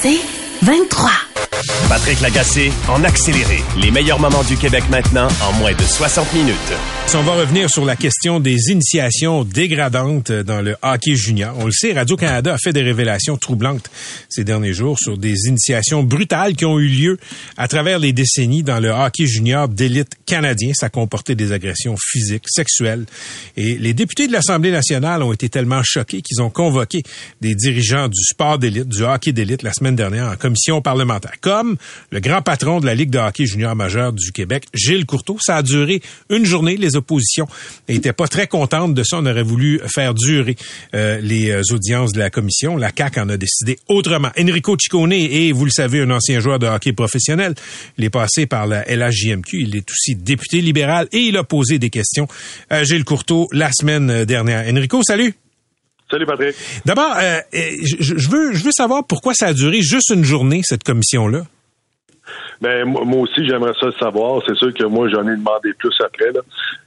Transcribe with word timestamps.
C'est 0.00 0.20
23. 0.62 1.31
Patrick 1.88 2.20
Lagacé 2.20 2.72
en 2.88 3.04
accéléré. 3.04 3.62
Les 3.80 3.90
meilleurs 3.90 4.20
moments 4.20 4.44
du 4.44 4.56
Québec 4.56 4.84
maintenant 4.90 5.28
en 5.42 5.52
moins 5.54 5.72
de 5.72 5.82
60 5.82 6.32
minutes. 6.34 6.56
On 7.14 7.22
va 7.22 7.32
revenir 7.32 7.68
sur 7.68 7.84
la 7.84 7.94
question 7.94 8.40
des 8.40 8.70
initiations 8.70 9.44
dégradantes 9.44 10.32
dans 10.32 10.62
le 10.62 10.76
hockey 10.80 11.14
junior. 11.14 11.54
On 11.58 11.66
le 11.66 11.72
sait, 11.72 11.92
Radio-Canada 11.92 12.54
a 12.54 12.56
fait 12.58 12.72
des 12.72 12.80
révélations 12.80 13.36
troublantes 13.36 13.90
ces 14.30 14.44
derniers 14.44 14.72
jours 14.72 14.98
sur 14.98 15.18
des 15.18 15.34
initiations 15.46 16.02
brutales 16.02 16.56
qui 16.56 16.64
ont 16.64 16.78
eu 16.78 16.88
lieu 16.88 17.18
à 17.58 17.68
travers 17.68 17.98
les 17.98 18.14
décennies 18.14 18.62
dans 18.62 18.80
le 18.80 18.88
hockey 18.88 19.26
junior 19.26 19.68
d'élite 19.68 20.12
canadien. 20.24 20.72
Ça 20.74 20.88
comportait 20.88 21.34
des 21.34 21.52
agressions 21.52 21.96
physiques, 21.98 22.44
sexuelles. 22.46 23.04
Et 23.58 23.76
les 23.76 23.92
députés 23.92 24.26
de 24.26 24.32
l'Assemblée 24.32 24.70
nationale 24.70 25.22
ont 25.22 25.34
été 25.34 25.50
tellement 25.50 25.82
choqués 25.84 26.22
qu'ils 26.22 26.40
ont 26.40 26.50
convoqué 26.50 27.02
des 27.42 27.54
dirigeants 27.54 28.08
du 28.08 28.22
sport 28.24 28.58
d'élite, 28.58 28.88
du 28.88 29.02
hockey 29.02 29.32
d'élite 29.32 29.62
la 29.62 29.74
semaine 29.74 29.96
dernière 29.96 30.28
en 30.28 30.36
commission 30.36 30.80
parlementaire. 30.80 31.32
Le 32.10 32.20
grand 32.20 32.42
patron 32.42 32.80
de 32.80 32.86
la 32.86 32.94
Ligue 32.94 33.10
de 33.10 33.18
hockey 33.18 33.44
junior 33.46 33.74
majeur 33.76 34.12
du 34.12 34.32
Québec, 34.32 34.64
Gilles 34.74 35.06
Courteau. 35.06 35.36
Ça 35.40 35.56
a 35.56 35.62
duré 35.62 36.02
une 36.30 36.44
journée. 36.44 36.76
Les 36.76 36.96
opposition 36.96 37.46
n'était 37.88 38.12
pas 38.12 38.28
très 38.28 38.46
contente 38.46 38.94
de 38.94 39.02
ça. 39.02 39.18
On 39.18 39.26
aurait 39.26 39.42
voulu 39.42 39.80
faire 39.86 40.14
durer 40.14 40.56
euh, 40.94 41.20
les 41.20 41.50
euh, 41.50 41.62
audiences 41.72 42.12
de 42.12 42.18
la 42.18 42.30
commission. 42.30 42.76
La 42.76 42.90
CAQ 42.96 43.20
en 43.20 43.28
a 43.28 43.36
décidé 43.36 43.78
autrement. 43.88 44.30
Enrico 44.38 44.76
Ciccone 44.78 45.12
est, 45.12 45.52
vous 45.52 45.64
le 45.64 45.70
savez, 45.70 46.00
un 46.00 46.10
ancien 46.10 46.40
joueur 46.40 46.58
de 46.58 46.66
hockey 46.66 46.92
professionnel. 46.92 47.54
Il 47.98 48.04
est 48.04 48.10
passé 48.10 48.46
par 48.46 48.66
la 48.66 48.84
LHJMQ. 48.84 49.60
Il 49.60 49.76
est 49.76 49.90
aussi 49.90 50.14
député 50.14 50.60
libéral 50.60 51.08
et 51.12 51.18
il 51.18 51.36
a 51.36 51.44
posé 51.44 51.78
des 51.78 51.90
questions 51.90 52.28
à 52.70 52.84
Gilles 52.84 53.04
Courteau 53.04 53.48
la 53.52 53.70
semaine 53.72 54.24
dernière. 54.24 54.64
Enrico, 54.68 55.02
salut. 55.02 55.34
Salut 56.12 56.26
Patrick. 56.26 56.54
D'abord, 56.84 57.14
euh, 57.16 57.38
je, 57.54 58.28
veux, 58.28 58.52
je 58.52 58.62
veux 58.62 58.70
savoir 58.70 59.02
pourquoi 59.08 59.32
ça 59.32 59.46
a 59.46 59.54
duré 59.54 59.80
juste 59.80 60.10
une 60.10 60.24
journée, 60.24 60.60
cette 60.62 60.84
commission-là? 60.84 61.44
Ben, 62.60 62.84
moi 62.84 63.22
aussi, 63.22 63.48
j'aimerais 63.48 63.72
ça 63.80 63.86
le 63.86 63.92
savoir. 63.92 64.42
C'est 64.46 64.54
sûr 64.56 64.74
que 64.74 64.84
moi, 64.84 65.08
j'en 65.08 65.22
ai 65.22 65.34
demandé 65.36 65.72
plus 65.78 65.94
après. 66.04 66.30
Là. 66.32 66.40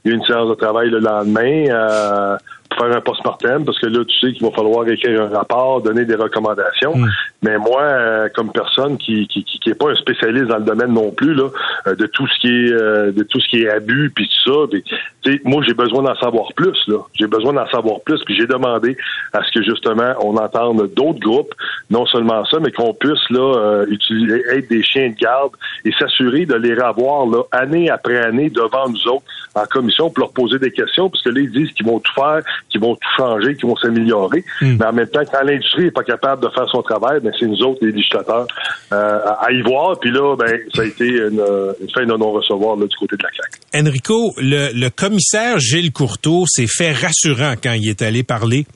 Il 0.04 0.12
y 0.12 0.14
a 0.14 0.16
une 0.16 0.24
séance 0.24 0.48
de 0.48 0.54
travail 0.54 0.90
le 0.90 1.00
lendemain. 1.00 1.66
Euh, 1.68 2.36
faire 2.74 2.96
un 2.96 3.00
post-mortem, 3.00 3.64
parce 3.64 3.78
que 3.78 3.86
là, 3.86 4.04
tu 4.04 4.18
sais 4.18 4.32
qu'il 4.32 4.44
va 4.46 4.52
falloir 4.52 4.88
écrire 4.88 5.22
un 5.22 5.28
rapport, 5.28 5.82
donner 5.82 6.04
des 6.04 6.14
recommandations. 6.14 6.96
Mm. 6.96 7.08
Mais 7.42 7.58
moi, 7.58 7.82
euh, 7.82 8.28
comme 8.34 8.50
personne 8.52 8.98
qui, 8.98 9.26
qui, 9.28 9.44
qui, 9.44 9.70
est 9.70 9.74
pas 9.74 9.90
un 9.90 9.94
spécialiste 9.94 10.46
dans 10.46 10.58
le 10.58 10.64
domaine 10.64 10.92
non 10.92 11.10
plus, 11.10 11.34
là, 11.34 11.48
euh, 11.86 11.94
de 11.94 12.06
tout 12.06 12.26
ce 12.26 12.40
qui 12.40 12.48
est 12.48 12.72
euh, 12.72 13.12
de 13.12 13.22
tout 13.22 13.40
ce 13.40 13.48
qui 13.48 13.62
est 13.62 13.70
abus 13.70 14.10
puis 14.14 14.28
tout 14.28 14.50
ça, 14.50 14.78
pis, 15.22 15.40
moi 15.44 15.62
j'ai 15.66 15.74
besoin 15.74 16.02
d'en 16.02 16.16
savoir 16.16 16.52
plus, 16.54 16.78
là. 16.88 16.98
J'ai 17.14 17.26
besoin 17.26 17.52
d'en 17.52 17.68
savoir 17.68 18.00
plus, 18.00 18.22
puis 18.24 18.36
j'ai 18.36 18.46
demandé 18.46 18.96
à 19.32 19.42
ce 19.42 19.52
que 19.52 19.62
justement 19.62 20.14
on 20.20 20.36
entende 20.36 20.90
d'autres 20.94 21.20
groupes, 21.20 21.54
non 21.90 22.06
seulement 22.06 22.44
ça, 22.46 22.58
mais 22.60 22.72
qu'on 22.72 22.94
puisse 22.94 23.30
là 23.30 23.84
utiliser 23.88 24.42
être 24.50 24.68
des 24.68 24.82
chiens 24.82 25.10
de 25.10 25.14
garde 25.14 25.52
et 25.84 25.92
s'assurer 25.92 26.46
de 26.46 26.54
les 26.54 26.74
revoir 26.74 27.26
là, 27.26 27.42
année 27.52 27.90
après 27.90 28.18
année 28.18 28.50
devant 28.50 28.88
nous 28.88 29.08
autres 29.08 29.24
en 29.54 29.64
commission 29.64 30.10
pour 30.10 30.20
leur 30.20 30.32
poser 30.32 30.58
des 30.58 30.70
questions, 30.70 31.08
parce 31.08 31.22
que 31.22 31.30
là, 31.30 31.40
ils 31.40 31.50
disent 31.50 31.72
qu'ils 31.72 31.86
vont 31.86 31.98
tout 31.98 32.12
faire, 32.12 32.42
qui 32.68 32.78
vont 32.78 32.94
tout 32.94 33.08
changer, 33.16 33.54
qui 33.54 33.66
vont 33.66 33.76
s'améliorer. 33.76 34.44
Hmm. 34.60 34.76
Mais 34.78 34.86
en 34.86 34.92
même 34.92 35.08
temps, 35.08 35.22
quand 35.30 35.42
l'industrie 35.42 35.84
n'est 35.84 35.90
pas 35.90 36.04
capable 36.04 36.42
de 36.42 36.48
faire 36.54 36.68
son 36.68 36.82
travail, 36.82 37.20
ben, 37.20 37.32
c'est 37.38 37.46
nous 37.46 37.62
autres, 37.62 37.78
les 37.82 37.92
législateurs, 37.92 38.46
euh, 38.92 39.18
à 39.40 39.50
y 39.52 39.62
voir. 39.62 39.98
Puis 40.00 40.10
là, 40.10 40.36
ben, 40.36 40.58
ça 40.74 40.82
a 40.82 40.84
été 40.84 41.06
une, 41.06 41.42
une 41.80 41.90
fin 41.90 42.04
de 42.04 42.16
non-recevoir 42.16 42.76
du 42.76 42.96
côté 42.98 43.16
de 43.16 43.22
la 43.22 43.30
CAQ. 43.30 43.88
Enrico, 43.88 44.34
le, 44.38 44.70
le 44.72 44.90
commissaire 44.90 45.58
Gilles 45.58 45.92
Courteau 45.92 46.44
s'est 46.46 46.68
fait 46.68 46.92
rassurant 46.92 47.54
quand 47.62 47.72
il 47.72 47.88
est 47.88 48.02
allé 48.02 48.22
parler 48.22 48.66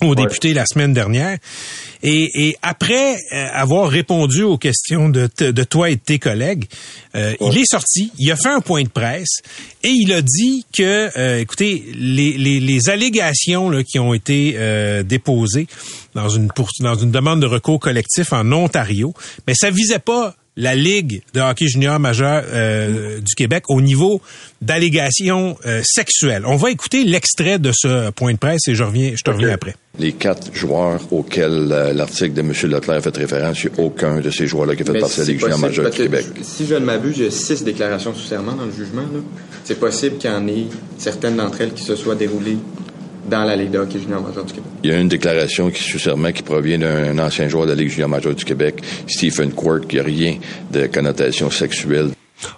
aux 0.00 0.14
députés 0.14 0.54
la 0.54 0.64
semaine 0.66 0.92
dernière. 0.92 1.38
Et, 2.02 2.56
après 2.62 3.16
euh, 3.32 3.48
avoir 3.52 3.88
répondu 3.88 4.42
aux 4.42 4.58
questions 4.58 5.08
de, 5.08 5.28
de 5.38 5.64
toi 5.64 5.90
et 5.90 5.96
de 5.96 6.00
tes 6.00 6.18
collègues, 6.18 6.66
euh, 7.14 7.34
il 7.40 7.58
est 7.58 7.68
sorti, 7.68 8.12
il 8.18 8.30
a 8.30 8.36
fait 8.36 8.48
un 8.48 8.60
point 8.60 8.82
de 8.82 8.88
presse 8.88 9.42
et 9.82 9.88
il 9.90 10.12
a 10.12 10.22
dit 10.22 10.64
que, 10.76 11.10
euh, 11.18 11.40
écoutez, 11.40 11.84
les, 11.94 12.32
les, 12.34 12.60
les 12.60 12.88
allégations 12.88 13.70
là, 13.70 13.82
qui 13.82 13.98
ont 13.98 14.14
été 14.14 14.56
déposées 15.04 15.66
dans 16.14 16.28
une, 16.28 16.48
pour, 16.48 16.68
dans 16.80 16.94
une 16.94 17.10
demande 17.10 17.40
de 17.40 17.46
recours 17.46 17.80
collectif 17.80 18.32
en 18.32 18.50
Ontario, 18.52 19.12
mais 19.46 19.54
ça 19.54 19.70
visait 19.70 19.98
pas 19.98 20.34
la 20.58 20.74
Ligue 20.74 21.22
de 21.34 21.40
hockey 21.40 21.68
junior 21.68 22.00
majeur 22.00 22.42
euh, 22.48 23.20
du 23.20 23.34
Québec 23.36 23.62
au 23.68 23.80
niveau 23.80 24.20
d'allégations 24.60 25.56
euh, 25.64 25.82
sexuelles. 25.84 26.42
On 26.44 26.56
va 26.56 26.72
écouter 26.72 27.04
l'extrait 27.04 27.60
de 27.60 27.70
ce 27.72 28.10
point 28.10 28.32
de 28.32 28.38
presse 28.38 28.66
et 28.66 28.74
je 28.74 28.82
reviens, 28.82 29.12
je 29.14 29.22
te 29.22 29.30
reviens 29.30 29.50
après. 29.50 29.76
Les 30.00 30.12
quatre 30.12 30.52
joueurs 30.52 31.00
auxquels 31.12 31.68
euh, 31.70 31.92
l'article 31.92 32.32
de 32.32 32.40
M. 32.40 32.52
Leclerc 32.64 33.02
fait 33.02 33.16
référence, 33.16 33.62
il 33.62 33.70
n'y 33.70 33.78
a 33.78 33.84
aucun 33.84 34.18
de 34.18 34.30
ces 34.30 34.48
joueurs-là 34.48 34.74
qui 34.74 34.82
fait 34.82 34.98
partie 34.98 35.20
de 35.20 35.26
la 35.26 35.28
Ligue 35.28 35.40
junior 35.40 35.58
majeure 35.60 35.90
du 35.90 35.96
Québec. 35.96 36.26
Si 36.42 36.66
je 36.66 36.74
ne 36.74 36.80
m'abuse, 36.80 37.18
il 37.18 37.24
y 37.24 37.28
a 37.28 37.30
six 37.30 37.62
déclarations 37.62 38.12
sous 38.12 38.26
serment 38.26 38.54
dans 38.54 38.66
le 38.66 38.72
jugement. 38.72 39.04
C'est 39.62 39.78
possible 39.78 40.18
qu'il 40.18 40.28
y 40.28 40.32
en 40.32 40.46
ait 40.48 40.66
certaines 40.98 41.36
d'entre 41.36 41.60
elles 41.60 41.72
qui 41.72 41.84
se 41.84 41.94
soient 41.94 42.16
déroulées 42.16 42.58
dans 43.28 43.44
la 43.44 43.56
Ligue 43.56 43.70
de 43.70 43.78
hockey 43.78 43.98
junior 44.00 44.22
majeur 44.22 44.44
du 44.44 44.52
Québec. 44.52 44.70
Il 44.82 44.90
y 44.90 44.92
a 44.92 44.98
une 44.98 45.08
déclaration 45.08 45.70
qui, 45.70 45.82
sûrement, 45.82 46.32
qui 46.32 46.42
provient 46.42 46.78
d'un 46.78 47.18
ancien 47.18 47.48
joueur 47.48 47.66
de 47.66 47.70
la 47.70 47.76
Ligue 47.76 47.90
junior 47.90 48.08
majeure 48.08 48.34
du 48.34 48.44
Québec, 48.44 48.82
Stephen 49.06 49.52
Quirk, 49.52 49.86
qui 49.86 49.96
n'a 49.96 50.02
rien 50.02 50.38
de 50.70 50.86
connotation 50.86 51.50
sexuelle. 51.50 52.10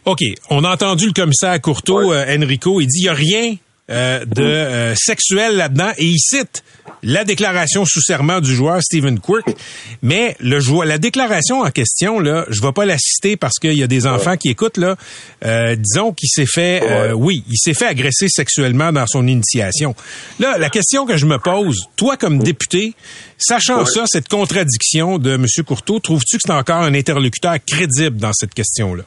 OK. 0.04 0.20
On 0.50 0.64
a 0.64 0.72
entendu 0.72 1.06
le 1.06 1.12
commissaire 1.12 1.60
Courteau, 1.60 2.12
euh, 2.12 2.24
Enrico, 2.28 2.80
il 2.80 2.86
dit 2.86 3.00
il 3.00 3.02
n'y 3.04 3.08
a 3.08 3.14
rien 3.14 3.56
euh, 3.90 4.24
de 4.24 4.42
euh, 4.42 4.94
sexuel 4.94 5.56
là-dedans 5.56 5.90
et 5.98 6.04
il 6.04 6.18
cite 6.18 6.62
la 7.02 7.24
déclaration 7.24 7.84
sous 7.84 8.02
serment 8.02 8.40
du 8.40 8.54
joueur 8.54 8.82
Stephen 8.82 9.20
Quirk, 9.20 9.56
mais 10.02 10.36
le 10.40 10.60
joueur, 10.60 10.84
la 10.84 10.98
déclaration 10.98 11.62
en 11.62 11.70
question 11.70 12.20
là, 12.20 12.44
je 12.48 12.60
vais 12.60 12.72
pas 12.72 12.84
la 12.84 12.98
citer 12.98 13.36
parce 13.36 13.58
qu'il 13.58 13.74
y 13.74 13.82
a 13.82 13.86
des 13.86 14.06
enfants 14.06 14.36
qui 14.36 14.48
écoutent 14.48 14.76
là. 14.76 14.96
Euh, 15.44 15.76
disons 15.76 16.12
qu'il 16.12 16.28
s'est 16.28 16.46
fait, 16.46 16.82
euh, 16.82 17.12
oui, 17.12 17.44
il 17.48 17.56
s'est 17.56 17.74
fait 17.74 17.86
agresser 17.86 18.26
sexuellement 18.28 18.92
dans 18.92 19.06
son 19.06 19.26
initiation. 19.26 19.94
Là, 20.38 20.58
la 20.58 20.70
question 20.70 21.06
que 21.06 21.16
je 21.16 21.26
me 21.26 21.38
pose, 21.38 21.86
toi 21.96 22.16
comme 22.16 22.38
député, 22.38 22.94
sachant 23.38 23.84
ça, 23.86 24.04
cette 24.06 24.28
contradiction 24.28 25.18
de 25.18 25.34
M. 25.34 25.46
Courteau, 25.66 26.00
trouves-tu 26.00 26.36
que 26.36 26.42
c'est 26.44 26.52
encore 26.52 26.82
un 26.82 26.94
interlocuteur 26.94 27.56
crédible 27.66 28.18
dans 28.18 28.32
cette 28.32 28.54
question-là? 28.54 29.04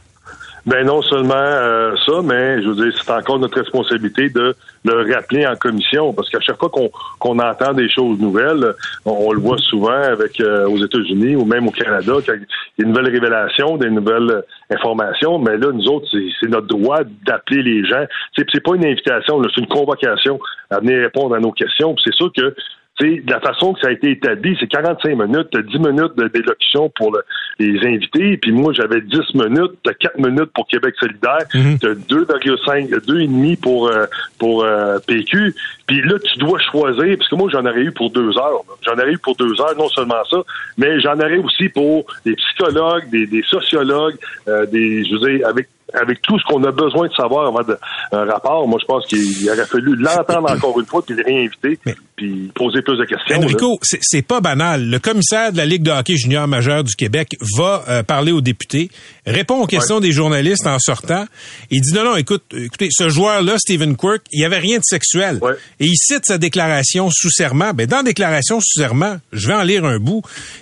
Ben 0.65 0.85
non 0.85 1.01
seulement 1.01 1.33
euh, 1.35 1.93
ça, 2.05 2.21
mais 2.23 2.61
je 2.61 2.69
veux 2.69 2.89
dire, 2.89 2.93
c'est 2.97 3.11
encore 3.11 3.37
notre 3.37 3.59
responsabilité 3.59 4.29
de 4.29 4.55
le 4.85 5.13
rappeler 5.13 5.45
en 5.45 5.57
commission, 5.57 6.13
parce 6.13 6.29
qu'à 6.29 6.39
chaque 6.39 6.57
fois 6.57 6.69
qu'on 6.69 6.89
qu'on 7.19 7.37
entend 7.39 7.73
des 7.73 7.89
choses 7.89 8.17
nouvelles, 8.17 8.73
on, 9.05 9.33
le 9.33 9.41
voit 9.41 9.57
souvent 9.57 9.91
avec 9.91 10.39
euh, 10.39 10.65
aux 10.69 10.77
États-Unis 10.77 11.35
ou 11.35 11.43
même 11.43 11.67
au 11.67 11.71
Canada, 11.71 12.13
quand 12.25 12.33
il 12.33 12.81
y 12.81 12.81
a 12.81 12.85
une 12.85 12.93
nouvelle 12.93 13.11
révélation, 13.11 13.75
des 13.75 13.89
nouvelles 13.89 14.41
informations, 14.69 15.37
mais 15.37 15.57
là, 15.57 15.67
nous 15.73 15.87
autres, 15.87 16.07
c'est 16.39 16.47
notre 16.47 16.67
droit 16.67 16.99
d'appeler 17.25 17.61
les 17.61 17.85
gens. 17.85 18.05
C'est 18.37 18.63
pas 18.63 18.75
une 18.75 18.85
invitation, 18.85 19.41
c'est 19.43 19.61
une 19.61 19.67
convocation 19.67 20.39
à 20.69 20.79
venir 20.79 21.01
répondre 21.01 21.35
à 21.35 21.39
nos 21.41 21.51
questions. 21.51 21.93
C'est 22.01 22.13
sûr 22.13 22.31
que 22.31 22.55
de 22.99 23.31
la 23.31 23.39
façon 23.39 23.73
que 23.73 23.79
ça 23.81 23.87
a 23.87 23.91
été 23.91 24.11
établi, 24.11 24.55
c'est 24.59 24.67
45 24.67 25.15
minutes, 25.15 25.47
10 25.55 25.79
minutes 25.79 26.15
de 26.15 26.27
d'élocution 26.27 26.89
pour 26.95 27.17
les 27.59 27.79
invités, 27.85 28.37
puis 28.37 28.51
moi 28.51 28.71
j'avais 28.73 29.01
10 29.01 29.33
minutes, 29.33 29.71
t'as 29.83 29.93
4 29.93 30.17
minutes 30.19 30.51
pour 30.53 30.67
Québec 30.67 30.93
solidaire, 30.99 31.45
mm 31.53 31.75
t'as 31.81 31.93
2,5, 31.93 32.89
2,5 32.89 33.59
pour 33.59 33.87
euh, 33.87 34.05
pour 34.37 34.63
euh, 34.63 34.99
PQ, 35.07 35.55
puis 35.87 36.01
là 36.03 36.19
tu 36.19 36.39
dois 36.39 36.59
choisir, 36.71 37.17
parce 37.17 37.29
que 37.29 37.35
moi 37.35 37.49
j'en 37.51 37.65
aurais 37.65 37.81
eu 37.81 37.91
pour 37.91 38.11
deux 38.11 38.37
heures, 38.37 38.61
j'en 38.85 38.93
aurais 38.93 39.13
eu 39.13 39.17
pour 39.17 39.35
deux 39.35 39.59
heures, 39.59 39.75
non 39.77 39.89
seulement 39.89 40.23
ça, 40.29 40.37
mais 40.77 40.99
j'en 41.01 41.15
aurais 41.15 41.37
aussi 41.37 41.69
pour 41.69 42.05
des 42.25 42.35
psychologues, 42.35 43.09
des, 43.09 43.25
des 43.25 43.43
sociologues, 43.43 44.17
euh, 44.47 44.65
des, 44.67 45.03
je 45.03 45.15
veux 45.15 45.31
dire, 45.31 45.47
avec 45.47 45.67
avec 45.93 46.21
tout 46.21 46.39
ce 46.39 46.45
qu'on 46.45 46.63
a 46.63 46.71
besoin 46.71 47.07
de 47.07 47.13
savoir 47.13 47.47
avant 47.47 47.61
de, 47.61 47.77
un 48.11 48.25
rapport, 48.25 48.67
moi 48.67 48.79
je 48.81 48.85
pense 48.85 49.05
qu'il 49.05 49.49
aurait 49.49 49.65
fallu 49.65 49.95
l'entendre 49.95 50.51
encore 50.55 50.79
une 50.79 50.85
fois 50.85 51.03
puis 51.05 51.15
le 51.15 51.23
réinviter 51.23 51.79
puis 52.15 52.51
poser 52.53 52.81
plus 52.81 52.97
de 52.97 53.05
questions. 53.05 53.37
Enrico, 53.37 53.79
c'est 53.81 54.21
pas 54.21 54.41
banal. 54.41 54.89
Le 54.89 54.99
commissaire 54.99 55.51
de 55.51 55.57
la 55.57 55.65
Ligue 55.65 55.83
de 55.83 55.91
hockey 55.91 56.15
junior 56.15 56.47
majeur 56.47 56.83
du 56.83 56.95
Québec 56.95 57.35
va 57.57 57.83
euh, 57.87 58.03
parler 58.03 58.31
aux 58.31 58.41
députés, 58.41 58.89
répond 59.25 59.61
aux 59.61 59.67
questions 59.67 59.99
des 59.99 60.11
journalistes 60.11 60.67
en 60.67 60.79
sortant. 60.79 61.25
Il 61.71 61.81
dit 61.81 61.93
non, 61.93 62.03
non, 62.03 62.15
écoute, 62.15 62.43
écoutez, 62.55 62.89
ce 62.91 63.09
joueur-là, 63.09 63.57
Stephen 63.57 63.95
Quirk, 63.95 64.21
il 64.31 64.41
y 64.41 64.45
avait 64.45 64.59
rien 64.59 64.77
de 64.77 64.83
sexuel. 64.83 65.39
Et 65.79 65.85
il 65.85 65.95
cite 65.95 66.23
sa 66.25 66.37
déclaration 66.37 67.09
sous 67.11 67.31
serment. 67.31 67.73
Ben, 67.73 67.87
dans 67.87 67.97
la 67.97 68.03
déclaration 68.03 68.59
sous 68.59 68.79
serment, 68.79 69.17
je 69.31 69.47
vais 69.47 69.53
en 69.53 69.63
lire 69.63 69.85
un 69.85 69.99
bout. 69.99 70.21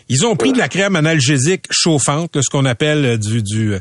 Ils 0.09 0.25
ont 0.25 0.35
pris 0.35 0.53
de 0.53 0.57
la 0.57 0.69
crème 0.69 0.95
analgésique 0.95 1.65
chauffante, 1.69 2.37
ce 2.41 2.49
qu'on 2.49 2.65
appelle 2.65 3.05
euh, 3.05 3.17
du, 3.17 3.43
du 3.43 3.73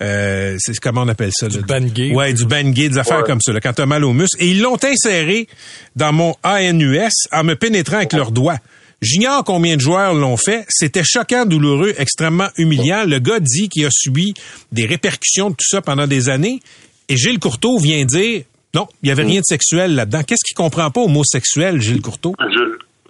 euh, 0.00 0.56
c'est 0.58 0.78
comment 0.80 1.02
on 1.02 1.08
appelle 1.08 1.30
ça? 1.32 1.48
Du 1.48 1.60
Bengay. 1.60 2.12
Ouais, 2.14 2.32
du 2.32 2.46
Bengay, 2.46 2.88
des 2.88 2.98
affaires 2.98 3.24
comme 3.24 3.40
ça, 3.40 3.52
là, 3.52 3.60
quand 3.60 3.72
t'as 3.72 3.86
mal 3.86 4.04
au 4.04 4.12
muscle. 4.12 4.42
Et 4.42 4.48
ils 4.48 4.60
l'ont 4.60 4.78
inséré 4.82 5.46
dans 5.96 6.12
mon 6.12 6.34
ANUS 6.42 7.11
en 7.32 7.44
me 7.44 7.54
pénétrant 7.54 7.96
avec 7.96 8.12
leurs 8.12 8.32
doigts. 8.32 8.58
J'ignore 9.00 9.42
combien 9.42 9.76
de 9.76 9.80
joueurs 9.80 10.14
l'ont 10.14 10.36
fait. 10.36 10.64
C'était 10.68 11.02
choquant, 11.04 11.44
douloureux, 11.44 11.92
extrêmement 11.98 12.48
humiliant. 12.56 13.04
Le 13.04 13.18
gars 13.18 13.40
dit 13.40 13.68
qu'il 13.68 13.84
a 13.84 13.90
subi 13.90 14.32
des 14.70 14.86
répercussions 14.86 15.50
de 15.50 15.54
tout 15.54 15.66
ça 15.68 15.82
pendant 15.82 16.06
des 16.06 16.28
années. 16.28 16.60
Et 17.08 17.16
Gilles 17.16 17.40
Courteau 17.40 17.78
vient 17.78 18.04
dire, 18.04 18.42
non, 18.74 18.86
il 19.02 19.06
n'y 19.06 19.10
avait 19.10 19.24
rien 19.24 19.40
de 19.40 19.44
sexuel 19.44 19.96
là-dedans. 19.96 20.22
Qu'est-ce 20.22 20.44
qu'il 20.46 20.54
comprend 20.54 20.90
pas 20.90 21.00
au 21.00 21.08
mot 21.08 21.24
sexuel, 21.24 21.80
Gilles 21.80 22.00
Courteau? 22.00 22.34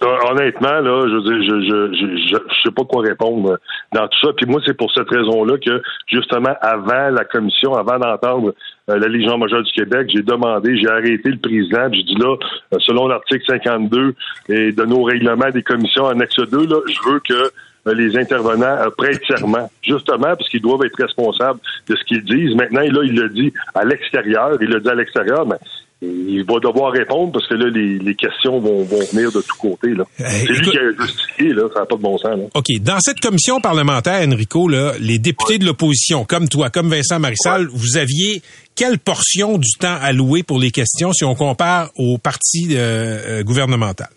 Honnêtement, 0.03 0.79
là, 0.81 1.07
je 1.07 1.15
veux 1.15 1.21
dire, 1.21 1.43
je, 1.43 1.61
je, 1.61 1.93
je, 1.95 2.27
je, 2.27 2.61
sais 2.63 2.71
pas 2.71 2.83
quoi 2.83 3.01
répondre 3.01 3.57
dans 3.93 4.07
tout 4.07 4.19
ça. 4.27 4.33
Puis 4.35 4.45
moi, 4.45 4.61
c'est 4.65 4.75
pour 4.75 4.91
cette 4.91 5.09
raison-là 5.09 5.57
que, 5.57 5.81
justement, 6.07 6.53
avant 6.61 7.09
la 7.09 7.25
commission, 7.25 7.73
avant 7.73 7.99
d'entendre 7.99 8.53
euh, 8.89 8.97
la 8.97 9.07
Légion 9.07 9.37
majeure 9.37 9.63
du 9.63 9.71
Québec, 9.71 10.09
j'ai 10.13 10.21
demandé, 10.21 10.77
j'ai 10.77 10.87
arrêté 10.87 11.29
le 11.29 11.37
président, 11.37 11.87
j'ai 11.91 12.03
dit 12.03 12.15
là, 12.15 12.35
euh, 12.73 12.77
selon 12.79 13.07
l'article 13.07 13.43
52 13.47 14.15
et 14.49 14.71
de 14.71 14.83
nos 14.83 15.03
règlements 15.03 15.49
des 15.49 15.63
commissions 15.63 16.07
annexe 16.07 16.39
2, 16.39 16.67
là, 16.67 16.77
je 16.87 17.09
veux 17.09 17.19
que 17.19 17.51
euh, 17.87 17.93
les 17.93 18.17
intervenants 18.17 18.77
prêtent 18.97 19.25
serment, 19.27 19.69
justement, 19.81 20.35
parce 20.35 20.49
qu'ils 20.49 20.61
doivent 20.61 20.85
être 20.85 21.01
responsables 21.01 21.59
de 21.87 21.95
ce 21.95 22.03
qu'ils 22.05 22.23
disent. 22.23 22.55
Maintenant, 22.55 22.81
là, 22.81 23.01
il 23.03 23.15
le 23.15 23.29
dit 23.29 23.53
à 23.75 23.83
l'extérieur, 23.83 24.57
il 24.59 24.69
le 24.69 24.79
dit 24.79 24.89
à 24.89 24.95
l'extérieur, 24.95 25.45
mais 25.45 25.57
il 26.03 26.43
va 26.43 26.59
devoir 26.59 26.91
répondre 26.91 27.31
parce 27.31 27.47
que 27.47 27.55
là, 27.55 27.69
les, 27.69 28.15
questions 28.15 28.59
vont, 28.59 28.83
venir 28.83 29.31
de 29.31 29.41
tous 29.41 29.57
côtés. 29.57 29.93
C'est 30.17 30.45
lui 30.45 30.61
qui 30.69 30.77
a 30.77 30.91
justifié, 30.99 31.53
là, 31.53 31.63
ça 31.73 31.81
n'a 31.81 31.85
pas 31.85 31.95
de 31.95 32.01
bon 32.01 32.17
sens. 32.17 32.39
OK. 32.53 32.65
Dans 32.81 32.99
cette 32.99 33.19
commission 33.19 33.61
parlementaire, 33.61 34.27
Enrico, 34.27 34.67
là, 34.67 34.93
les 34.99 35.19
députés 35.19 35.57
de 35.57 35.65
l'opposition, 35.65 36.25
comme 36.25 36.49
toi, 36.49 36.69
comme 36.69 36.89
Vincent 36.89 37.19
Marissal, 37.19 37.67
vous 37.71 37.97
aviez 37.97 38.41
quelle 38.75 38.99
portion 38.99 39.57
du 39.57 39.71
temps 39.79 39.97
alloué 40.01 40.43
pour 40.43 40.59
les 40.59 40.71
questions 40.71 41.13
si 41.13 41.23
on 41.23 41.35
compare 41.35 41.89
au 41.95 42.17
parti 42.17 42.69
euh, 42.71 43.39
euh, 43.39 43.43
gouvernemental? 43.43 44.09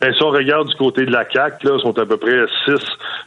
Ben, 0.00 0.12
si 0.12 0.22
on 0.22 0.30
regarde 0.30 0.68
du 0.68 0.74
côté 0.74 1.06
de 1.06 1.12
la 1.12 1.24
CAC, 1.24 1.62
là, 1.64 1.78
sont 1.80 1.96
à 1.98 2.04
peu 2.04 2.16
près 2.16 2.44
6 2.66 2.74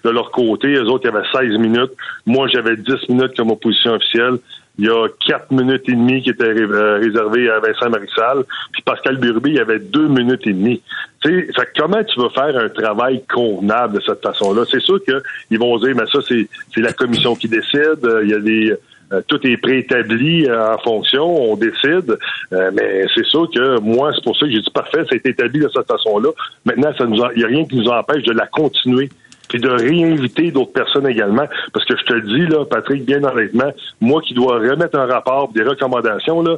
de 0.03 0.09
leur 0.09 0.31
côté. 0.31 0.67
Les 0.67 0.81
autres, 0.81 1.05
il 1.05 1.13
y 1.13 1.15
avait 1.15 1.49
16 1.49 1.59
minutes. 1.59 1.91
Moi, 2.25 2.47
j'avais 2.53 2.75
10 2.75 3.09
minutes 3.09 3.35
comme 3.37 3.51
opposition 3.51 3.93
officielle. 3.93 4.37
Il 4.77 4.85
y 4.85 4.89
a 4.89 5.07
4 5.27 5.51
minutes 5.51 5.83
et 5.87 5.93
demie 5.93 6.21
qui 6.21 6.29
étaient 6.29 6.43
euh, 6.43 6.99
réservées 6.99 7.49
à 7.49 7.59
Vincent 7.59 7.89
Marissal. 7.89 8.43
Puis 8.71 8.81
Pascal 8.83 9.17
Burby, 9.17 9.51
il 9.51 9.55
y 9.55 9.59
avait 9.59 9.79
2 9.79 10.07
minutes 10.07 10.45
et 10.45 10.53
demie. 10.53 10.81
Tu 11.23 11.51
sais, 11.55 11.67
comment 11.75 12.03
tu 12.03 12.19
veux 12.19 12.29
faire 12.29 12.55
un 12.57 12.69
travail 12.69 13.23
convenable 13.33 13.95
de 13.95 14.01
cette 14.01 14.21
façon-là? 14.21 14.63
C'est 14.69 14.81
sûr 14.81 14.99
qu'ils 15.03 15.59
vont 15.59 15.77
dire, 15.79 15.95
mais 15.95 16.05
ça, 16.11 16.19
c'est 16.27 16.47
la 16.81 16.93
commission 16.93 17.35
qui 17.35 17.47
décide. 17.47 18.07
Il 18.23 18.29
y 18.29 18.33
a 18.33 18.39
des 18.39 18.77
euh, 19.13 19.21
tout 19.27 19.39
est 19.47 19.57
préétabli 19.57 20.45
euh, 20.47 20.73
en 20.73 20.77
fonction, 20.79 21.51
on 21.51 21.55
décide. 21.55 22.17
Euh, 22.51 22.71
mais 22.73 23.05
c'est 23.15 23.25
sûr 23.25 23.49
que 23.49 23.79
moi, 23.79 24.11
c'est 24.13 24.23
pour 24.23 24.37
ça 24.37 24.45
que 24.45 24.51
j'ai 24.51 24.59
dit 24.59 24.69
parfait, 24.71 25.03
ça 25.05 25.13
a 25.13 25.15
été 25.15 25.29
établi 25.29 25.59
de 25.59 25.69
cette 25.73 25.87
façon-là. 25.87 26.29
Maintenant, 26.65 26.91
ça 26.97 27.05
nous 27.05 27.23
il 27.35 27.39
n'y 27.39 27.43
a 27.43 27.47
rien 27.47 27.65
qui 27.65 27.77
nous 27.77 27.87
empêche 27.87 28.23
de 28.23 28.33
la 28.33 28.47
continuer 28.47 29.09
puis 29.47 29.59
de 29.59 29.69
réinviter 29.69 30.51
d'autres 30.51 30.73
personnes 30.73 31.07
également. 31.07 31.47
Parce 31.73 31.85
que 31.85 31.95
je 31.97 32.03
te 32.03 32.19
dis, 32.25 32.47
là, 32.47 32.65
Patrick, 32.65 33.05
bien 33.05 33.23
honnêtement, 33.23 33.71
moi 34.01 34.21
qui 34.21 34.33
dois 34.33 34.59
remettre 34.59 34.97
un 34.97 35.05
rapport, 35.05 35.51
des 35.53 35.63
recommandations, 35.63 36.41
là, 36.41 36.57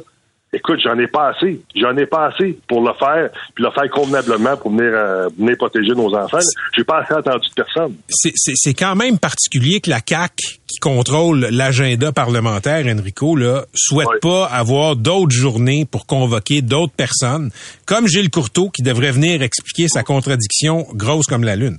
Écoute, 0.52 0.80
j'en 0.82 0.98
ai 0.98 1.06
pas 1.06 1.28
assez. 1.28 1.60
J'en 1.76 1.96
ai 1.96 2.06
pas 2.06 2.26
assez 2.26 2.58
pour 2.66 2.80
le 2.82 2.92
faire, 2.98 3.30
puis 3.54 3.62
le 3.62 3.70
faire 3.70 3.88
convenablement 3.88 4.56
pour 4.56 4.72
venir, 4.72 4.92
euh, 4.92 5.28
venir 5.38 5.56
protéger 5.56 5.92
nos 5.94 6.12
enfants. 6.12 6.38
J'ai 6.76 6.82
pas 6.82 7.02
assez 7.02 7.14
entendu 7.14 7.48
de 7.48 7.54
personne. 7.54 7.94
C'est 8.08 8.74
quand 8.74 8.96
même 8.96 9.18
particulier 9.18 9.80
que 9.80 9.90
la 9.90 10.00
CAC 10.00 10.32
qui 10.66 10.78
contrôle 10.80 11.46
l'agenda 11.52 12.10
parlementaire, 12.10 12.84
Enrico, 12.86 13.36
là, 13.36 13.64
souhaite 13.74 14.20
pas 14.20 14.46
avoir 14.46 14.96
d'autres 14.96 15.30
journées 15.30 15.84
pour 15.84 16.06
convoquer 16.06 16.62
d'autres 16.62 16.94
personnes, 16.94 17.50
comme 17.86 18.08
Gilles 18.08 18.30
Courteau 18.30 18.70
qui 18.70 18.82
devrait 18.82 19.12
venir 19.12 19.42
expliquer 19.42 19.86
sa 19.86 20.02
contradiction 20.02 20.84
grosse 20.94 21.26
comme 21.26 21.44
la 21.44 21.54
lune. 21.54 21.78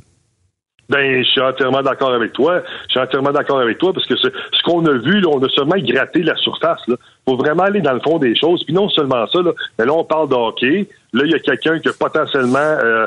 Ben, 0.91 1.23
je 1.23 1.29
suis 1.29 1.41
entièrement 1.41 1.81
d'accord 1.81 2.11
avec 2.11 2.33
toi. 2.33 2.61
Je 2.87 2.91
suis 2.91 2.99
entièrement 2.99 3.31
d'accord 3.31 3.59
avec 3.61 3.77
toi 3.77 3.93
parce 3.93 4.05
que 4.05 4.17
ce, 4.17 4.27
qu'on 4.65 4.85
a 4.85 4.91
vu, 4.91 5.21
là, 5.21 5.29
on 5.31 5.41
a 5.41 5.47
seulement 5.49 5.77
gratté 5.77 6.21
la 6.21 6.35
surface. 6.35 6.85
Là 6.87 6.95
faut 7.27 7.37
vraiment 7.37 7.63
aller 7.63 7.81
dans 7.81 7.93
le 7.93 7.99
fond 7.99 8.17
des 8.17 8.35
choses. 8.35 8.63
Puis 8.63 8.73
non 8.73 8.89
seulement 8.89 9.27
ça, 9.27 9.41
là, 9.41 9.51
mais 9.77 9.85
là, 9.85 9.93
on 9.93 10.03
parle 10.03 10.29
de. 10.29 10.35
Là, 11.13 11.23
il 11.25 11.31
y 11.31 11.35
a 11.35 11.39
quelqu'un 11.39 11.79
qui 11.79 11.89
a 11.89 11.93
potentiellement 11.93 12.57
euh, 12.59 13.05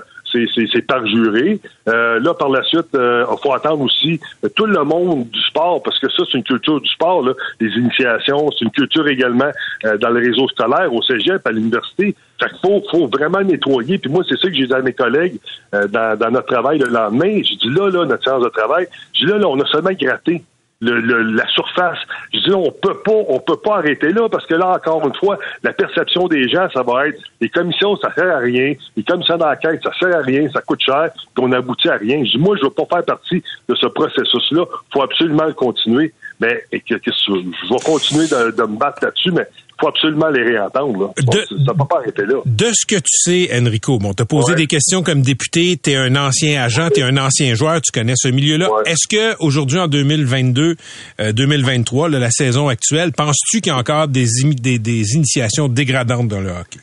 c'est 0.54 0.82
parjuré. 0.82 1.60
Euh, 1.88 2.20
là, 2.20 2.34
par 2.34 2.48
la 2.48 2.62
suite, 2.62 2.88
il 2.94 3.00
euh, 3.00 3.26
faut 3.42 3.52
attendre 3.52 3.82
aussi 3.82 4.20
tout 4.54 4.66
le 4.66 4.82
monde 4.84 5.28
du 5.28 5.40
sport, 5.42 5.82
parce 5.82 5.98
que 5.98 6.10
ça, 6.10 6.22
c'est 6.30 6.38
une 6.38 6.44
culture 6.44 6.80
du 6.80 6.88
sport, 6.88 7.22
là, 7.22 7.32
les 7.60 7.68
initiations, 7.68 8.50
c'est 8.52 8.64
une 8.64 8.70
culture 8.70 9.06
également 9.08 9.50
euh, 9.84 9.96
dans 9.98 10.10
le 10.10 10.20
réseau 10.20 10.48
scolaire, 10.48 10.92
au 10.92 11.02
cégep, 11.02 11.46
à 11.46 11.52
l'université. 11.52 12.14
Fait 12.40 12.48
qu'il 12.48 12.58
faut, 12.62 12.82
faut 12.90 13.06
vraiment 13.06 13.40
nettoyer. 13.42 13.98
Puis 13.98 14.10
moi, 14.10 14.24
c'est 14.28 14.38
ça 14.38 14.48
que 14.48 14.54
j'ai 14.54 14.66
dit 14.66 14.74
à 14.74 14.80
mes 14.80 14.92
collègues 14.92 15.38
euh, 15.74 15.86
dans, 15.86 16.18
dans, 16.18 16.30
notre 16.30 16.46
travail 16.46 16.78
le 16.78 16.86
lendemain. 16.86 17.40
J'ai 17.42 17.56
dit 17.56 17.70
là, 17.70 17.90
là, 17.90 18.04
notre 18.04 18.24
séance 18.24 18.42
de 18.42 18.48
travail, 18.48 18.88
j'ai 19.12 19.26
dit 19.26 19.32
là, 19.32 19.38
là, 19.38 19.48
on 19.48 19.60
a 19.60 19.66
seulement 19.66 19.92
gratté 19.92 20.42
la 20.90 21.46
surface. 21.48 21.98
Je 22.32 22.40
dis, 22.40 22.52
on 22.52 22.70
peut 22.70 22.98
pas, 23.04 23.12
on 23.28 23.38
peut 23.40 23.56
pas 23.56 23.78
arrêter 23.78 24.12
là 24.12 24.28
parce 24.28 24.46
que 24.46 24.54
là, 24.54 24.68
encore 24.68 25.06
une 25.06 25.14
fois, 25.14 25.38
la 25.62 25.72
perception 25.72 26.28
des 26.28 26.48
gens, 26.48 26.68
ça 26.72 26.82
va 26.82 27.08
être 27.08 27.20
les 27.40 27.48
commissions, 27.48 27.96
ça 27.96 28.12
sert 28.14 28.30
à 28.30 28.38
rien. 28.38 28.74
Les 28.96 29.02
commissions 29.02 29.36
d'enquête, 29.36 29.80
ça 29.82 29.92
sert 29.98 30.16
à 30.16 30.20
rien, 30.20 30.48
ça 30.52 30.60
coûte 30.60 30.82
cher, 30.82 31.10
puis 31.12 31.44
on 31.44 31.48
n'aboutit 31.48 31.88
à 31.88 31.96
rien. 31.96 32.24
Je 32.24 32.32
dis, 32.32 32.38
moi, 32.38 32.56
je 32.56 32.64
veux 32.64 32.70
pas 32.70 32.86
faire 32.86 33.04
partie 33.04 33.42
de 33.68 33.74
ce 33.74 33.86
processus-là. 33.86 34.64
Faut 34.92 35.02
absolument 35.02 35.44
le 35.44 35.54
continuer. 35.54 36.12
Mais 36.40 36.64
que, 36.70 36.96
je 37.04 37.32
vais 37.32 37.84
continuer 37.84 38.26
de, 38.26 38.50
de 38.50 38.62
me 38.62 38.76
battre 38.76 39.04
là-dessus, 39.04 39.30
mais 39.30 39.46
faut 39.80 39.88
absolument 39.88 40.28
les 40.28 40.42
réentendre. 40.42 40.98
Là. 40.98 41.08
ça 41.16 41.40
ne 41.50 41.72
peut 41.72 41.84
pas 41.88 41.98
arrêter 41.98 42.22
là. 42.26 42.40
De 42.44 42.66
ce 42.72 42.86
que 42.86 42.96
tu 42.96 43.02
sais, 43.06 43.50
Enrico, 43.52 43.98
bon, 43.98 44.12
t'as 44.12 44.24
posé 44.24 44.54
des 44.54 44.66
questions 44.66 45.02
comme 45.02 45.22
député, 45.22 45.78
tu 45.82 45.90
es 45.90 45.96
un 45.96 46.16
ancien 46.16 46.62
agent, 46.62 46.90
tu 46.94 47.00
es 47.00 47.02
un 47.02 47.16
ancien 47.16 47.54
joueur, 47.54 47.80
tu 47.80 47.90
connais 47.92 48.14
ce 48.16 48.28
milieu-là. 48.28 48.68
Est-ce 48.86 49.08
que 49.08 49.36
aujourd'hui, 49.40 49.78
en 49.78 49.88
2022, 49.88 50.76
2023, 51.32 52.08
euh, 52.08 52.18
la 52.18 52.30
saison 52.30 52.68
actuelle, 52.68 53.12
penses-tu 53.12 53.60
qu'il 53.60 53.72
y 53.72 53.74
a 53.74 53.78
encore 53.78 54.08
des, 54.08 54.26
des, 54.44 54.78
des 54.78 55.14
initiations 55.14 55.68
dégradantes 55.68 56.28
dans 56.28 56.40
le 56.40 56.50
hockey? 56.50 56.78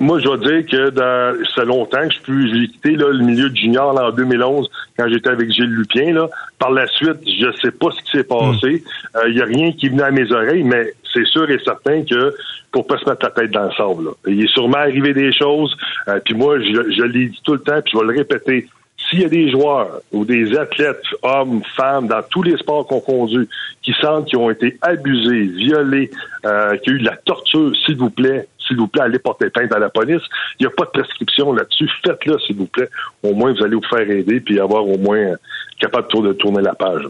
Moi, 0.00 0.18
je 0.18 0.24
dois 0.24 0.38
dire 0.38 0.64
que 0.66 0.88
dans, 0.90 1.44
ça 1.54 1.64
longtemps 1.64 2.08
que 2.08 2.14
je 2.14 2.20
peux 2.22 2.46
j'ai 2.46 2.68
quitté 2.68 2.96
là, 2.96 3.10
le 3.10 3.22
milieu 3.22 3.50
du 3.50 3.60
junior 3.60 3.92
là, 3.92 4.08
en 4.08 4.12
2011 4.12 4.70
quand 4.98 5.08
j'étais 5.08 5.28
avec 5.28 5.50
Gilles 5.50 5.66
Lupien. 5.66 6.14
Là. 6.14 6.28
Par 6.58 6.70
la 6.70 6.86
suite, 6.86 7.20
je 7.26 7.52
sais 7.60 7.70
pas 7.70 7.90
ce 7.90 8.02
qui 8.02 8.18
s'est 8.18 8.24
passé. 8.24 8.82
Il 9.24 9.30
hmm. 9.30 9.32
n'y 9.34 9.40
euh, 9.40 9.42
a 9.42 9.46
rien 9.46 9.72
qui 9.72 9.90
venait 9.90 10.04
à 10.04 10.10
mes 10.10 10.32
oreilles, 10.32 10.62
mais 10.62 10.94
c'est 11.12 11.26
sûr 11.26 11.50
et 11.50 11.58
certain 11.64 12.02
que 12.02 12.34
pour 12.72 12.86
pas 12.86 12.96
se 12.98 13.08
mettre 13.08 13.26
la 13.26 13.30
tête 13.30 13.50
dans 13.50 13.64
le 13.64 13.72
sable. 13.72 14.04
Là. 14.04 14.10
Il 14.26 14.42
est 14.42 14.52
sûrement 14.52 14.78
arrivé 14.78 15.12
des 15.12 15.32
choses. 15.32 15.76
Euh, 16.08 16.18
puis 16.24 16.34
moi, 16.34 16.58
je, 16.60 16.90
je 16.92 17.02
l'ai 17.02 17.26
dit 17.26 17.40
tout 17.44 17.54
le 17.54 17.60
temps, 17.60 17.80
puis 17.82 17.92
je 17.92 17.98
vais 17.98 18.12
le 18.12 18.18
répéter. 18.18 18.68
S'il 19.08 19.22
y 19.22 19.24
a 19.24 19.28
des 19.28 19.50
joueurs 19.50 20.00
ou 20.12 20.24
des 20.24 20.56
athlètes, 20.56 21.02
hommes, 21.22 21.62
femmes, 21.76 22.06
dans 22.06 22.22
tous 22.30 22.42
les 22.42 22.56
sports 22.56 22.86
qu'on 22.86 23.00
conduit, 23.00 23.48
qui 23.82 23.92
sentent 24.00 24.26
qu'ils 24.26 24.38
ont 24.38 24.50
été 24.50 24.76
abusés, 24.82 25.46
violés, 25.46 26.10
euh, 26.44 26.76
qu'il 26.78 26.92
y 26.92 26.96
a 26.96 26.98
eu 26.98 27.00
de 27.00 27.06
la 27.06 27.16
torture, 27.16 27.72
s'il 27.84 27.96
vous 27.96 28.10
plaît, 28.10 28.46
s'il 28.70 28.76
vous 28.76 28.86
plaît, 28.86 29.02
allez 29.02 29.18
porter 29.18 29.50
plainte 29.50 29.72
à 29.72 29.78
la 29.78 29.90
police. 29.90 30.22
Il 30.58 30.66
n'y 30.66 30.66
a 30.66 30.70
pas 30.70 30.84
de 30.84 30.90
prescription 30.90 31.52
là-dessus. 31.52 31.88
Faites-le, 32.04 32.38
s'il 32.38 32.56
vous 32.56 32.66
plaît. 32.66 32.88
Au 33.22 33.34
moins, 33.34 33.52
vous 33.52 33.64
allez 33.64 33.74
vous 33.74 33.88
faire 33.88 34.08
aider 34.08 34.40
puis 34.40 34.60
avoir 34.60 34.86
au 34.86 34.96
moins 34.96 35.18
euh, 35.18 35.36
capable 35.80 36.06
de 36.22 36.32
tourner 36.34 36.62
la 36.62 36.74
page. 36.74 37.02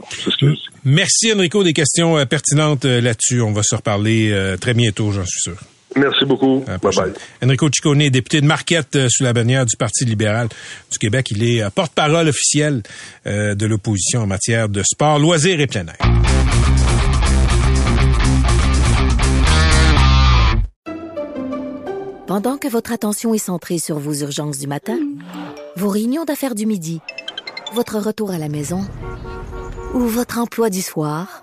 Merci, 0.85 1.32
Enrico, 1.35 1.62
des 1.62 1.75
questions 1.75 2.16
euh, 2.16 2.25
pertinentes 2.25 2.87
euh, 2.87 3.00
là-dessus. 3.00 3.42
On 3.42 3.52
va 3.52 3.62
se 3.62 3.75
reparler 3.75 4.56
très 4.61 4.75
bientôt, 4.75 5.12
j'en 5.12 5.26
suis 5.26 5.40
sûr. 5.40 5.56
Merci 5.97 6.25
beaucoup. 6.25 6.64
Bye 6.66 6.78
bye. 6.94 7.12
Enrico 7.42 7.68
Ciccone, 7.73 8.09
député 8.11 8.40
de 8.40 8.47
Marquette 8.47 9.09
sous 9.09 9.25
la 9.25 9.32
bannière 9.32 9.66
du 9.66 9.76
Parti 9.76 10.04
libéral 10.04 10.49
du 10.90 10.99
Québec. 10.99 11.30
Il 11.30 11.42
est 11.42 11.68
porte-parole 11.70 12.28
officiel 12.28 12.82
de 13.26 13.66
l'opposition 13.66 14.23
en 14.23 14.26
matière 14.26 14.68
de 14.68 14.82
sport, 14.82 15.18
loisirs 15.18 15.61
et 15.61 15.66
plein 15.66 15.87
air. 15.87 15.97
Pendant 22.30 22.59
que 22.59 22.68
votre 22.68 22.92
attention 22.92 23.35
est 23.35 23.38
centrée 23.38 23.80
sur 23.80 23.99
vos 23.99 24.14
urgences 24.14 24.59
du 24.59 24.68
matin, 24.68 24.97
vos 25.75 25.88
réunions 25.88 26.25
d'affaires 26.25 26.54
du 26.54 26.64
midi, 26.64 27.00
votre 27.75 27.99
retour 27.99 28.30
à 28.30 28.38
la 28.38 28.49
maison 28.49 28.87
ou 29.94 30.06
votre 30.06 30.38
emploi 30.38 30.70
du 30.70 30.80
soir, 30.80 31.42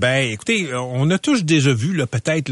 Ben, 0.00 0.30
écoutez, 0.30 0.74
on 0.74 1.10
a 1.10 1.18
tous 1.18 1.44
déjà 1.44 1.74
vu, 1.74 1.94
là, 1.94 2.06
peut-être, 2.06 2.50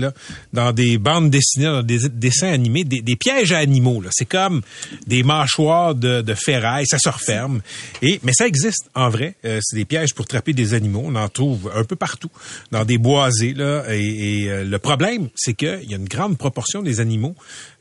dans 0.53 0.73
des 0.73 0.99
bandes 0.99 1.31
dessinées, 1.31 1.65
dans 1.65 1.83
des 1.83 2.01
dessins 2.11 2.53
animés, 2.53 2.85
des, 2.85 3.17
pièges 3.17 3.53
à 3.53 3.59
animaux. 3.59 4.03
Là. 4.03 4.11
C'est 4.13 4.27
comme 4.27 4.61
des 5.07 5.23
mâchoires 5.23 5.95
de, 5.95 6.21
de, 6.21 6.35
ferraille, 6.35 6.85
ça 6.87 6.99
se 6.99 7.09
referme. 7.09 7.63
Et, 8.03 8.21
mais 8.23 8.33
ça 8.35 8.47
existe, 8.47 8.91
en 8.95 9.09
vrai. 9.09 9.35
Euh, 9.47 9.61
c'est 9.63 9.77
des 9.77 9.87
pièges 9.87 10.15
pour 10.15 10.27
trapper 10.27 10.53
des 10.53 10.75
animaux. 10.75 11.05
On 11.07 11.15
en 11.15 11.31
trouve 11.31 11.73
un 11.75 11.85
peu 11.85 11.97
partout, 11.97 12.31
dans 12.71 12.85
des 12.85 12.99
boisés. 12.99 13.55
Et 13.57 14.51
euh, 14.51 14.65
le 14.65 14.79
problème, 14.79 15.31
c'est 15.35 15.55
qu'il 15.55 15.89
y 15.89 15.95
a 15.95 15.97
une 15.97 16.09
grande 16.09 16.37
proportion 16.37 16.83
des 16.83 17.01
animaux 17.01 17.35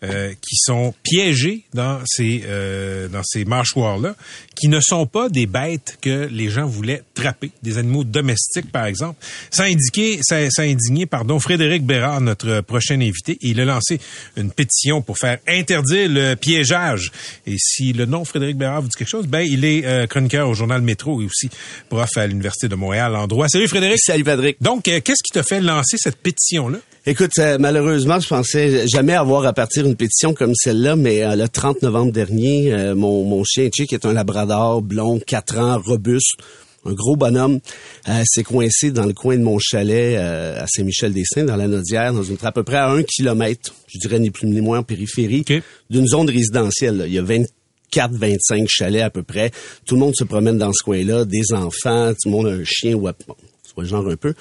euh, 0.03 0.31
qui 0.41 0.55
sont 0.57 0.93
piégés 1.01 1.63
dans 1.73 1.99
ces, 2.05 2.43
euh, 2.45 3.07
dans 3.07 3.23
ces 3.23 3.45
mâchoires-là, 3.45 4.15
qui 4.55 4.67
ne 4.67 4.79
sont 4.79 5.07
pas 5.07 5.27
des 5.29 5.47
bêtes 5.47 5.97
que 6.01 6.27
les 6.31 6.49
gens 6.49 6.67
voulaient 6.67 7.01
trapper, 7.13 7.49
des 7.63 7.79
animaux 7.79 8.03
domestiques, 8.03 8.71
par 8.71 8.85
exemple. 8.85 9.17
Ça 9.49 9.63
a 9.63 9.65
indiqué, 9.65 10.19
ça, 10.21 10.49
ça 10.51 10.61
a 10.61 10.65
indigné, 10.65 11.05
pardon, 11.07 11.39
Frédéric 11.39 11.83
Bérard, 11.83 12.21
notre 12.21 12.61
prochain 12.61 13.01
invité. 13.01 13.37
Il 13.41 13.59
a 13.59 13.65
lancé 13.65 13.99
une 14.35 14.51
pétition 14.51 15.01
pour 15.01 15.17
faire 15.17 15.39
interdire 15.47 16.09
le 16.09 16.35
piégeage. 16.35 17.11
Et 17.45 17.55
si 17.57 17.93
le 17.93 18.05
nom 18.05 18.23
Frédéric 18.23 18.57
Bérard 18.57 18.81
vous 18.81 18.89
dit 18.89 18.95
quelque 18.95 19.09
chose, 19.09 19.27
ben 19.27 19.41
il 19.41 19.65
est 19.65 19.85
euh, 19.85 20.07
chroniqueur 20.07 20.47
au 20.47 20.53
journal 20.53 20.81
Métro 20.81 21.21
et 21.21 21.25
aussi 21.25 21.49
prof 21.89 22.09
à 22.17 22.27
l'université 22.27 22.67
de 22.67 22.75
Montréal 22.75 23.15
en 23.15 23.27
droit. 23.27 23.47
Salut 23.47 23.67
Frédéric. 23.67 23.99
Salut 23.99 24.23
Patrick. 24.23 24.57
Donc, 24.61 24.87
euh, 24.87 25.01
qu'est-ce 25.01 25.23
qui 25.23 25.33
t'a 25.33 25.43
fait 25.43 25.61
lancer 25.61 25.97
cette 25.97 26.17
pétition-là? 26.17 26.79
Écoute, 27.09 27.31
euh, 27.39 27.55
malheureusement, 27.57 28.19
je 28.19 28.27
pensais 28.27 28.85
jamais 28.85 29.13
avoir 29.13 29.45
à 29.45 29.53
partir 29.53 29.85
une 29.85 29.95
pétition 29.95 30.33
comme 30.33 30.53
celle-là, 30.53 30.97
mais 30.97 31.23
euh, 31.23 31.37
le 31.37 31.47
30 31.47 31.81
novembre 31.81 32.11
dernier, 32.11 32.73
euh, 32.73 32.95
mon, 32.95 33.23
mon 33.23 33.45
chien 33.45 33.69
Chick 33.73 33.93
est 33.93 34.05
un 34.05 34.11
labrador 34.11 34.81
blond, 34.81 35.17
4 35.25 35.57
ans, 35.57 35.79
robuste, 35.79 36.35
un 36.83 36.91
gros 36.91 37.15
bonhomme, 37.15 37.61
s'est 38.25 38.43
coincé 38.43 38.91
dans 38.91 39.05
le 39.05 39.13
coin 39.13 39.37
de 39.37 39.41
mon 39.41 39.57
chalet 39.57 40.17
à 40.17 40.65
Saint-Michel-des-Saints, 40.67 41.45
dans 41.45 41.55
la 41.55 41.69
Nodière, 41.69 42.11
dans 42.11 42.23
une 42.23 42.35
à 42.41 42.51
peu 42.51 42.63
près 42.63 42.75
à 42.75 42.89
un 42.89 43.03
kilomètre, 43.03 43.73
je 43.87 43.99
dirais 43.99 44.19
ni 44.19 44.29
plus 44.29 44.47
ni 44.47 44.59
moins 44.59 44.79
en 44.79 44.83
périphérie, 44.83 45.45
d'une 45.89 46.07
zone 46.07 46.29
résidentielle. 46.29 47.05
Il 47.07 47.13
y 47.13 47.19
a 47.19 47.23
24, 47.23 48.15
25 48.15 48.65
chalets 48.67 49.01
à 49.01 49.09
peu 49.09 49.23
près. 49.23 49.51
Tout 49.85 49.95
le 49.95 50.01
monde 50.01 50.13
se 50.15 50.25
promène 50.25 50.57
dans 50.57 50.73
ce 50.73 50.83
coin-là, 50.83 51.23
des 51.23 51.53
enfants, 51.53 52.11
tout 52.11 52.29
le 52.29 52.31
monde 52.31 52.47
a 52.47 52.51
un 52.51 52.63
chien 52.65 52.95
ou 52.95 53.01
bon, 53.01 53.13
le 53.77 53.85
genre 53.85 54.09
un 54.09 54.17
peu 54.17 54.33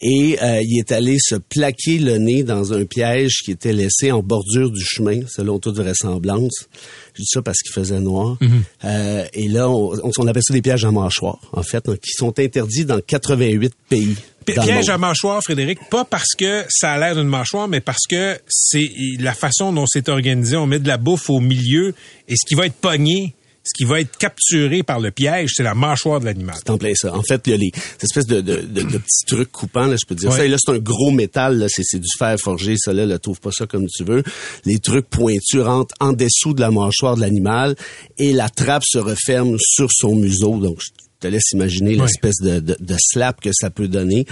et 0.00 0.38
euh, 0.40 0.60
il 0.62 0.78
est 0.78 0.92
allé 0.92 1.16
se 1.18 1.34
plaquer 1.34 1.98
le 1.98 2.18
nez 2.18 2.44
dans 2.44 2.72
un 2.72 2.84
piège 2.84 3.42
qui 3.44 3.50
était 3.50 3.72
laissé 3.72 4.12
en 4.12 4.22
bordure 4.22 4.70
du 4.70 4.84
chemin, 4.84 5.20
selon 5.26 5.58
toute 5.58 5.76
vraisemblance. 5.76 6.68
Je 7.14 7.22
dis 7.22 7.28
ça 7.28 7.42
parce 7.42 7.58
qu'il 7.58 7.72
faisait 7.72 7.98
noir. 7.98 8.36
Mhm. 8.40 8.62
euh, 8.84 9.24
et 9.32 9.48
là, 9.48 9.68
on, 9.68 9.98
on, 10.02 10.26
appelle 10.26 10.42
ça 10.44 10.54
des 10.54 10.62
pièges 10.62 10.84
à 10.84 10.92
mâchoire, 10.92 11.38
en 11.52 11.62
fait, 11.62 11.88
hein, 11.88 11.96
qui 12.00 12.12
sont 12.12 12.38
interdits 12.38 12.84
dans 12.84 13.00
88 13.00 13.74
pays. 13.88 14.16
Piège 14.44 14.88
à 14.88 14.98
mâchoire, 14.98 15.42
Frédéric, 15.42 15.78
pas 15.90 16.04
parce 16.04 16.34
que 16.38 16.64
ça 16.70 16.92
a 16.92 16.98
l'air 16.98 17.14
d'une 17.14 17.28
mâchoire, 17.28 17.68
mais 17.68 17.80
parce 17.80 18.06
que 18.08 18.38
c'est 18.48 18.88
la 19.18 19.34
façon 19.34 19.72
dont 19.72 19.84
c'est 19.86 20.08
organisé. 20.08 20.56
On 20.56 20.66
met 20.66 20.78
de 20.78 20.88
la 20.88 20.96
bouffe 20.96 21.28
au 21.28 21.40
milieu 21.40 21.94
et 22.28 22.34
ce 22.34 22.46
qui 22.46 22.54
va 22.54 22.66
être 22.66 22.74
pogné, 22.74 23.34
ce 23.68 23.76
qui 23.76 23.84
va 23.84 24.00
être 24.00 24.16
capturé 24.16 24.82
par 24.82 24.98
le 24.98 25.10
piège, 25.10 25.50
c'est 25.54 25.62
la 25.62 25.74
mâchoire 25.74 26.20
de 26.20 26.24
l'animal. 26.24 26.56
C'est 26.58 26.70
en 26.70 26.78
plein 26.78 26.94
ça. 26.94 27.14
En 27.14 27.22
fait, 27.22 27.42
il 27.46 27.50
y 27.50 27.54
a 27.54 27.56
les 27.58 27.70
espèces 28.02 28.26
de, 28.26 28.40
de, 28.40 28.62
de, 28.62 28.82
de 28.82 28.98
petits 28.98 29.26
trucs 29.26 29.52
coupants, 29.52 29.86
là, 29.86 29.96
je 30.00 30.06
peux 30.06 30.14
dire 30.14 30.32
ça. 30.32 30.44
Et 30.44 30.48
là, 30.48 30.56
c'est 30.58 30.72
un 30.72 30.78
gros 30.78 31.10
métal, 31.10 31.58
là, 31.58 31.66
c'est, 31.68 31.82
c'est 31.84 31.98
du 31.98 32.08
fer 32.18 32.36
forgé, 32.42 32.76
ça 32.78 32.92
là, 32.92 33.04
là 33.04 33.18
trouve 33.18 33.40
pas 33.40 33.52
ça 33.52 33.66
comme 33.66 33.86
tu 33.86 34.04
veux. 34.04 34.22
Les 34.64 34.78
trucs 34.78 35.08
pointus 35.08 35.60
rentrent 35.60 35.94
en 36.00 36.12
dessous 36.12 36.54
de 36.54 36.60
la 36.60 36.70
mâchoire 36.70 37.16
de 37.16 37.20
l'animal 37.20 37.76
et 38.16 38.32
la 38.32 38.48
trappe 38.48 38.84
se 38.86 38.98
referme 38.98 39.56
sur 39.60 39.88
son 39.92 40.16
museau. 40.16 40.56
Donc, 40.56 40.80
je 40.80 40.88
te 41.20 41.26
laisse 41.26 41.50
imaginer 41.52 41.94
l'espèce 41.94 42.36
de, 42.40 42.60
de, 42.60 42.76
de, 42.78 42.96
slap 42.98 43.40
que 43.40 43.50
ça 43.52 43.70
peut 43.70 43.88
donner 43.88 44.24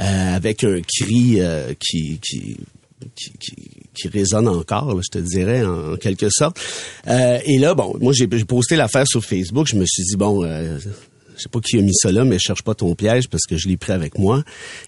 euh, 0.00 0.34
avec 0.34 0.64
un 0.64 0.80
cri 0.80 1.36
euh, 1.40 1.74
qui, 1.78 2.18
qui 2.20 2.56
qui, 3.14 3.32
qui, 3.38 3.54
qui, 3.94 4.08
résonne 4.08 4.48
encore, 4.48 4.94
là, 4.94 5.00
je 5.02 5.18
te 5.18 5.22
dirais, 5.22 5.64
en, 5.64 5.96
quelque 5.96 6.28
sorte. 6.30 6.58
Euh, 7.08 7.38
et 7.44 7.58
là, 7.58 7.74
bon, 7.74 7.96
moi, 8.00 8.12
j'ai 8.12 8.26
posté 8.26 8.76
l'affaire 8.76 9.06
sur 9.06 9.24
Facebook. 9.24 9.66
Je 9.68 9.76
me 9.76 9.84
suis 9.86 10.04
dit, 10.04 10.16
bon, 10.16 10.44
euh, 10.44 10.78
je 11.36 11.42
sais 11.42 11.48
pas 11.48 11.60
qui 11.60 11.78
a 11.78 11.82
mis 11.82 11.94
ça 11.94 12.12
là, 12.12 12.24
mais 12.24 12.38
cherche 12.38 12.62
pas 12.62 12.74
ton 12.74 12.94
piège 12.94 13.28
parce 13.28 13.44
que 13.44 13.56
je 13.56 13.68
l'ai 13.68 13.76
pris 13.76 13.92
avec 13.92 14.18
moi. 14.18 14.42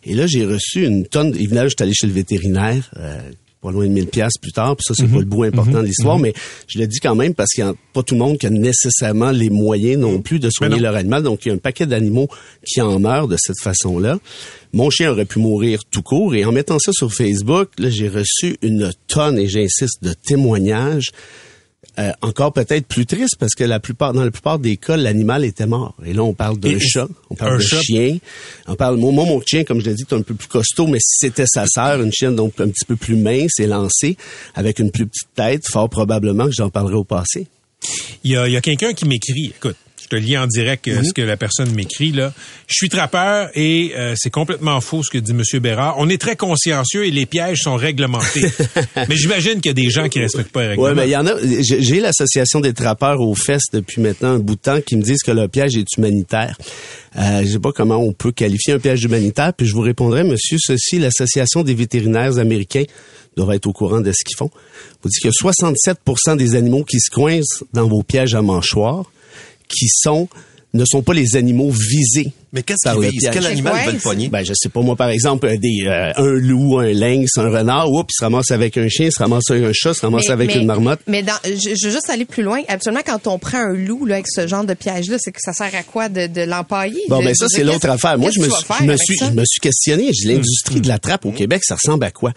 Et 0.05 0.15
là, 0.15 0.27
j'ai 0.27 0.45
reçu 0.45 0.85
une 0.85 1.07
tonne... 1.07 1.35
Évidemment, 1.35 1.65
je 1.65 1.75
suis 1.77 1.83
allé 1.83 1.95
chez 1.95 2.07
le 2.07 2.13
vétérinaire... 2.13 2.91
Euh, 2.97 3.19
pas 3.65 3.73
loin 3.73 3.87
de 3.87 3.91
1000 3.93 4.07
pièces 4.09 4.37
plus 4.41 4.53
tard, 4.53 4.77
puis 4.77 4.85
ça 4.87 4.95
c'est 4.95 5.05
mm 5.05 5.07
-hmm. 5.07 5.13
pas 5.15 5.19
le 5.21 5.31
bout 5.35 5.45
important 5.45 5.71
mm 5.71 5.75
-hmm. 5.75 5.83
de 5.83 5.87
l'histoire, 5.87 6.19
-hmm. 6.19 6.23
mais 6.23 6.35
je 6.71 6.79
le 6.81 6.87
dis 6.93 7.01
quand 7.07 7.17
même 7.23 7.35
parce 7.39 7.51
qu'il 7.53 7.65
n'y 7.65 7.71
a 7.71 7.75
pas 7.95 8.03
tout 8.07 8.15
le 8.15 8.23
monde 8.25 8.37
qui 8.41 8.47
a 8.47 8.51
nécessairement 8.51 9.33
les 9.43 9.51
moyens 9.65 9.99
non 10.07 10.17
plus 10.27 10.39
de 10.45 10.51
soigner 10.57 10.81
leur 10.87 10.95
animal, 11.03 11.21
donc 11.29 11.37
il 11.43 11.49
y 11.49 11.53
a 11.53 11.55
un 11.55 11.65
paquet 11.69 11.87
d'animaux 11.93 12.29
qui 12.69 12.79
en 12.91 12.99
meurent 13.07 13.31
de 13.35 13.39
cette 13.45 13.61
façon-là. 13.69 14.13
Mon 14.81 14.89
chien 14.95 15.07
aurait 15.13 15.31
pu 15.33 15.39
mourir 15.49 15.77
tout 15.93 16.05
court 16.11 16.31
et 16.39 16.43
en 16.49 16.53
mettant 16.59 16.79
ça 16.87 16.93
sur 17.01 17.11
Facebook, 17.21 17.67
là 17.83 17.89
j'ai 17.97 18.11
reçu 18.21 18.49
une 18.69 18.85
tonne 19.15 19.37
et 19.43 19.49
j'insiste 19.55 19.99
de 20.09 20.13
témoignages 20.31 21.09
euh, 21.99 22.13
encore 22.23 22.53
peut-être 22.53 22.87
plus 22.87 23.07
triste 23.07 23.37
parce 23.39 23.55
que 23.55 23.65
la 23.65 23.79
plupart, 23.79 24.13
dans 24.13 24.25
la 24.25 24.31
plupart 24.31 24.59
des 24.59 24.77
cas, 24.77 24.97
l'animal 24.97 25.45
était 25.45 25.67
mort. 25.67 25.95
Et 26.05 26.13
là, 26.13 26.23
on 26.23 26.35
parle 26.35 26.59
d'un 26.59 26.79
chat, 26.79 27.09
on 27.31 27.35
parle 27.35 27.59
d'un 27.59 27.81
chien, 27.81 28.19
on 28.67 28.75
parle. 28.75 28.97
Moi, 28.97 29.13
mon 29.13 29.41
chien, 29.41 29.65
comme 29.65 29.81
je 29.81 29.87
l'ai 29.87 29.95
dit, 29.95 30.03
est 30.03 30.15
un 30.15 30.23
peu 30.23 30.35
plus 30.35 30.49
costaud, 30.49 30.87
mais 30.87 30.99
si 30.99 31.27
c'était 31.27 31.47
sa 31.47 31.67
sœur, 31.67 32.03
une 32.03 32.13
chienne 32.13 32.35
donc 32.35 32.61
un 32.61 32.69
petit 32.69 32.85
peu 32.85 32.97
plus 32.97 33.17
mince 33.17 33.61
et 33.61 33.67
lancée, 33.67 34.17
avec 34.55 34.79
une 34.79 34.91
plus 34.91 35.07
petite 35.07 35.29
tête, 35.35 35.69
fort 35.69 35.89
probablement 35.89 36.47
que 36.47 36.53
j'en 36.57 36.71
parlerai 36.71 36.97
au 36.97 37.05
passé. 37.05 37.47
Il 38.25 38.33
y 38.33 38.37
a, 38.37 38.49
il 38.49 38.53
y 38.53 38.57
a 38.57 38.61
quelqu'un 38.61 38.93
qui 38.93 39.07
m'écrit, 39.07 39.53
écoute, 39.57 39.77
te 40.15 40.21
lis 40.27 40.37
en 40.37 40.47
direct 40.47 40.87
mm 40.87 40.91
-hmm. 40.91 41.05
ce 41.05 41.13
que 41.13 41.23
la 41.23 41.37
personne 41.37 41.71
m'écrit 41.75 42.13
là. 42.13 42.33
Je 42.67 42.75
suis 42.75 42.89
trappeur 42.89 43.51
et 43.55 43.93
euh, 43.97 44.15
c'est 44.17 44.31
complètement 44.31 44.81
faux 44.81 45.03
ce 45.03 45.11
que 45.11 45.19
dit 45.19 45.33
Monsieur 45.33 45.61
Bérard. 45.61 45.97
On 45.99 46.09
est 46.09 46.21
très 46.21 46.37
consciencieux 46.37 47.05
et 47.07 47.11
les 47.11 47.27
pièges 47.27 47.63
sont 47.63 47.77
réglementés. 47.77 48.47
mais 49.09 49.17
j'imagine 49.17 49.57
qu'il 49.61 49.67
y 49.67 49.77
a 49.79 49.81
des 49.85 49.91
gens 49.91 50.09
qui 50.09 50.21
respectent 50.21 50.53
pas 50.53 50.63
les 50.63 50.69
règlements. 50.69 50.89
Ouais, 50.89 50.95
mais 50.95 51.07
il 51.09 51.13
y 51.13 51.17
en 51.17 51.27
a. 51.27 51.35
J'ai 51.61 52.01
l'association 52.01 52.61
des 52.61 52.73
trappeurs 52.73 53.21
aux 53.21 53.35
fesses 53.35 53.71
depuis 53.73 54.01
maintenant 54.01 54.33
un 54.39 54.39
bout 54.39 54.57
de 54.57 54.61
temps 54.61 54.81
qui 54.81 54.97
me 54.97 55.03
disent 55.03 55.23
que 55.23 55.33
le 55.33 55.49
piège 55.49 55.77
est 55.77 55.97
humanitaire. 55.97 56.57
Euh, 57.17 57.43
je 57.45 57.53
sais 57.53 57.59
pas 57.59 57.73
comment 57.73 57.99
on 57.99 58.13
peut 58.13 58.33
qualifier 58.33 58.75
un 58.75 58.79
piège 58.79 59.03
humanitaire. 59.05 59.53
Puis 59.57 59.67
je 59.67 59.75
vous 59.75 59.87
répondrai, 59.93 60.25
Monsieur, 60.25 60.59
ceci, 60.61 60.99
l'association 60.99 61.63
des 61.63 61.75
vétérinaires 61.75 62.39
américains 62.39 62.85
doivent 63.37 63.53
être 63.53 63.67
au 63.67 63.73
courant 63.73 64.01
de 64.01 64.13
ce 64.13 64.25
qu'ils 64.25 64.37
font. 64.37 64.51
Vous 65.03 65.09
dit 65.09 65.21
que 65.21 65.29
67% 65.29 66.37
des 66.37 66.55
animaux 66.55 66.85
qui 66.85 67.01
se 67.01 67.11
coincent 67.11 67.65
dans 67.73 67.89
vos 67.89 68.03
pièges 68.03 68.35
à 68.35 68.43
mâchoire 68.43 69.05
qui 69.75 69.89
sont 69.89 70.29
ne 70.75 70.85
sont 70.85 71.03
pas 71.03 71.15
les 71.15 71.37
animaux 71.37 71.71
visés. 71.71 72.33
Mais 72.53 72.63
qu'est-ce 72.63 72.91
qu'ils 72.91 73.11
visent? 73.11 73.31
Quel 73.33 73.47
animal 73.47 73.87
veut 73.87 73.93
le 73.93 73.99
pogner? 73.99 74.29
Ben, 74.29 74.45
je 74.45 74.53
sais 74.55 74.69
pas, 74.69 74.81
moi, 74.81 74.97
par 74.97 75.09
exemple, 75.09 75.49
des, 75.59 75.85
euh, 75.87 76.13
un 76.17 76.33
loup, 76.33 76.79
un 76.79 76.93
lynx, 76.93 77.39
un 77.39 77.49
renard, 77.49 77.91
oups, 77.93 78.13
il 78.13 78.19
se 78.19 78.25
ramasse 78.25 78.51
avec 78.51 78.77
un 78.77 78.89
chien, 78.89 79.07
il 79.07 79.13
se 79.13 79.21
ramasse 79.21 79.51
avec 79.51 79.65
un 79.65 79.73
chat, 79.73 79.91
il 79.91 79.95
se 79.95 80.01
ramasse 80.01 80.27
mais, 80.27 80.33
avec 80.33 80.49
mais, 80.49 80.61
une 80.61 80.67
marmotte. 80.67 81.01
Mais 81.07 81.23
dans, 81.23 81.39
je, 81.45 81.75
je, 81.81 81.87
veux 81.87 81.93
juste 81.93 82.11
aller 82.11 82.25
plus 82.25 82.43
loin. 82.43 82.61
Absolument, 82.69 83.03
quand 83.07 83.27
on 83.29 83.39
prend 83.39 83.59
un 83.59 83.73
loup, 83.73 84.05
là, 84.05 84.17
avec 84.17 84.27
ce 84.29 84.47
genre 84.49 84.65
de 84.65 84.75
piège-là, 84.75 85.17
c'est 85.19 85.33
que 85.33 85.41
ça 85.41 85.53
sert 85.53 85.75
à 85.75 85.85
quoi 85.85 86.09
de, 86.09 86.27
de 86.27 86.43
l'empailler? 86.43 87.03
Bon, 87.09 87.23
ben, 87.23 87.35
ça, 87.35 87.47
c'est 87.49 87.65
l'autre 87.65 87.89
affaire. 87.89 88.19
Moi, 88.19 88.31
je 88.31 88.41
me, 88.41 88.49
suis, 88.49 88.65
je 88.81 88.85
me 88.85 88.97
suis, 88.97 89.17
je 89.19 89.31
me 89.31 89.45
suis 89.45 89.61
questionné. 89.61 90.11
L'industrie 90.25 90.81
de 90.81 90.89
la 90.89 90.99
trappe 90.99 91.25
au 91.25 91.33
Québec, 91.33 91.63
ça 91.65 91.77
ressemble 91.77 92.05
à 92.05 92.11
quoi? 92.11 92.33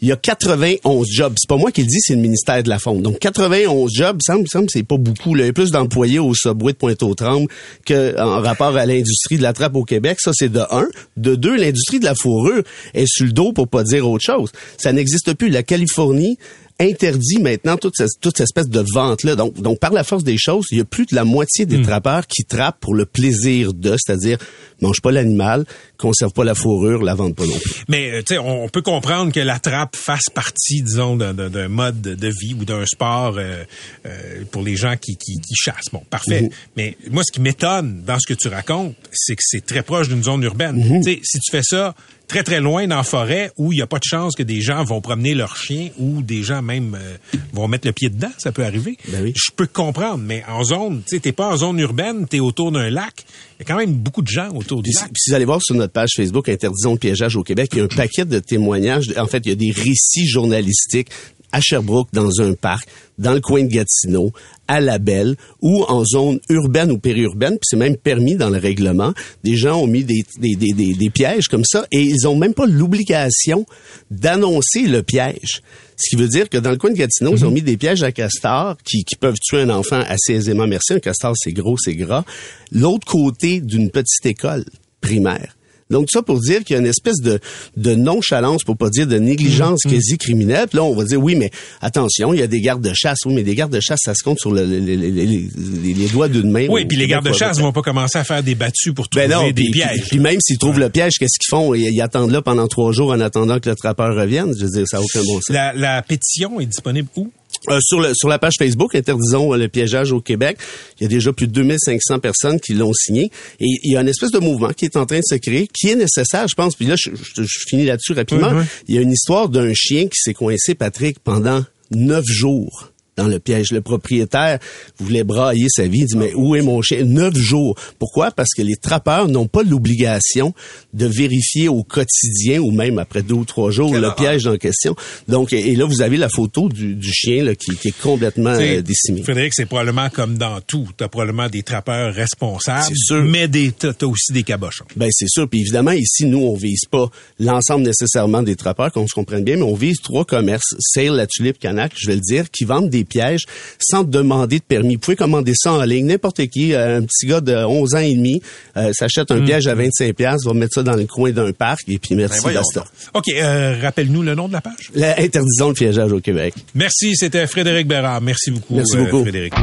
Il 0.00 0.08
y 0.08 0.12
a 0.12 0.16
91 0.16 1.06
jobs. 1.10 1.34
C'est 1.38 1.48
pas 1.48 1.56
moi 1.56 1.72
qui 1.72 1.82
le 1.82 1.88
dis, 1.88 1.98
c'est 2.00 2.14
le 2.14 2.20
ministère 2.20 2.62
de 2.62 2.68
la 2.68 2.78
Fonte. 2.78 3.02
Donc 3.02 3.18
91 3.18 3.92
jobs, 3.92 4.18
semble 4.24 4.46
semble 4.48 4.70
c'est 4.70 4.84
pas 4.84 4.96
beaucoup. 4.96 5.34
Là. 5.34 5.44
Il 5.44 5.46
y 5.46 5.50
a 5.50 5.52
plus 5.52 5.70
d'employés 5.70 6.18
au 6.18 6.34
Subway 6.34 6.72
de 6.72 6.78
Pointe-aux-Trembles 6.78 7.48
qu'en 7.86 8.40
rapport 8.40 8.76
à 8.76 8.86
l'industrie 8.86 9.38
de 9.38 9.42
la 9.42 9.52
trappe 9.52 9.74
au 9.74 9.84
Québec. 9.84 10.18
Ça, 10.20 10.30
c'est 10.34 10.50
de 10.50 10.62
un. 10.70 10.86
De 11.16 11.34
deux, 11.34 11.56
l'industrie 11.56 11.98
de 11.98 12.04
la 12.04 12.14
fourrure 12.14 12.62
est 12.94 13.06
sur 13.06 13.26
le 13.26 13.32
dos 13.32 13.52
pour 13.52 13.68
pas 13.68 13.82
dire 13.82 14.08
autre 14.08 14.24
chose. 14.24 14.52
Ça 14.76 14.92
n'existe 14.92 15.34
plus. 15.34 15.48
La 15.48 15.64
Californie 15.64 16.38
interdit 16.80 17.40
maintenant 17.40 17.76
toute, 17.76 17.94
cette, 17.96 18.20
toute 18.20 18.40
espèce 18.40 18.68
de 18.68 18.84
vente-là. 18.94 19.34
Donc, 19.34 19.60
donc, 19.60 19.80
par 19.80 19.92
la 19.92 20.04
force 20.04 20.22
des 20.22 20.38
choses, 20.38 20.66
il 20.70 20.78
y 20.78 20.80
a 20.80 20.84
plus 20.84 21.06
de 21.06 21.14
la 21.16 21.24
moitié 21.24 21.66
des 21.66 21.78
mmh. 21.78 21.82
trappeurs 21.82 22.26
qui 22.26 22.44
trappent 22.44 22.78
pour 22.80 22.94
le 22.94 23.04
plaisir 23.04 23.74
de, 23.74 23.96
c'est-à-dire 23.98 24.38
mange 24.80 25.00
pas 25.00 25.10
l'animal, 25.10 25.64
conserve 25.96 26.32
pas 26.32 26.44
la 26.44 26.54
fourrure, 26.54 27.02
la 27.02 27.14
vente 27.14 27.34
pas 27.34 27.44
non 27.44 27.58
plus. 27.58 27.84
Mais 27.88 28.10
euh, 28.10 28.18
tu 28.20 28.34
sais, 28.34 28.38
on 28.38 28.68
peut 28.68 28.82
comprendre 28.82 29.32
que 29.32 29.40
la 29.40 29.58
trappe 29.58 29.96
fasse 29.96 30.30
partie, 30.32 30.82
disons, 30.82 31.16
d'un 31.16 31.68
mode 31.68 32.00
de 32.00 32.28
vie 32.28 32.54
ou 32.58 32.64
d'un 32.64 32.84
sport 32.86 33.36
euh, 33.38 33.64
euh, 34.06 34.44
pour 34.50 34.62
les 34.62 34.76
gens 34.76 34.96
qui, 34.96 35.16
qui, 35.16 35.34
qui, 35.40 35.54
chassent. 35.54 35.90
Bon, 35.92 36.02
parfait. 36.10 36.42
Mmh. 36.42 36.50
Mais 36.76 36.96
moi, 37.10 37.22
ce 37.26 37.32
qui 37.32 37.40
m'étonne 37.40 38.02
dans 38.06 38.18
ce 38.18 38.26
que 38.26 38.34
tu 38.34 38.48
racontes, 38.48 38.94
c'est 39.12 39.34
que 39.34 39.42
c'est 39.44 39.64
très 39.64 39.82
proche 39.82 40.08
d'une 40.08 40.22
zone 40.22 40.42
urbaine. 40.42 40.76
Mmh. 40.76 41.02
Tu 41.02 41.12
sais, 41.12 41.20
si 41.22 41.38
tu 41.40 41.50
fais 41.50 41.62
ça 41.62 41.94
très 42.28 42.42
très 42.42 42.60
loin 42.60 42.86
dans 42.86 42.96
la 42.96 43.02
forêt 43.02 43.50
où 43.56 43.72
il 43.72 43.76
n'y 43.76 43.82
a 43.82 43.86
pas 43.86 43.98
de 43.98 44.04
chance 44.04 44.36
que 44.36 44.42
des 44.42 44.60
gens 44.60 44.84
vont 44.84 45.00
promener 45.00 45.34
leurs 45.34 45.56
chiens 45.56 45.88
ou 45.98 46.22
des 46.22 46.42
gens 46.42 46.62
même 46.62 46.94
euh, 46.94 47.16
vont 47.52 47.66
mettre 47.66 47.88
le 47.88 47.92
pied 47.92 48.10
dedans, 48.10 48.30
ça 48.36 48.52
peut 48.52 48.64
arriver. 48.64 48.96
Ben 49.08 49.22
oui. 49.22 49.32
Je 49.34 49.50
peux 49.56 49.66
comprendre, 49.66 50.18
mais 50.18 50.44
en 50.46 50.62
zone, 50.62 51.02
tu 51.08 51.16
sais, 51.16 51.20
t'es 51.20 51.32
pas 51.32 51.48
en 51.48 51.56
zone 51.56 51.78
urbaine, 51.78 52.28
t'es 52.28 52.40
autour 52.40 52.70
d'un 52.70 52.90
lac. 52.90 53.24
Il 53.58 53.62
y 53.62 53.62
a 53.62 53.64
quand 53.64 53.78
même 53.78 53.94
beaucoup 53.94 54.22
de 54.22 54.28
gens 54.28 54.50
autour 54.54 54.67
du 54.76 54.90
lac. 54.92 55.04
puis 55.04 55.20
si 55.20 55.30
vous 55.30 55.36
allez 55.36 55.44
voir 55.44 55.60
sur 55.62 55.74
notre 55.74 55.92
page 55.92 56.10
Facebook 56.16 56.48
Interdisons 56.48 56.92
le 56.92 56.98
piégeage 56.98 57.36
au 57.36 57.42
Québec, 57.42 57.70
il 57.72 57.78
y 57.78 57.80
a 57.80 57.84
un 57.84 57.88
paquet 57.88 58.24
de 58.24 58.38
témoignages. 58.38 59.12
En 59.16 59.26
fait, 59.26 59.42
il 59.44 59.48
y 59.48 59.52
a 59.52 59.54
des 59.54 59.70
récits 59.70 60.26
journalistiques 60.26 61.10
à 61.52 61.60
Sherbrooke, 61.60 62.08
dans 62.12 62.40
un 62.40 62.52
parc, 62.52 62.88
dans 63.18 63.32
le 63.32 63.40
coin 63.40 63.62
de 63.62 63.68
Gatineau, 63.68 64.32
à 64.66 64.80
La 64.80 64.98
Belle, 64.98 65.36
ou 65.62 65.82
en 65.84 66.04
zone 66.04 66.40
urbaine 66.50 66.90
ou 66.90 66.98
périurbaine, 66.98 67.52
puis 67.52 67.64
c'est 67.64 67.76
même 67.76 67.96
permis 67.96 68.36
dans 68.36 68.50
le 68.50 68.58
règlement. 68.58 69.14
Des 69.44 69.56
gens 69.56 69.80
ont 69.80 69.86
mis 69.86 70.04
des, 70.04 70.24
des, 70.38 70.56
des, 70.56 70.72
des, 70.72 70.92
des 70.92 71.10
pièges 71.10 71.48
comme 71.48 71.64
ça, 71.64 71.86
et 71.90 72.02
ils 72.02 72.28
ont 72.28 72.36
même 72.36 72.54
pas 72.54 72.66
l'obligation 72.66 73.64
d'annoncer 74.10 74.82
le 74.82 75.02
piège. 75.02 75.62
Ce 75.98 76.10
qui 76.10 76.16
veut 76.16 76.28
dire 76.28 76.48
que 76.48 76.58
dans 76.58 76.70
le 76.70 76.76
coin 76.76 76.90
de 76.90 76.96
Gatineau, 76.96 77.34
ils 77.34 77.44
ont 77.44 77.50
mis 77.50 77.62
des 77.62 77.76
pièges 77.76 78.02
à 78.04 78.12
castors 78.12 78.76
qui, 78.84 79.04
qui 79.04 79.16
peuvent 79.16 79.38
tuer 79.42 79.62
un 79.62 79.70
enfant 79.70 80.00
assez 80.06 80.34
aisément. 80.34 80.66
Merci, 80.66 80.94
un 80.94 81.00
castor, 81.00 81.34
c'est 81.36 81.52
gros, 81.52 81.76
c'est 81.76 81.96
gras. 81.96 82.24
L'autre 82.70 83.06
côté 83.06 83.60
d'une 83.60 83.90
petite 83.90 84.24
école 84.24 84.64
primaire. 85.00 85.57
Donc, 85.90 86.06
tout 86.06 86.18
ça 86.18 86.22
pour 86.22 86.38
dire 86.40 86.64
qu'il 86.64 86.74
y 86.74 86.76
a 86.76 86.80
une 86.80 86.86
espèce 86.86 87.16
de, 87.22 87.38
de 87.76 87.94
nonchalance, 87.94 88.62
pour 88.64 88.76
pas 88.76 88.90
dire 88.90 89.06
de 89.06 89.18
négligence 89.18 89.80
quasi 89.82 90.18
criminelle. 90.18 90.66
Puis 90.68 90.76
là, 90.78 90.84
on 90.84 90.94
va 90.94 91.04
dire, 91.04 91.22
oui, 91.22 91.34
mais 91.34 91.50
attention, 91.80 92.34
il 92.34 92.40
y 92.40 92.42
a 92.42 92.46
des 92.46 92.60
gardes 92.60 92.82
de 92.82 92.92
chasse. 92.94 93.18
Oui, 93.26 93.34
mais 93.34 93.42
des 93.42 93.54
gardes 93.54 93.72
de 93.72 93.80
chasse, 93.80 94.00
ça 94.04 94.14
se 94.14 94.22
compte 94.22 94.38
sur 94.38 94.50
le- 94.52 94.64
le- 94.66 94.80
le- 94.80 94.96
le- 94.96 95.10
les, 95.10 95.94
les 95.94 96.06
doigts 96.08 96.28
d'une 96.28 96.50
main. 96.50 96.66
Oui, 96.68 96.84
puis 96.84 96.96
les 96.96 97.06
gardes 97.06 97.26
de 97.26 97.32
chasse 97.32 97.58
vont 97.58 97.72
pas 97.72 97.82
commencer 97.82 98.18
à 98.18 98.24
faire 98.24 98.42
des 98.42 98.54
battues 98.54 98.92
pour 98.92 99.08
trouver 99.08 99.28
Ben 99.28 99.34
non, 99.36 99.46
des 99.46 99.52
puis, 99.54 99.70
pièges. 99.70 100.00
puis- 100.00 100.08
puis 100.10 100.18
même 100.18 100.38
s'ils 100.40 100.58
trouvent 100.58 100.78
le 100.78 100.90
piège, 100.90 101.14
qu'est-ce 101.18 101.38
qu'ils 101.38 101.48
font? 101.50 101.74
Ils, 101.74 101.92
ils 101.94 102.00
attendent 102.02 102.30
là 102.32 102.42
pendant 102.42 102.66
trois 102.68 102.92
jours 102.92 103.10
en 103.12 103.20
attendant 103.20 103.58
que 103.58 103.68
le 103.70 103.76
trappeur 103.76 104.14
revienne. 104.14 104.52
Je 104.58 104.64
veux 104.64 104.70
dire, 104.70 104.86
ça 104.86 104.98
n'a 104.98 105.02
aucun 105.02 105.20
bon 105.24 105.34
sens. 105.36 105.44
la, 105.50 105.72
la 105.72 106.02
pétition 106.02 106.60
est 106.60 106.66
disponible 106.66 107.08
où? 107.16 107.30
Euh, 107.68 107.78
sur, 107.82 108.00
le, 108.00 108.12
sur 108.14 108.28
la 108.28 108.38
page 108.38 108.54
Facebook, 108.58 108.94
interdisons 108.94 109.52
euh, 109.52 109.56
le 109.56 109.68
piégeage 109.68 110.12
au 110.12 110.20
Québec, 110.20 110.58
il 110.98 111.02
y 111.02 111.06
a 111.06 111.08
déjà 111.08 111.32
plus 111.32 111.46
de 111.48 111.52
2500 111.52 112.18
personnes 112.20 112.60
qui 112.60 112.74
l'ont 112.74 112.92
signé. 112.94 113.30
Et 113.60 113.66
il 113.82 113.92
y 113.92 113.96
a 113.96 114.00
une 114.00 114.08
espèce 114.08 114.30
de 114.30 114.38
mouvement 114.38 114.72
qui 114.72 114.84
est 114.84 114.96
en 114.96 115.06
train 115.06 115.18
de 115.18 115.24
se 115.24 115.34
créer, 115.34 115.68
qui 115.72 115.88
est 115.88 115.96
nécessaire, 115.96 116.46
je 116.48 116.54
pense. 116.54 116.76
Puis 116.76 116.86
là, 116.86 116.94
je, 116.96 117.10
je- 117.14 117.42
je 117.42 117.58
finis 117.68 117.84
là-dessus 117.84 118.12
rapidement. 118.12 118.50
Il 118.86 118.94
y 118.94 118.98
a 118.98 119.00
une 119.00 119.12
histoire 119.12 119.48
d'un 119.48 119.72
chien 119.74 120.04
qui 120.04 120.16
s'est 120.22 120.34
coincé, 120.34 120.74
Patrick, 120.74 121.18
pendant 121.18 121.64
neuf 121.90 122.24
jours 122.26 122.92
dans 123.18 123.28
le 123.28 123.38
piège. 123.38 123.72
Le 123.72 123.82
propriétaire 123.82 124.58
voulait 124.98 125.24
brailler 125.24 125.66
sa 125.68 125.86
vie. 125.86 126.00
Il 126.00 126.06
dit, 126.06 126.16
mais 126.16 126.32
où 126.34 126.56
est 126.56 126.62
mon 126.62 126.80
chien? 126.80 127.04
Neuf 127.04 127.36
jours. 127.36 127.76
Pourquoi? 127.98 128.30
Parce 128.30 128.50
que 128.56 128.62
les 128.62 128.76
trappeurs 128.76 129.28
n'ont 129.28 129.48
pas 129.48 129.62
l'obligation 129.62 130.54
de 130.94 131.06
vérifier 131.06 131.68
au 131.68 131.82
quotidien 131.82 132.60
ou 132.60 132.70
même 132.70 132.98
après 132.98 133.22
deux 133.22 133.34
ou 133.34 133.44
trois 133.44 133.70
jours 133.70 133.94
le 133.98 134.14
piège 134.14 134.46
en 134.46 134.56
question. 134.56 134.94
Donc, 135.26 135.52
et 135.52 135.74
là, 135.76 135.84
vous 135.84 136.02
avez 136.02 136.16
la 136.16 136.28
photo 136.28 136.68
du, 136.68 136.94
du 136.94 137.12
chien 137.12 137.44
là, 137.44 137.54
qui, 137.54 137.76
qui 137.76 137.88
est 137.88 138.00
complètement 138.00 138.54
euh, 138.54 138.80
décimé. 138.82 139.22
Frédéric, 139.22 139.54
c'est 139.54 139.66
probablement 139.66 140.08
comme 140.10 140.38
dans 140.38 140.60
tout. 140.60 140.88
T'as 140.96 141.08
probablement 141.08 141.48
des 141.48 141.62
trappeurs 141.62 142.14
responsables, 142.14 142.94
sûr. 142.94 143.22
mais 143.24 143.48
des, 143.48 143.72
t'as 143.72 143.92
t'as 143.92 144.06
aussi 144.06 144.32
des 144.32 144.42
cabochons. 144.42 144.84
Ben 144.96 145.08
c'est 145.10 145.28
sûr. 145.28 145.48
Puis 145.48 145.60
évidemment, 145.60 145.92
ici, 145.92 146.24
nous, 146.24 146.40
on 146.40 146.54
vise 146.54 146.84
pas 146.90 147.10
l'ensemble 147.38 147.84
nécessairement 147.84 148.42
des 148.42 148.56
trappeurs, 148.56 148.92
qu'on 148.92 149.06
se 149.06 149.14
comprenne 149.14 149.44
bien, 149.44 149.56
mais 149.56 149.62
on 149.62 149.74
vise 149.74 149.98
trois 150.02 150.24
commerces, 150.24 150.74
Sale, 150.78 151.16
La 151.16 151.26
Tulipe, 151.26 151.58
Canac, 151.58 151.92
je 151.96 152.06
vais 152.06 152.14
le 152.14 152.20
dire, 152.20 152.50
qui 152.50 152.64
vendent 152.64 152.90
des 152.90 153.04
pièges 153.08 153.44
sans 153.80 154.04
demander 154.04 154.58
de 154.58 154.64
permis. 154.64 154.94
Vous 154.94 155.00
pouvez 155.00 155.16
commander 155.16 155.52
ça 155.56 155.72
en 155.72 155.82
ligne. 155.82 156.06
N'importe 156.06 156.46
qui, 156.46 156.74
euh, 156.74 156.98
un 156.98 157.02
petit 157.02 157.26
gars 157.26 157.40
de 157.40 157.54
11 157.54 157.94
ans 157.94 157.98
et 157.98 158.14
demi, 158.14 158.40
euh, 158.76 158.92
s'achète 158.92 159.30
un 159.30 159.40
piège 159.40 159.66
à 159.66 159.74
25 159.74 160.14
pièces, 160.14 160.44
va 160.44 160.54
mettre 160.54 160.74
ça 160.74 160.82
dans 160.82 160.96
le 160.96 161.06
coin 161.06 161.30
d'un 161.30 161.52
parc 161.52 161.88
et 161.88 161.98
puis 161.98 162.14
merci, 162.14 162.40
voyons 162.40 162.60
basta. 162.60 162.84
OK, 163.14 163.28
euh, 163.28 163.78
rappelle-nous 163.80 164.22
le 164.22 164.34
nom 164.34 164.48
de 164.48 164.52
la 164.52 164.60
page. 164.60 164.90
La 164.94 165.18
interdisons 165.20 165.68
le 165.68 165.74
piégeage 165.74 166.12
au 166.12 166.20
Québec. 166.20 166.54
Merci, 166.74 167.16
c'était 167.16 167.46
Frédéric 167.46 167.86
Bérard. 167.86 168.20
Merci 168.20 168.50
beaucoup, 168.50 168.74
Merci 168.74 168.96
euh, 168.96 169.04
beaucoup. 169.04 169.22
Frédéric. 169.22 169.54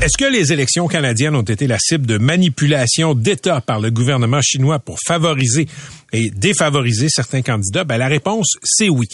Est-ce 0.00 0.16
que 0.16 0.30
les 0.30 0.52
élections 0.52 0.86
canadiennes 0.86 1.34
ont 1.34 1.42
été 1.42 1.66
la 1.66 1.76
cible 1.80 2.06
de 2.06 2.18
manipulation 2.18 3.14
d'État 3.14 3.60
par 3.60 3.80
le 3.80 3.90
gouvernement 3.90 4.40
chinois 4.40 4.78
pour 4.78 4.96
favoriser 5.04 5.66
et 6.12 6.30
défavoriser 6.30 7.08
certains 7.08 7.42
candidats? 7.42 7.84
Ben, 7.84 7.98
la 7.98 8.08
réponse, 8.08 8.56
c'est 8.62 8.88
oui. 8.88 9.06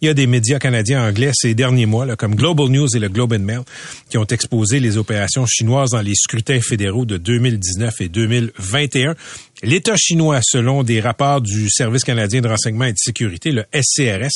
Il 0.00 0.06
y 0.06 0.08
a 0.08 0.14
des 0.14 0.26
médias 0.26 0.58
canadiens 0.58 1.06
anglais 1.06 1.30
ces 1.34 1.54
derniers 1.54 1.86
mois, 1.86 2.16
comme 2.16 2.34
Global 2.34 2.68
News 2.68 2.88
et 2.94 2.98
le 2.98 3.08
Globe 3.08 3.32
and 3.32 3.40
Mail, 3.40 3.60
qui 4.08 4.18
ont 4.18 4.26
exposé 4.26 4.80
les 4.80 4.96
opérations 4.96 5.46
chinoises 5.46 5.90
dans 5.90 6.00
les 6.00 6.14
scrutins 6.14 6.60
fédéraux 6.60 7.04
de 7.04 7.16
2019 7.16 8.00
et 8.00 8.08
2021. 8.08 9.14
L'État 9.62 9.96
chinois, 9.96 10.40
selon 10.42 10.82
des 10.82 11.00
rapports 11.00 11.42
du 11.42 11.68
Service 11.68 12.02
canadien 12.02 12.40
de 12.40 12.48
renseignement 12.48 12.86
et 12.86 12.92
de 12.92 12.98
sécurité, 12.98 13.52
le 13.52 13.64
SCRS, 13.74 14.30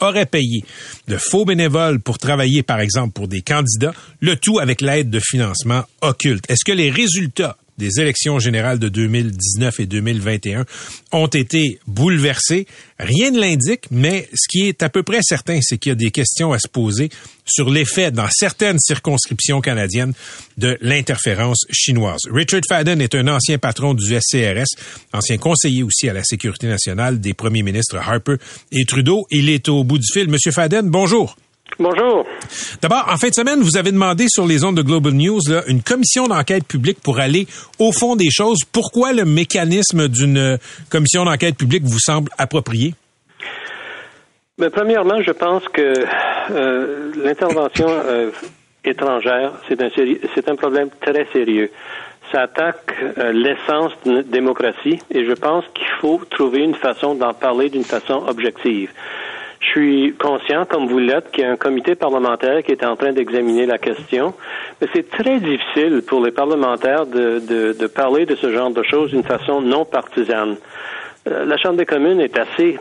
aurait 0.00 0.26
payé 0.26 0.64
de 1.08 1.16
faux 1.18 1.44
bénévoles 1.44 2.00
pour 2.00 2.18
travailler, 2.18 2.62
par 2.62 2.80
exemple, 2.80 3.12
pour 3.12 3.26
des 3.26 3.42
candidats, 3.42 3.92
le 4.20 4.36
tout 4.36 4.60
avec 4.60 4.80
l'aide 4.80 5.10
de 5.10 5.20
financement 5.20 5.82
occulte. 6.00 6.44
Est-ce 6.48 6.64
que 6.64 6.72
les 6.72 6.90
résultats 6.90 7.56
des 7.78 8.00
élections 8.00 8.38
générales 8.38 8.78
de 8.78 8.88
2019 8.88 9.80
et 9.80 9.86
2021 9.86 10.66
ont 11.12 11.26
été 11.26 11.78
bouleversés. 11.86 12.66
Rien 12.98 13.30
ne 13.30 13.40
l'indique, 13.40 13.84
mais 13.90 14.28
ce 14.34 14.48
qui 14.48 14.68
est 14.68 14.82
à 14.82 14.88
peu 14.88 15.02
près 15.02 15.20
certain, 15.22 15.60
c'est 15.62 15.78
qu'il 15.78 15.90
y 15.90 15.92
a 15.92 15.96
des 15.96 16.10
questions 16.10 16.52
à 16.52 16.58
se 16.58 16.68
poser 16.68 17.10
sur 17.46 17.70
l'effet 17.70 18.10
dans 18.10 18.28
certaines 18.30 18.78
circonscriptions 18.78 19.60
canadiennes 19.60 20.12
de 20.58 20.76
l'interférence 20.80 21.64
chinoise. 21.70 22.20
Richard 22.30 22.62
Fadden 22.68 23.00
est 23.00 23.14
un 23.14 23.28
ancien 23.28 23.58
patron 23.58 23.94
du 23.94 24.04
SCRS, 24.04 24.66
ancien 25.12 25.38
conseiller 25.38 25.82
aussi 25.82 26.08
à 26.08 26.12
la 26.12 26.24
sécurité 26.24 26.66
nationale 26.66 27.20
des 27.20 27.34
premiers 27.34 27.62
ministres 27.62 27.96
Harper 27.96 28.36
et 28.72 28.84
Trudeau. 28.84 29.26
Il 29.30 29.48
est 29.48 29.68
au 29.68 29.84
bout 29.84 29.98
du 29.98 30.06
fil. 30.12 30.28
Monsieur 30.28 30.52
Fadden, 30.52 30.90
bonjour. 30.90 31.36
Bonjour. 31.78 32.26
D'abord, 32.82 33.06
en 33.08 33.16
fin 33.16 33.28
de 33.28 33.34
semaine, 33.34 33.60
vous 33.60 33.76
avez 33.76 33.92
demandé 33.92 34.26
sur 34.28 34.46
les 34.46 34.64
ondes 34.64 34.76
de 34.76 34.82
Global 34.82 35.12
News 35.12 35.40
là, 35.48 35.62
une 35.68 35.82
commission 35.82 36.26
d'enquête 36.26 36.66
publique 36.66 37.00
pour 37.02 37.20
aller 37.20 37.46
au 37.78 37.92
fond 37.92 38.16
des 38.16 38.30
choses. 38.30 38.58
Pourquoi 38.72 39.12
le 39.12 39.24
mécanisme 39.24 40.08
d'une 40.08 40.58
commission 40.90 41.24
d'enquête 41.24 41.56
publique 41.56 41.84
vous 41.84 42.00
semble 42.00 42.30
approprié? 42.36 42.94
Mais 44.58 44.70
premièrement, 44.70 45.22
je 45.22 45.30
pense 45.30 45.62
que 45.68 45.94
euh, 46.50 47.12
l'intervention 47.22 47.86
euh, 47.88 48.30
étrangère, 48.84 49.52
c'est 49.68 49.80
un, 49.80 49.88
c'est 50.34 50.48
un 50.48 50.56
problème 50.56 50.88
très 51.00 51.26
sérieux. 51.32 51.70
Ça 52.32 52.42
attaque 52.42 52.92
euh, 53.18 53.32
l'essence 53.32 53.92
de 54.04 54.12
notre 54.12 54.28
démocratie 54.30 54.98
et 55.12 55.24
je 55.24 55.32
pense 55.32 55.64
qu'il 55.74 55.86
faut 56.00 56.20
trouver 56.28 56.60
une 56.64 56.74
façon 56.74 57.14
d'en 57.14 57.34
parler 57.34 57.70
d'une 57.70 57.84
façon 57.84 58.24
objective. 58.26 58.90
Je 59.60 59.66
suis 59.66 60.14
conscient, 60.18 60.64
comme 60.66 60.86
vous 60.86 61.00
l'êtes, 61.00 61.30
qu'il 61.32 61.42
y 61.42 61.46
a 61.46 61.50
un 61.50 61.56
comité 61.56 61.96
parlementaire 61.96 62.62
qui 62.62 62.70
est 62.72 62.84
en 62.84 62.94
train 62.94 63.12
d'examiner 63.12 63.66
la 63.66 63.78
question, 63.78 64.32
mais 64.80 64.86
c'est 64.94 65.10
très 65.10 65.40
difficile 65.40 66.02
pour 66.06 66.24
les 66.24 66.30
parlementaires 66.30 67.06
de, 67.06 67.40
de, 67.40 67.72
de 67.72 67.86
parler 67.88 68.24
de 68.24 68.36
ce 68.36 68.52
genre 68.52 68.70
de 68.70 68.84
choses 68.84 69.10
d'une 69.10 69.24
façon 69.24 69.60
non 69.60 69.84
partisane. 69.84 70.56
Euh, 71.28 71.44
la 71.44 71.56
Chambre 71.56 71.76
des 71.76 71.86
communes 71.86 72.20
est 72.20 72.38
assez, 72.38 72.78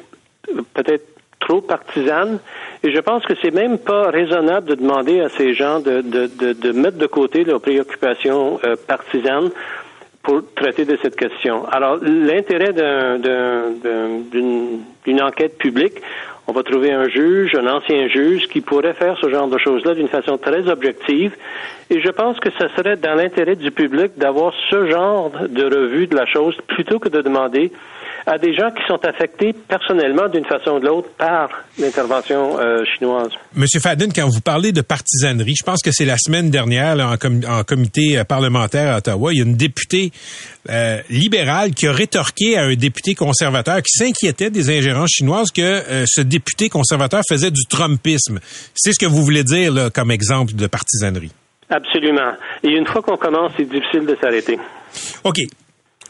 peut-être 0.76 1.06
trop 1.40 1.62
partisane, 1.62 2.38
et 2.84 2.92
je 2.92 3.00
pense 3.00 3.26
que 3.26 3.34
c'est 3.42 3.52
même 3.54 3.80
pas 3.80 4.12
raisonnable 4.12 4.68
de 4.68 4.76
demander 4.76 5.22
à 5.22 5.30
ces 5.30 5.56
gens 5.56 5.80
de, 5.80 6.02
de, 6.02 6.54
de, 6.54 6.72
mettre 6.74 6.98
de 7.00 7.08
côté 7.08 7.44
leurs 7.44 7.62
préoccupations 7.62 8.60
euh, 8.64 8.76
partisanes 8.88 9.50
pour 10.22 10.42
traiter 10.56 10.86
de 10.86 10.98
cette 11.02 11.16
question. 11.16 11.66
Alors, 11.70 11.98
l'intérêt 12.04 12.74
d'un- 12.74 13.18
d'un- 13.18 13.72
d'un- 13.84 14.20
d'une 14.32 14.80
d'une 15.06 15.22
enquête 15.22 15.58
publique, 15.58 16.02
on 16.48 16.54
va 16.54 16.64
trouver 16.64 16.92
un 16.92 17.10
juge, 17.10 17.56
un 17.56 17.68
ancien 17.68 18.08
juge, 18.08 18.48
qui 18.48 18.62
pourrait 18.62 18.94
faire 18.94 19.18
ce 19.20 19.30
genre 19.30 19.48
de 19.48 19.58
choses-là 19.58 19.96
d'une 19.96 20.08
façon 20.08 20.38
très 20.38 20.70
objective. 20.70 21.36
Et 21.90 22.00
je 22.00 22.10
pense 22.10 22.40
que 22.40 22.50
ce 22.58 22.68
serait 22.70 22.96
dans 22.96 23.16
l'intérêt 23.16 23.56
du 23.56 23.72
public 23.72 24.14
d'avoir 24.18 24.54
ce 24.70 24.90
genre 24.90 25.32
de 25.50 25.64
revue 25.64 26.08
de 26.08 26.16
la 26.16 26.26
chose 26.26 26.56
plutôt 26.68 27.00
que 27.00 27.10
de 27.10 27.22
demander 27.22 27.72
à 28.30 28.38
des 28.38 28.54
gens 28.54 28.70
qui 28.72 28.84
sont 28.88 29.00
affectés 29.08 29.54
personnellement 29.54 30.28
d'une 30.28 30.44
façon 30.46 30.72
ou 30.72 30.80
de 30.80 30.86
l'autre 30.86 31.08
par 31.18 31.50
l'intervention 31.80 32.60
euh, 32.60 32.84
chinoise. 32.98 33.30
Monsieur 33.56 33.80
Fadden, 33.80 34.12
quand 34.14 34.28
vous 34.28 34.42
parlez 34.42 34.74
de 34.74 34.82
partisanerie, 34.82 35.56
je 35.58 35.64
pense 35.64 35.82
que 35.82 35.92
c'est 35.94 36.04
la 36.06 36.18
semaine 36.18 36.50
dernière 36.50 36.96
là, 36.98 37.10
en, 37.12 37.18
com- 37.18 37.42
en 37.48 37.64
comité 37.64 38.18
euh, 38.18 38.26
parlementaire 38.26 38.94
à 38.94 38.98
Ottawa, 38.98 39.32
il 39.34 39.38
y 39.38 39.42
a 39.42 39.46
une 39.46 39.56
députée 39.56 40.12
euh, 40.70 41.00
libérale 41.10 41.72
qui 41.74 41.88
a 41.88 41.94
rétorqué 41.94 42.58
à 42.58 42.64
un 42.64 42.76
député 42.76 43.16
conservateur 43.16 43.78
qui 43.78 43.98
s'inquiétait 43.98 44.50
des 44.50 44.78
ingérences 44.78 45.12
chinoises 45.12 45.52
que 45.52 45.62
euh, 45.62 46.04
ce 46.06 46.20
député 46.20 46.68
conservateur 46.68 47.22
faisait 47.30 47.52
du 47.52 47.64
trumpisme. 47.70 48.40
C'est 48.76 48.92
ce 48.92 49.00
que 49.00 49.06
vous 49.06 49.24
voulez 49.24 49.46
dire 49.46 49.72
là, 49.72 49.90
comme 49.90 50.12
exemple 50.12 50.54
de 50.54 50.68
partisanerie. 50.68 51.32
Absolument. 51.70 52.34
Et 52.64 52.70
une 52.72 52.86
fois 52.86 53.02
qu'on 53.02 53.16
commence, 53.18 53.54
c'est 53.58 53.70
difficile 53.70 54.06
de 54.06 54.18
s'arrêter. 54.22 54.58
OK. 55.24 55.38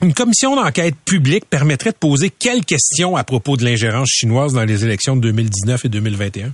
Une 0.01 0.13
commission 0.13 0.55
d'enquête 0.55 0.95
publique 1.05 1.49
permettrait 1.49 1.91
de 1.91 1.97
poser 1.97 2.29
quelles 2.29 2.63
questions 2.63 3.15
à 3.15 3.23
propos 3.23 3.57
de 3.57 3.63
l'ingérence 3.63 4.09
chinoise 4.09 4.53
dans 4.53 4.63
les 4.63 4.85
élections 4.85 5.15
de 5.15 5.21
2019 5.21 5.85
et 5.85 5.89
2021? 5.89 6.49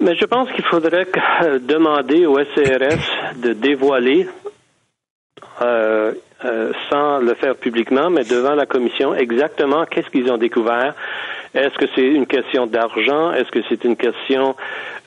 Mais 0.00 0.16
je 0.16 0.24
pense 0.24 0.50
qu'il 0.50 0.64
faudrait 0.64 1.06
euh, 1.44 1.60
demander 1.60 2.26
au 2.26 2.36
SCRS 2.36 3.36
de 3.40 3.52
dévoiler 3.52 4.26
euh, 5.62 6.12
euh, 6.44 6.72
sans 6.90 7.18
le 7.18 7.34
faire 7.34 7.54
publiquement, 7.54 8.10
mais 8.10 8.24
devant 8.24 8.56
la 8.56 8.66
commission, 8.66 9.14
exactement 9.14 9.84
qu'est-ce 9.86 10.10
qu'ils 10.10 10.30
ont 10.32 10.36
découvert. 10.36 10.94
Est-ce 11.54 11.74
que 11.78 11.86
c'est 11.94 12.06
une 12.06 12.26
question 12.26 12.66
d'argent? 12.66 13.32
Est-ce 13.32 13.50
que 13.50 13.60
c'est 13.68 13.84
une 13.84 13.96
question 13.96 14.56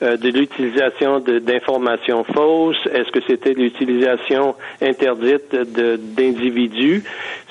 euh, 0.02 0.16
de 0.16 0.28
l'utilisation 0.28 1.20
d'informations 1.20 2.24
fausses? 2.24 2.86
Est-ce 2.92 3.10
que 3.10 3.20
c'était 3.26 3.52
l'utilisation 3.52 4.54
interdite 4.80 5.54
d'individus? 5.54 7.04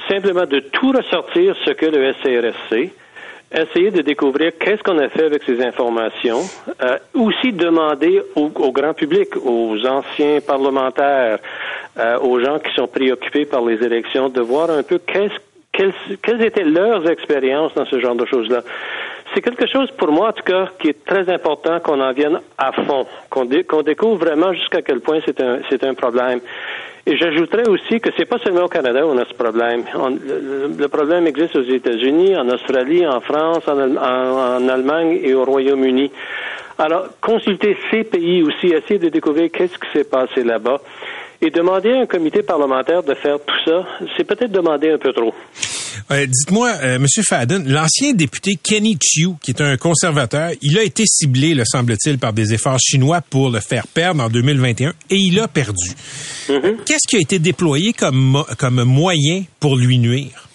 Simplement 0.09 0.45
de 0.45 0.59
tout 0.59 0.91
ressortir 0.91 1.55
ce 1.65 1.71
que 1.71 1.85
le 1.85 2.13
SCRSC 2.13 2.91
essayer 3.53 3.91
de 3.91 4.01
découvrir 4.01 4.51
qu'est-ce 4.59 4.83
qu'on 4.83 4.97
a 4.97 5.09
fait 5.09 5.23
avec 5.25 5.43
ces 5.43 5.61
informations, 5.63 6.41
euh, 6.81 6.97
aussi 7.13 7.53
demander 7.53 8.21
au, 8.35 8.49
grand 8.49 8.93
public, 8.93 9.29
aux 9.37 9.85
anciens 9.85 10.41
parlementaires, 10.41 11.39
euh, 11.97 12.19
aux 12.19 12.39
gens 12.39 12.59
qui 12.59 12.73
sont 12.75 12.87
préoccupés 12.87 13.45
par 13.45 13.61
les 13.61 13.81
élections, 13.83 14.29
de 14.29 14.41
voir 14.41 14.69
un 14.69 14.83
peu 14.83 14.99
quelles, 15.77 15.93
quelles 16.23 16.41
étaient 16.41 16.63
leurs 16.63 17.07
expériences 17.09 17.73
dans 17.75 17.85
ce 17.85 17.99
genre 17.99 18.15
de 18.15 18.25
choses-là. 18.25 18.63
C'est 19.33 19.41
quelque 19.41 19.67
chose, 19.67 19.91
pour 19.91 20.11
moi 20.11 20.29
en 20.29 20.33
tout 20.33 20.43
cas, 20.43 20.69
qui 20.79 20.89
est 20.89 21.05
très 21.05 21.29
important 21.31 21.79
qu'on 21.79 22.01
en 22.01 22.11
vienne 22.13 22.39
à 22.57 22.71
fond, 22.71 23.05
qu'on 23.29 23.45
découvre 23.45 24.15
vraiment 24.15 24.51
jusqu'à 24.53 24.81
quel 24.81 25.01
point 25.01 25.19
c'est 25.25 25.39
un, 25.39 25.59
un 25.81 25.93
problème. 25.93 26.39
Et 27.05 27.15
j'ajouterais 27.15 27.69
aussi 27.69 28.01
que 28.01 28.09
c'est 28.17 28.25
pas 28.25 28.39
seulement 28.39 28.65
au 28.65 28.67
Canada 28.67 29.05
où 29.05 29.11
on 29.11 29.17
a 29.17 29.25
ce 29.25 29.33
problème. 29.33 29.83
le, 29.95 30.87
problème 30.87 31.27
existe 31.27 31.55
aux 31.55 31.63
États-Unis, 31.63 32.35
en 32.35 32.49
Australie, 32.49 33.05
en 33.07 33.21
France, 33.21 33.63
en, 33.67 33.95
en, 33.95 34.67
Allemagne 34.67 35.19
et 35.23 35.33
au 35.33 35.45
Royaume-Uni. 35.45 36.11
Alors, 36.79 37.07
consulter 37.21 37.77
ces 37.91 38.03
pays 38.03 38.43
aussi, 38.43 38.67
essayer 38.67 38.99
de 38.99 39.09
découvrir 39.09 39.49
qu'est-ce 39.51 39.77
qui 39.79 39.87
s'est 39.93 40.09
passé 40.09 40.43
là-bas. 40.43 40.81
Et 41.41 41.51
demander 41.51 41.91
à 41.91 42.01
un 42.01 42.05
comité 42.05 42.41
parlementaire 42.41 43.03
de 43.03 43.13
faire 43.13 43.37
tout 43.45 43.55
ça, 43.63 43.85
c'est 44.15 44.23
peut-être 44.23 44.51
demander 44.51 44.89
un 44.89 44.97
peu 44.97 45.13
trop. 45.13 45.33
Euh, 46.11 46.25
Dites-moi, 46.25 46.71
euh, 46.83 46.99
Monsieur 46.99 47.21
Fadden, 47.21 47.67
l'ancien 47.67 48.13
député 48.13 48.57
Kenny 48.61 48.97
Chiu, 49.01 49.33
qui 49.41 49.51
est 49.51 49.61
un 49.61 49.77
conservateur, 49.77 50.51
il 50.61 50.77
a 50.79 50.83
été 50.83 51.03
ciblé, 51.05 51.53
le 51.53 51.63
semble-t-il, 51.65 52.17
par 52.17 52.33
des 52.33 52.53
efforts 52.53 52.79
chinois 52.79 53.21
pour 53.21 53.49
le 53.49 53.59
faire 53.59 53.85
perdre 53.87 54.23
en 54.23 54.29
2021 54.29 54.93
et 55.09 55.15
il 55.15 55.39
a 55.39 55.47
perdu. 55.47 55.91
Mm-hmm. 56.47 56.83
Qu'est-ce 56.85 57.07
qui 57.07 57.17
a 57.17 57.19
été 57.19 57.39
déployé 57.39 57.93
comme, 57.93 58.43
comme 58.57 58.83
moyen 58.83 59.43
pour 59.59 59.75
lui 59.75 59.99
nuire? 59.99 60.46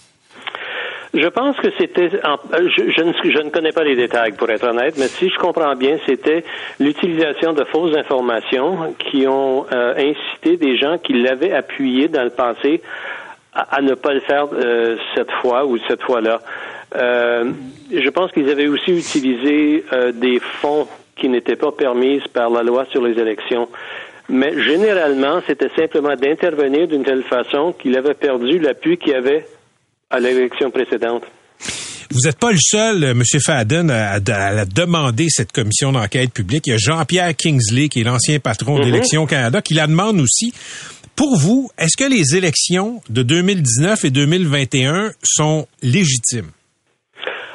Je 1.15 1.27
pense 1.27 1.57
que 1.59 1.69
c'était, 1.79 2.09
je, 2.09 2.91
je, 2.91 3.03
ne, 3.03 3.13
je, 3.13 3.39
ne, 3.43 3.51
connais 3.51 3.73
pas 3.73 3.85
les 3.85 3.97
détails 3.97 4.33
pour 4.33 4.49
être 4.49 4.67
honnête, 4.67 4.95
mais 4.97 5.09
si 5.09 5.29
je 5.29 5.37
comprends 5.37 5.75
bien, 5.75 5.99
c'était 6.07 6.43
l'utilisation 6.81 7.53
de 7.53 7.65
fausses 7.65 7.95
informations 7.95 8.95
qui 8.99 9.27
ont 9.27 9.67
euh, 9.71 9.95
incité 9.95 10.57
des 10.57 10.79
gens 10.79 10.97
qui 10.97 11.13
l'avaient 11.13 11.53
appuyé 11.53 12.09
dans 12.09 12.25
le 12.25 12.31
passé 12.31 12.81
à, 13.53 13.83
ne 13.83 13.93
pas 13.93 14.15
le 14.15 14.21
faire 14.21 14.47
euh, 14.55 14.97
cette 15.15 15.31
fois 15.43 15.67
ou 15.67 15.77
cette 15.87 16.03
fois-là. 16.03 16.41
Euh, 16.97 17.53
je 17.91 18.09
pense 18.09 18.33
qu'ils 18.33 18.49
avaient 18.49 18.69
aussi 18.69 18.93
utilisé 18.93 19.85
des 20.15 20.41
fonds 20.41 20.89
qui 21.17 21.29
n'étaient 21.29 21.57
pas 21.57 21.73
permises 21.73 22.27
par 22.29 22.49
la 22.49 22.63
loi 22.63 22.87
sur 22.91 23.03
les 23.03 23.21
élections. 23.21 23.69
Mais 24.31 24.59
généralement, 24.63 25.43
c'était 25.47 25.69
simplement 25.77 26.17
d'intervenir 26.17 26.89
d'une 26.89 27.05
telle 27.05 27.23
façon 27.23 27.75
qu'il 27.75 27.99
avait 27.99 28.15
perdu 28.15 28.59
l'appui 28.59 28.97
qu'il 28.97 29.15
avait 29.15 29.45
à 30.13 30.21
l'élection 30.21 30.71
précédente. 30.71 31.25
Vous 32.11 32.21
n'êtes 32.27 32.39
pas 32.39 32.53
le 32.53 32.59
seul, 32.61 33.05
euh, 33.05 33.11
M. 33.13 33.23
Fadden, 33.41 33.91
à, 33.91 34.21
demander 34.21 35.27
cette 35.31 35.51
commission 35.51 35.93
d'enquête 35.93 36.33
publique. 36.33 36.67
Il 36.67 36.71
y 36.71 36.75
a 36.75 36.79
Jean-Pierre 36.79 37.35
Kingsley, 37.35 37.89
qui 37.89 38.03
est 38.03 38.05
l'ancien 38.05 38.39
patron 38.39 38.79
mhm. 38.79 38.85
d'Élections 38.85 39.27
Canada, 39.27 39.63
qui 39.63 39.73
la 39.73 39.87
demande 39.87 40.21
aussi. 40.21 40.53
Pour 41.17 41.39
vous, 41.39 41.71
est-ce 41.79 41.97
que 41.97 42.09
les 42.09 42.37
élections 42.37 43.01
de 43.09 43.23
2019 43.23 44.05
et 44.05 44.11
2021 44.11 45.13
sont 45.23 45.67
légitimes? 45.83 46.51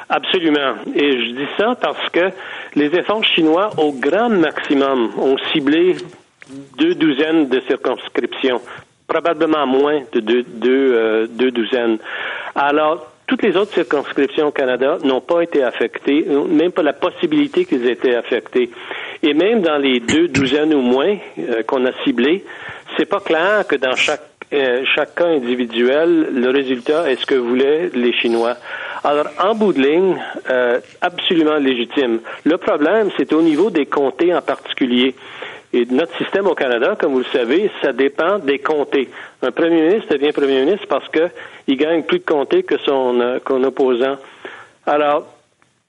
Absolument. 0.08 0.74
Et 0.94 1.12
je 1.12 1.30
dis 1.36 1.48
ça 1.56 1.76
parce 1.80 2.08
que 2.10 2.30
les 2.74 2.86
efforts 2.86 3.24
chinois, 3.24 3.70
au 3.78 3.92
grand 3.92 4.30
maximum, 4.30 5.10
ont 5.18 5.36
ciblé 5.52 5.96
deux 6.78 6.94
douzaines 6.94 7.48
de 7.48 7.60
circonscriptions 7.68 8.60
probablement 9.08 9.66
moins 9.66 10.02
de 10.12 10.20
deux, 10.20 10.42
deux, 10.42 10.94
euh, 10.94 11.26
deux 11.28 11.50
douzaines. 11.50 11.98
Alors, 12.54 13.10
toutes 13.26 13.42
les 13.42 13.56
autres 13.56 13.74
circonscriptions 13.74 14.48
au 14.48 14.50
Canada 14.52 14.98
n'ont 15.04 15.20
pas 15.20 15.42
été 15.42 15.62
affectées, 15.62 16.24
même 16.48 16.72
pas 16.72 16.82
la 16.82 16.92
possibilité 16.92 17.64
qu'ils 17.64 17.86
aient 17.86 17.92
été 17.92 18.14
affectés. 18.14 18.70
Et 19.22 19.34
même 19.34 19.60
dans 19.62 19.78
les 19.78 20.00
deux 20.00 20.28
douzaines 20.28 20.74
ou 20.74 20.80
moins 20.80 21.16
euh, 21.38 21.62
qu'on 21.64 21.84
a 21.84 21.92
ciblées, 22.04 22.44
c'est 22.96 23.06
pas 23.06 23.20
clair 23.20 23.66
que 23.66 23.76
dans 23.76 23.96
chaque 23.96 24.22
euh, 24.50 24.82
chaque 24.94 25.14
cas 25.14 25.26
individuel, 25.26 26.28
le 26.32 26.48
résultat 26.48 27.10
est 27.10 27.16
ce 27.16 27.26
que 27.26 27.34
voulaient 27.34 27.90
les 27.94 28.14
Chinois. 28.14 28.54
Alors, 29.04 29.26
en 29.38 29.54
bout 29.54 29.74
de 29.74 29.82
ligne, 29.82 30.16
euh, 30.48 30.80
absolument 31.02 31.56
légitime. 31.56 32.20
Le 32.44 32.56
problème, 32.56 33.10
c'est 33.18 33.32
au 33.34 33.42
niveau 33.42 33.68
des 33.68 33.84
comtés 33.84 34.34
en 34.34 34.40
particulier. 34.40 35.14
Et 35.72 35.84
notre 35.86 36.16
système 36.16 36.46
au 36.46 36.54
Canada, 36.54 36.96
comme 36.98 37.12
vous 37.12 37.18
le 37.18 37.24
savez, 37.32 37.70
ça 37.82 37.92
dépend 37.92 38.38
des 38.38 38.58
comtés. 38.58 39.08
Un 39.42 39.50
premier 39.50 39.82
ministre 39.82 40.14
devient 40.14 40.32
premier 40.32 40.64
ministre 40.64 40.86
parce 40.88 41.06
qu'il 41.10 41.76
gagne 41.76 42.02
plus 42.04 42.20
de 42.20 42.24
comtés 42.24 42.62
que 42.62 42.78
son, 42.78 43.20
euh, 43.20 43.38
opposant. 43.64 44.16
Alors, 44.86 45.26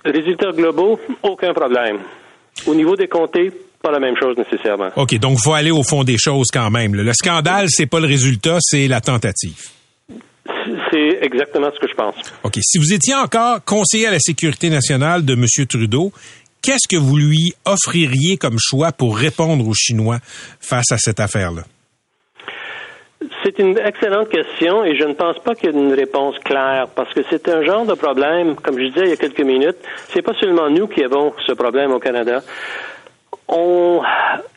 résultats 0.04 0.52
globaux, 0.52 1.00
aucun 1.24 1.54
problème. 1.54 2.00
Au 2.68 2.76
niveau 2.76 2.98
des 2.98 3.08
comtés, 3.08 3.52
pas 3.82 3.92
la 3.92 4.00
même 4.00 4.18
chose 4.18 4.38
nécessairement. 4.38 4.90
OK, 4.98 5.18
donc 5.18 5.38
il 5.40 5.44
faut 5.44 5.54
aller 5.54 5.72
au 5.72 5.84
fond 5.84 6.04
des 6.04 6.18
choses 6.18 6.48
quand 6.52 6.70
même. 6.70 6.96
Le 6.96 7.14
scandale, 7.14 7.68
c'est 7.70 7.86
pas 7.86 8.02
le 8.02 8.08
résultat, 8.08 8.58
c'est 8.60 8.88
la 8.88 9.00
tentative. 9.00 9.70
C'est 10.92 11.20
exactement 11.22 11.70
ce 11.74 11.80
que 11.80 11.88
je 11.88 11.96
pense. 11.96 12.16
OK. 12.44 12.58
Si 12.62 12.78
vous 12.78 12.94
étiez 12.94 13.16
encore 13.16 13.64
conseiller 13.64 14.08
à 14.08 14.12
la 14.12 14.20
sécurité 14.20 14.70
nationale 14.70 15.24
de 15.24 15.34
M. 15.34 15.46
Trudeau, 15.68 16.12
Qu'est-ce 16.62 16.88
que 16.90 17.00
vous 17.00 17.18
lui 17.18 17.54
offririez 17.66 18.38
comme 18.38 18.58
choix 18.60 18.92
pour 18.92 19.18
répondre 19.18 19.68
aux 19.68 19.74
Chinois 19.74 20.20
face 20.60 20.92
à 20.92 20.98
cette 20.98 21.20
affaire-là? 21.20 21.64
C'est 23.44 23.60
une 23.60 23.78
excellente 23.78 24.30
question 24.30 24.84
et 24.84 24.98
je 24.98 25.04
ne 25.04 25.14
pense 25.14 25.40
pas 25.40 25.56
qu'il 25.56 25.70
y 25.70 25.76
ait 25.76 25.80
une 25.80 25.94
réponse 25.94 26.38
claire 26.40 26.88
parce 26.96 27.14
que 27.14 27.22
c'est 27.30 27.48
un 27.50 27.64
genre 27.64 27.86
de 27.86 27.94
problème, 27.94 28.56
comme 28.56 28.78
je 28.78 28.86
disais 28.86 29.02
il 29.04 29.10
y 29.10 29.14
a 29.14 29.18
quelques 29.18 29.42
minutes, 29.42 29.78
c'est 30.14 30.22
pas 30.22 30.34
seulement 30.40 30.70
nous 30.70 30.88
qui 30.88 31.04
avons 31.04 31.34
ce 31.46 31.54
problème 31.54 31.92
au 31.92 32.00
Canada. 32.00 32.42
On, 33.48 34.02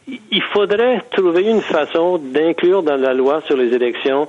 il 0.07 0.43
faudrait 0.53 1.03
trouver 1.13 1.43
une 1.43 1.63
façon 1.63 2.19
d'inclure 2.19 2.83
dans 2.83 2.97
la 2.97 3.15
loi 3.15 3.43
sur 3.47 3.57
les 3.57 3.75
élections 3.75 4.29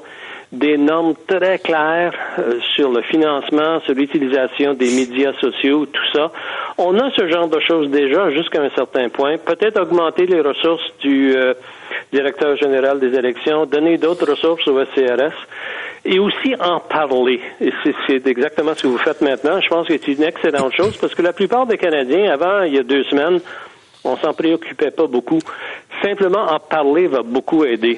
des 0.54 0.78
normes 0.78 1.16
très 1.28 1.58
claires 1.58 2.14
euh, 2.38 2.60
sur 2.76 2.92
le 2.92 3.02
financement, 3.02 3.80
sur 3.82 3.96
l'utilisation 3.96 4.76
des 4.76 4.92
médias 4.94 5.34
sociaux, 5.42 5.88
tout 5.88 6.10
ça. 6.14 6.32
On 6.78 6.98
a 7.00 7.10
ce 7.12 7.28
genre 7.28 7.48
de 7.48 7.60
choses 7.60 7.90
déjà 7.90 8.30
jusqu'à 8.30 8.62
un 8.62 8.70
certain 8.70 9.10
point. 9.10 9.38
Peut-être 9.40 9.82
augmenter 9.82 10.28
les 10.28 10.42
ressources 10.42 10.84
du 11.00 11.36
euh, 11.36 11.56
directeur 12.12 12.56
général 12.58 13.00
des 13.00 13.18
élections, 13.18 13.66
donner 13.66 13.98
d'autres 13.98 14.30
ressources 14.30 14.68
au 14.68 14.80
SCRS 14.86 15.34
et 16.06 16.20
aussi 16.20 16.54
en 16.60 16.80
parler. 16.80 17.42
Et 17.60 17.72
c'est 18.06 18.28
exactement 18.28 18.76
ce 18.76 18.84
que 18.84 18.88
vous 18.88 19.00
faites 19.00 19.22
maintenant. 19.22 19.60
Je 19.60 19.68
pense 19.68 19.88
que 19.88 19.94
c'est 19.98 20.12
une 20.12 20.24
excellente 20.24 20.76
chose 20.76 20.96
parce 20.98 21.16
que 21.16 21.24
la 21.24 21.34
plupart 21.34 21.66
des 21.66 21.80
Canadiens, 21.80 22.32
avant, 22.32 22.62
il 22.62 22.76
y 22.76 22.80
a 22.80 22.84
deux 22.84 23.04
semaines, 23.06 23.40
on 24.04 24.18
s'en 24.18 24.34
préoccupait 24.34 24.92
pas 24.92 25.08
beaucoup. 25.08 25.40
Simplement 26.04 26.44
en 26.44 26.60
parler 26.60 27.08
va 27.08 27.24
beaucoup 27.24 27.64
aider. 27.66 27.98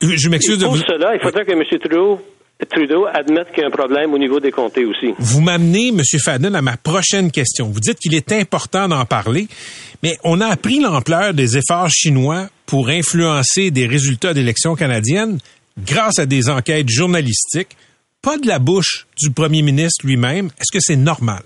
Je 0.00 0.28
m'excuse 0.28 0.58
de 0.58 0.64
vous. 0.64 0.76
Pour 0.76 0.86
cela, 0.86 1.14
il 1.14 1.20
faudrait 1.20 1.44
que 1.44 1.52
M. 1.52 1.62
Trudeau 1.78 2.20
Trudeau 2.68 3.06
admette 3.06 3.50
qu'il 3.52 3.62
y 3.62 3.64
a 3.64 3.68
un 3.68 3.70
problème 3.70 4.12
au 4.12 4.18
niveau 4.18 4.40
des 4.40 4.50
comtés 4.50 4.84
aussi. 4.84 5.14
Vous 5.18 5.40
m'amenez, 5.40 5.88
M. 5.88 6.02
Fadden, 6.22 6.54
à 6.54 6.62
ma 6.62 6.76
prochaine 6.76 7.30
question. 7.30 7.68
Vous 7.68 7.80
dites 7.80 7.98
qu'il 7.98 8.14
est 8.14 8.32
important 8.32 8.88
d'en 8.88 9.04
parler, 9.04 9.48
mais 10.02 10.16
on 10.24 10.40
a 10.40 10.46
appris 10.46 10.80
l'ampleur 10.80 11.34
des 11.34 11.56
efforts 11.56 11.90
chinois 11.90 12.48
pour 12.66 12.88
influencer 12.88 13.70
des 13.70 13.86
résultats 13.86 14.34
d'élections 14.34 14.74
canadiennes 14.74 15.38
grâce 15.84 16.18
à 16.18 16.26
des 16.26 16.50
enquêtes 16.50 16.88
journalistiques, 16.90 17.76
pas 18.22 18.36
de 18.36 18.46
la 18.46 18.58
bouche 18.58 19.06
du 19.18 19.30
premier 19.30 19.62
ministre 19.62 20.06
lui-même. 20.06 20.46
Est-ce 20.60 20.72
que 20.72 20.80
c'est 20.80 20.96
normal? 20.96 21.42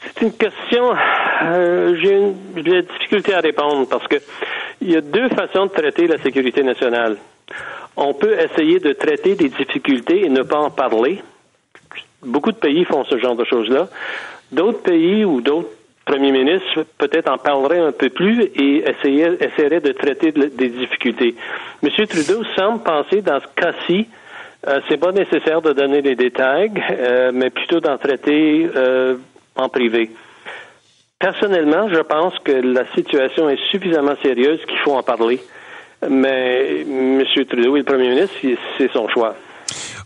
C'est 0.00 0.22
une 0.22 0.32
question, 0.32 0.92
euh, 1.42 1.94
j'ai 2.02 2.12
une, 2.12 2.34
une 2.56 2.82
difficulté 2.82 3.34
à 3.34 3.40
répondre 3.40 3.88
parce 3.88 4.06
que 4.06 4.16
il 4.80 4.90
y 4.90 4.96
a 4.96 5.00
deux 5.00 5.28
façons 5.30 5.66
de 5.66 5.70
traiter 5.70 6.06
la 6.06 6.18
sécurité 6.18 6.62
nationale. 6.62 7.16
On 7.96 8.14
peut 8.14 8.36
essayer 8.38 8.78
de 8.78 8.92
traiter 8.92 9.34
des 9.34 9.48
difficultés 9.48 10.24
et 10.24 10.28
ne 10.28 10.42
pas 10.42 10.58
en 10.58 10.70
parler. 10.70 11.20
Beaucoup 12.22 12.52
de 12.52 12.56
pays 12.56 12.84
font 12.84 13.04
ce 13.04 13.18
genre 13.18 13.36
de 13.36 13.44
choses-là. 13.44 13.88
D'autres 14.52 14.82
pays 14.82 15.24
ou 15.24 15.40
d'autres 15.40 15.68
premiers 16.04 16.32
ministres 16.32 16.86
peut-être 16.96 17.30
en 17.30 17.38
parleraient 17.38 17.80
un 17.80 17.92
peu 17.92 18.08
plus 18.08 18.42
et 18.54 18.84
essaieraient 18.88 19.80
de 19.80 19.92
traiter 19.92 20.32
des 20.32 20.68
difficultés. 20.68 21.34
M. 21.82 21.90
Trudeau 22.06 22.44
semble 22.56 22.82
penser 22.82 23.20
dans 23.20 23.40
ce 23.40 23.46
cas-ci, 23.54 24.08
euh, 24.66 24.80
c'est 24.88 24.96
pas 24.96 25.12
nécessaire 25.12 25.60
de 25.60 25.72
donner 25.72 26.00
les 26.00 26.16
détails, 26.16 26.72
euh, 26.90 27.30
mais 27.34 27.50
plutôt 27.50 27.80
d'en 27.80 27.98
traiter 27.98 28.68
euh, 28.74 29.16
en 29.54 29.68
privé. 29.68 30.10
Personnellement, 31.20 31.88
je 31.88 32.00
pense 32.00 32.34
que 32.44 32.52
la 32.52 32.84
situation 32.94 33.50
est 33.50 33.58
suffisamment 33.70 34.14
sérieuse 34.22 34.60
qu'il 34.68 34.78
faut 34.84 34.94
en 34.94 35.02
parler. 35.02 35.40
Mais 36.08 36.82
M. 36.82 37.24
Trudeau 37.48 37.74
est 37.74 37.80
le 37.80 37.84
premier 37.84 38.10
ministre, 38.10 38.36
c'est 38.78 38.92
son 38.92 39.08
choix. 39.08 39.34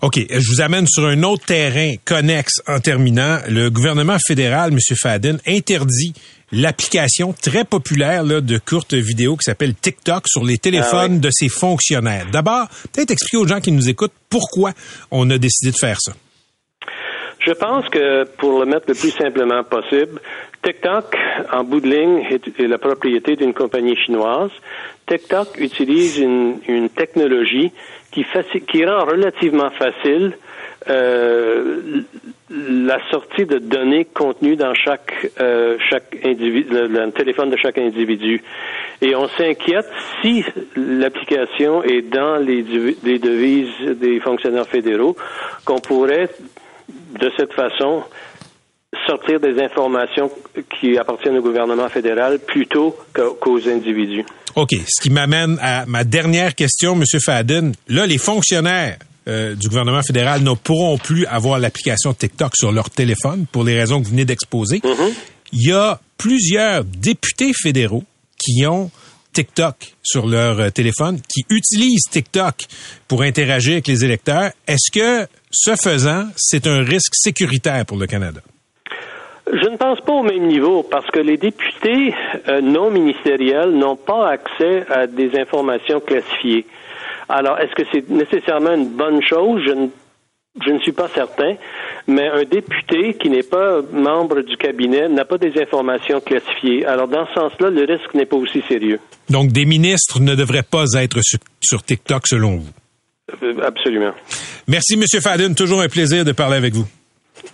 OK, 0.00 0.18
je 0.30 0.48
vous 0.48 0.62
amène 0.62 0.86
sur 0.86 1.06
un 1.06 1.22
autre 1.22 1.44
terrain 1.44 1.92
connexe 2.04 2.62
en 2.66 2.80
terminant. 2.80 3.38
Le 3.48 3.68
gouvernement 3.68 4.16
fédéral, 4.26 4.72
M. 4.72 4.78
Fadden, 5.00 5.38
interdit 5.46 6.14
l'application 6.50 7.32
très 7.34 7.64
populaire 7.64 8.24
là, 8.24 8.40
de 8.40 8.58
courtes 8.58 8.94
vidéos 8.94 9.36
qui 9.36 9.44
s'appelle 9.44 9.74
TikTok 9.74 10.24
sur 10.26 10.44
les 10.44 10.58
téléphones 10.58 11.16
ah 11.16 11.26
de 11.26 11.30
ses 11.30 11.48
fonctionnaires. 11.48 12.26
D'abord, 12.32 12.68
peut-être 12.92 13.10
expliquer 13.10 13.36
aux 13.36 13.46
gens 13.46 13.60
qui 13.60 13.72
nous 13.72 13.88
écoutent 13.88 14.12
pourquoi 14.28 14.72
on 15.10 15.28
a 15.30 15.38
décidé 15.38 15.72
de 15.72 15.76
faire 15.76 15.98
ça. 16.00 16.12
Je 17.44 17.52
pense 17.52 17.88
que 17.88 18.24
pour 18.38 18.60
le 18.60 18.66
mettre 18.66 18.86
le 18.88 18.94
plus 18.94 19.10
simplement 19.10 19.64
possible, 19.64 20.20
TikTok, 20.62 21.16
en 21.52 21.64
bout 21.64 21.80
de 21.80 21.88
ligne, 21.88 22.26
est, 22.30 22.66
la 22.68 22.78
propriété 22.78 23.36
d'une 23.36 23.52
compagnie 23.52 23.96
chinoise. 23.96 24.50
TikTok 25.06 25.58
utilise 25.58 26.18
une, 26.18 26.58
une 26.68 26.88
technologie 26.88 27.72
qui, 28.12 28.24
qui 28.68 28.84
rend 28.84 29.04
relativement 29.04 29.70
facile 29.70 30.34
euh, 30.88 32.02
la 32.50 32.98
sortie 33.10 33.46
de 33.46 33.58
données 33.58 34.04
contenues 34.04 34.56
dans 34.56 34.74
chaque 34.74 35.30
euh, 35.40 35.76
chaque 35.90 36.16
individu, 36.24 36.68
le, 36.70 37.10
téléphone 37.12 37.50
de 37.50 37.56
chaque 37.56 37.78
individu. 37.78 38.42
Et 39.00 39.14
on 39.14 39.28
s'inquiète 39.28 39.86
si 40.20 40.44
l'application 40.76 41.82
est 41.82 42.02
dans 42.02 42.36
les, 42.36 42.64
les 43.04 43.18
devises 43.18 43.98
des 43.98 44.20
fonctionnaires 44.20 44.66
fédéraux, 44.66 45.16
qu'on 45.64 45.78
pourrait 45.78 46.28
de 46.88 47.30
cette 47.36 47.52
façon 47.52 48.02
sortir 49.06 49.40
des 49.40 49.60
informations 49.60 50.30
qui 50.78 50.98
appartiennent 50.98 51.38
au 51.38 51.42
gouvernement 51.42 51.88
fédéral 51.88 52.38
plutôt 52.38 52.96
qu'aux 53.14 53.68
individus. 53.68 54.24
OK. 54.54 54.70
Ce 54.86 55.00
qui 55.00 55.10
m'amène 55.10 55.58
à 55.60 55.86
ma 55.86 56.04
dernière 56.04 56.54
question, 56.54 56.94
M. 56.94 57.04
Fadden. 57.24 57.72
Là, 57.88 58.06
les 58.06 58.18
fonctionnaires 58.18 58.98
euh, 59.28 59.54
du 59.54 59.68
gouvernement 59.68 60.02
fédéral 60.02 60.42
ne 60.42 60.54
pourront 60.54 60.98
plus 60.98 61.26
avoir 61.26 61.58
l'application 61.58 62.12
TikTok 62.12 62.52
sur 62.56 62.72
leur 62.72 62.90
téléphone 62.90 63.46
pour 63.50 63.64
les 63.64 63.78
raisons 63.78 64.00
que 64.00 64.04
vous 64.04 64.10
venez 64.10 64.24
d'exposer. 64.24 64.78
Mm-hmm. 64.78 65.12
Il 65.52 65.68
y 65.68 65.72
a 65.72 66.00
plusieurs 66.18 66.84
députés 66.84 67.52
fédéraux 67.54 68.04
qui 68.38 68.66
ont 68.66 68.90
TikTok 69.32 69.94
sur 70.02 70.26
leur 70.26 70.60
euh, 70.60 70.70
téléphone, 70.70 71.20
qui 71.28 71.44
utilisent 71.48 72.04
TikTok 72.10 72.66
pour 73.08 73.22
interagir 73.22 73.72
avec 73.72 73.86
les 73.86 74.04
électeurs. 74.04 74.50
Est-ce 74.66 74.90
que, 74.90 75.26
ce 75.50 75.76
faisant, 75.76 76.26
c'est 76.36 76.66
un 76.66 76.82
risque 76.82 77.14
sécuritaire 77.14 77.86
pour 77.86 77.96
le 77.96 78.06
Canada? 78.06 78.40
Je 79.46 79.68
ne 79.68 79.76
pense 79.76 80.00
pas 80.00 80.12
au 80.12 80.22
même 80.22 80.46
niveau 80.46 80.82
parce 80.82 81.06
que 81.10 81.18
les 81.18 81.36
députés 81.36 82.14
euh, 82.48 82.60
non 82.60 82.90
ministériels 82.90 83.70
n'ont 83.70 83.96
pas 83.96 84.28
accès 84.28 84.84
à 84.88 85.06
des 85.06 85.38
informations 85.38 86.00
classifiées. 86.00 86.64
Alors, 87.28 87.58
est-ce 87.58 87.74
que 87.74 87.82
c'est 87.92 88.08
nécessairement 88.08 88.74
une 88.74 88.88
bonne 88.88 89.20
chose? 89.22 89.62
Je 89.66 89.72
ne, 89.72 89.88
je 90.64 90.70
ne 90.70 90.78
suis 90.80 90.92
pas 90.92 91.08
certain, 91.08 91.54
mais 92.06 92.28
un 92.28 92.44
député 92.44 93.14
qui 93.14 93.30
n'est 93.30 93.42
pas 93.42 93.80
membre 93.92 94.42
du 94.42 94.56
cabinet 94.56 95.08
n'a 95.08 95.24
pas 95.24 95.38
des 95.38 95.60
informations 95.60 96.20
classifiées. 96.20 96.84
Alors, 96.86 97.08
dans 97.08 97.26
ce 97.26 97.34
sens-là, 97.34 97.70
le 97.70 97.84
risque 97.84 98.14
n'est 98.14 98.26
pas 98.26 98.36
aussi 98.36 98.62
sérieux. 98.68 99.00
Donc, 99.28 99.50
des 99.50 99.64
ministres 99.64 100.20
ne 100.20 100.34
devraient 100.34 100.62
pas 100.62 100.84
être 100.96 101.20
sur, 101.22 101.38
sur 101.62 101.82
TikTok, 101.82 102.26
selon 102.26 102.58
vous? 102.58 102.70
Euh, 103.42 103.54
absolument. 103.64 104.12
Merci, 104.68 104.94
M. 104.94 105.04
Fadden. 105.20 105.54
Toujours 105.54 105.80
un 105.80 105.88
plaisir 105.88 106.24
de 106.24 106.32
parler 106.32 106.56
avec 106.56 106.74
vous. 106.74 106.86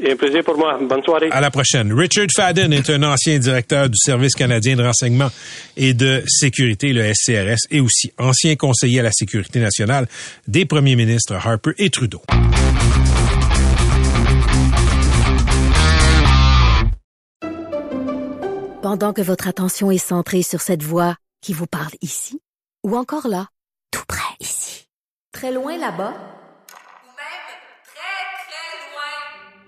Et 0.00 0.12
un 0.12 0.16
plaisir 0.16 0.44
pour 0.44 0.56
moi. 0.56 0.78
Bonne 0.80 1.02
soirée. 1.02 1.28
À 1.30 1.40
la 1.40 1.50
prochaine. 1.50 1.92
Richard 1.92 2.28
Fadden 2.34 2.72
est 2.72 2.88
un 2.90 3.02
ancien 3.02 3.38
directeur 3.38 3.88
du 3.88 3.96
Service 3.96 4.34
canadien 4.34 4.76
de 4.76 4.82
renseignement 4.82 5.30
et 5.76 5.94
de 5.94 6.22
sécurité, 6.26 6.92
le 6.92 7.12
SCRS, 7.12 7.66
et 7.70 7.80
aussi 7.80 8.12
ancien 8.18 8.56
conseiller 8.56 9.00
à 9.00 9.04
la 9.04 9.12
sécurité 9.12 9.60
nationale 9.60 10.06
des 10.46 10.64
premiers 10.64 10.96
ministres 10.96 11.34
Harper 11.34 11.72
et 11.78 11.90
Trudeau. 11.90 12.22
Pendant 18.82 19.12
que 19.12 19.20
votre 19.20 19.48
attention 19.48 19.90
est 19.90 19.98
centrée 19.98 20.42
sur 20.42 20.60
cette 20.60 20.82
voix 20.82 21.16
qui 21.42 21.52
vous 21.52 21.66
parle 21.66 21.92
ici, 22.00 22.40
ou 22.84 22.96
encore 22.96 23.28
là, 23.28 23.48
tout 23.90 24.04
près 24.08 24.34
ici, 24.40 24.86
très 25.32 25.52
loin 25.52 25.76
là-bas, 25.76 26.14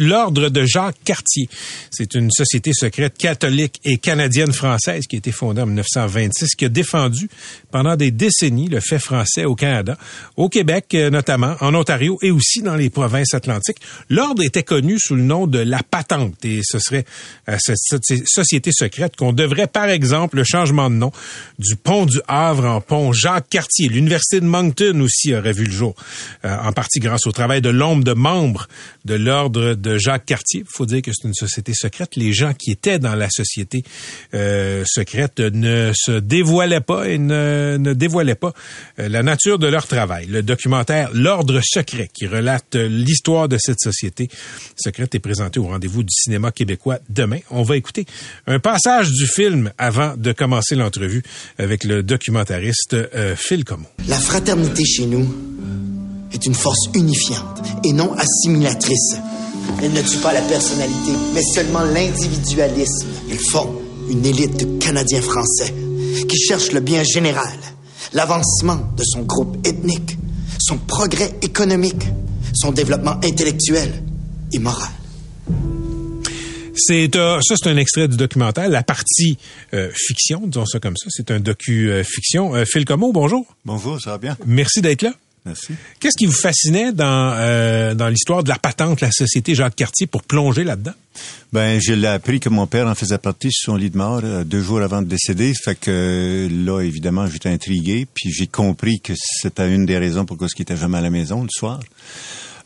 l'Ordre 0.00 0.48
de 0.48 0.64
Jacques 0.64 0.96
Cartier. 1.04 1.50
C'est 1.90 2.14
une 2.14 2.30
société 2.30 2.72
secrète 2.72 3.18
catholique 3.18 3.78
et 3.84 3.98
canadienne-française 3.98 5.06
qui 5.06 5.16
a 5.16 5.18
été 5.18 5.32
fondée 5.32 5.60
en 5.60 5.66
1926, 5.66 6.54
qui 6.54 6.64
a 6.64 6.70
défendu 6.70 7.28
pendant 7.70 7.94
des 7.96 8.10
décennies 8.10 8.68
le 8.68 8.80
fait 8.80 8.98
français 8.98 9.44
au 9.44 9.54
Canada, 9.54 9.98
au 10.38 10.48
Québec 10.48 10.86
euh, 10.94 11.10
notamment, 11.10 11.56
en 11.60 11.74
Ontario 11.74 12.18
et 12.22 12.30
aussi 12.30 12.62
dans 12.62 12.74
les 12.74 12.88
provinces 12.88 13.34
atlantiques. 13.34 13.82
L'Ordre 14.08 14.42
était 14.42 14.62
connu 14.62 14.98
sous 14.98 15.14
le 15.14 15.22
nom 15.22 15.46
de 15.46 15.58
la 15.58 15.82
Patente 15.82 16.42
et 16.42 16.60
ce 16.64 16.78
serait 16.78 17.04
à 17.46 17.58
cette 17.58 17.76
société 18.24 18.70
secrète 18.72 19.16
qu'on 19.16 19.34
devrait, 19.34 19.66
par 19.66 19.90
exemple, 19.90 20.36
le 20.36 20.44
changement 20.44 20.88
de 20.88 20.94
nom 20.94 21.12
du 21.58 21.76
pont 21.76 22.06
du 22.06 22.18
Havre 22.28 22.64
en 22.64 22.80
pont 22.80 23.12
Jacques 23.12 23.50
Cartier. 23.50 23.90
L'Université 23.90 24.40
de 24.40 24.46
Moncton 24.46 24.98
aussi 25.00 25.34
aurait 25.34 25.52
vu 25.52 25.64
le 25.64 25.70
jour, 25.70 25.94
euh, 26.46 26.56
en 26.62 26.72
partie 26.72 26.98
grâce 26.98 27.26
au 27.26 27.32
travail 27.32 27.60
de 27.60 27.68
l'ombre 27.68 28.04
de 28.04 28.14
membres 28.14 28.68
de 29.04 29.14
l'Ordre 29.14 29.74
de 29.82 29.98
Jacques 29.98 30.24
Cartier. 30.24 30.60
Il 30.60 30.72
faut 30.72 30.86
dire 30.86 31.02
que 31.02 31.10
c'est 31.12 31.28
une 31.28 31.34
société 31.34 31.72
secrète. 31.74 32.16
Les 32.16 32.32
gens 32.32 32.54
qui 32.54 32.70
étaient 32.70 32.98
dans 32.98 33.14
la 33.14 33.28
société 33.28 33.82
euh, 34.34 34.84
secrète 34.86 35.40
ne 35.40 35.92
se 35.94 36.12
dévoilaient 36.12 36.80
pas 36.80 37.08
et 37.08 37.18
ne, 37.18 37.92
dévoilaient 37.94 38.34
pas 38.34 38.52
euh, 38.98 39.08
la 39.08 39.22
nature 39.22 39.58
de 39.58 39.66
leur 39.66 39.86
travail. 39.86 40.26
Le 40.26 40.42
documentaire 40.42 41.10
L'Ordre 41.12 41.60
secret, 41.62 42.08
qui 42.12 42.26
relate 42.26 42.76
l'histoire 42.76 43.48
de 43.48 43.58
cette 43.58 43.80
société 43.80 44.28
secrète, 44.76 45.14
est 45.14 45.18
présenté 45.18 45.60
au 45.60 45.64
rendez-vous 45.64 46.02
du 46.02 46.12
cinéma 46.12 46.52
québécois 46.52 46.98
demain. 47.10 47.38
On 47.50 47.62
va 47.62 47.76
écouter 47.76 48.06
un 48.46 48.58
passage 48.58 49.10
du 49.10 49.26
film 49.26 49.72
avant 49.78 50.14
de 50.16 50.32
commencer 50.32 50.76
l'entrevue 50.76 51.22
avec 51.58 51.84
le 51.84 52.02
documentariste 52.02 52.94
euh, 52.94 53.34
Phil 53.36 53.64
Como. 53.64 53.86
La 54.08 54.18
fraternité 54.18 54.84
chez 54.84 55.06
nous 55.06 55.28
est 56.32 56.46
une 56.46 56.54
force 56.54 56.88
unifiante 56.94 57.60
et 57.84 57.92
non 57.92 58.14
assimilatrice. 58.14 59.16
Elle 59.82 59.92
ne 59.92 60.02
tue 60.02 60.18
pas 60.18 60.32
la 60.32 60.42
personnalité, 60.42 61.12
mais 61.34 61.42
seulement 61.42 61.82
l'individualisme. 61.82 63.08
Ils 63.28 63.38
font 63.38 63.68
une 64.08 64.24
élite 64.24 64.56
de 64.58 64.78
Canadiens 64.78 65.22
français 65.22 65.74
qui 66.28 66.38
cherchent 66.38 66.72
le 66.72 66.80
bien 66.80 67.02
général, 67.02 67.58
l'avancement 68.12 68.78
de 68.96 69.02
son 69.04 69.22
groupe 69.22 69.66
ethnique, 69.66 70.16
son 70.60 70.78
progrès 70.78 71.34
économique, 71.42 72.04
son 72.54 72.72
développement 72.72 73.16
intellectuel 73.24 74.02
et 74.52 74.58
moral. 74.58 74.90
C'est 76.74 77.16
euh, 77.16 77.40
ça, 77.42 77.54
c'est 77.56 77.68
un 77.68 77.76
extrait 77.76 78.08
du 78.08 78.16
documentaire, 78.16 78.68
la 78.68 78.82
partie 78.82 79.36
euh, 79.74 79.90
fiction, 79.94 80.42
disons 80.46 80.66
ça 80.66 80.80
comme 80.80 80.96
ça. 80.96 81.06
C'est 81.10 81.30
un 81.30 81.40
docu 81.40 81.90
euh, 81.90 82.02
fiction. 82.02 82.64
Phil 82.64 82.84
Como, 82.84 83.12
bonjour. 83.12 83.44
Bonjour, 83.64 84.00
ça 84.00 84.12
va 84.12 84.18
bien? 84.18 84.36
Merci 84.46 84.80
d'être 84.80 85.02
là. 85.02 85.12
Merci. 85.44 85.74
Qu'est-ce 85.98 86.16
qui 86.16 86.26
vous 86.26 86.32
fascinait 86.32 86.92
dans 86.92 87.34
euh, 87.36 87.94
dans 87.94 88.08
l'histoire 88.08 88.44
de 88.44 88.48
la 88.48 88.58
patente, 88.58 89.00
la 89.00 89.10
société 89.10 89.56
Jacques 89.56 89.74
Cartier, 89.74 90.06
pour 90.06 90.22
plonger 90.22 90.62
là-dedans? 90.62 90.92
Ben, 91.52 91.80
je 91.80 91.92
l'ai 91.92 92.06
appris 92.06 92.38
que 92.38 92.48
mon 92.48 92.66
père 92.66 92.86
en 92.86 92.94
faisait 92.94 93.18
partie 93.18 93.50
sur 93.50 93.72
son 93.72 93.76
lit 93.76 93.90
de 93.90 93.98
mort 93.98 94.20
euh, 94.22 94.44
deux 94.44 94.62
jours 94.62 94.80
avant 94.80 95.02
de 95.02 95.08
décéder. 95.08 95.52
Fait 95.54 95.74
que 95.74 96.48
là, 96.48 96.80
évidemment, 96.80 97.26
j'étais 97.26 97.48
intrigué. 97.48 98.06
Puis 98.14 98.30
j'ai 98.30 98.46
compris 98.46 99.00
que 99.00 99.14
c'était 99.16 99.68
une 99.74 99.84
des 99.84 99.98
raisons 99.98 100.24
pourquoi 100.24 100.46
il 100.56 100.62
était 100.62 100.76
jamais 100.76 100.98
à 100.98 101.02
la 101.02 101.10
maison 101.10 101.42
le 101.42 101.50
soir. 101.50 101.80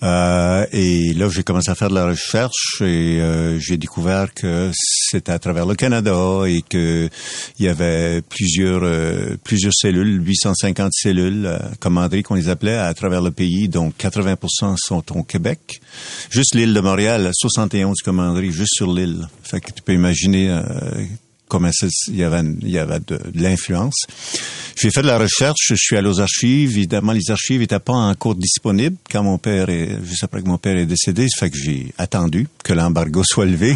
Euh, 0.02 0.66
et 0.72 1.14
là, 1.14 1.28
j'ai 1.28 1.42
commencé 1.42 1.70
à 1.70 1.74
faire 1.74 1.88
de 1.88 1.94
la 1.94 2.06
recherche 2.06 2.80
et 2.80 3.20
euh, 3.20 3.59
j'ai 3.59 3.76
découvert 3.76 4.32
que 4.35 4.70
c'était 4.74 5.32
à 5.32 5.38
travers 5.38 5.66
le 5.66 5.74
Canada 5.74 6.42
et 6.46 6.62
que 6.62 7.09
il 7.59 7.64
y 7.64 7.68
avait 7.68 8.22
plusieurs 8.22 8.82
euh, 8.82 9.37
plusieurs 9.42 9.72
cellules, 9.74 10.22
850 10.26 10.92
cellules 10.92 11.59
commanderies 11.80 12.22
qu'on 12.22 12.35
les 12.35 12.48
appelait 12.48 12.76
à 12.76 12.92
travers 12.94 13.22
le 13.22 13.30
pays, 13.30 13.68
dont 13.68 13.90
80% 13.90 14.76
sont 14.76 15.18
au 15.18 15.22
Québec. 15.22 15.80
Juste 16.30 16.54
l'île 16.54 16.74
de 16.74 16.80
Montréal, 16.80 17.30
71 17.32 17.96
commanderies 18.04 18.52
juste 18.52 18.74
sur 18.74 18.92
l'île. 18.92 19.28
Fait 19.42 19.61
que 19.61 19.72
tu 19.72 19.82
peux 19.82 19.94
imaginer 19.94 20.61
comme 21.48 21.70
il 22.09 22.16
y 22.16 22.22
avait, 22.24 22.42
il 22.62 22.70
y 22.70 22.78
avait 22.78 23.00
de, 23.06 23.18
l'influence. 23.35 24.06
J'ai 24.76 24.90
fait 24.90 25.02
de 25.02 25.06
la 25.06 25.18
recherche, 25.18 25.59
je 25.68 25.74
suis 25.74 25.96
allé 25.96 26.09
aux 26.09 26.20
archives. 26.20 26.76
Évidemment, 26.76 27.12
les 27.12 27.30
archives 27.30 27.61
n'étaient 27.61 27.78
pas 27.78 27.94
encore 27.94 28.35
disponibles 28.35 28.96
quand 29.11 29.22
mon 29.22 29.38
père 29.38 29.70
est, 29.70 29.98
juste 30.04 30.24
après 30.24 30.42
que 30.42 30.48
mon 30.48 30.59
père 30.59 30.76
est 30.76 30.87
décédé. 30.87 31.26
Ça 31.28 31.46
fait 31.46 31.50
que 31.50 31.56
j'ai 31.56 31.94
attendu 31.98 32.46
que 32.62 32.72
l'embargo 32.72 33.22
soit 33.28 33.46
levé. 33.46 33.74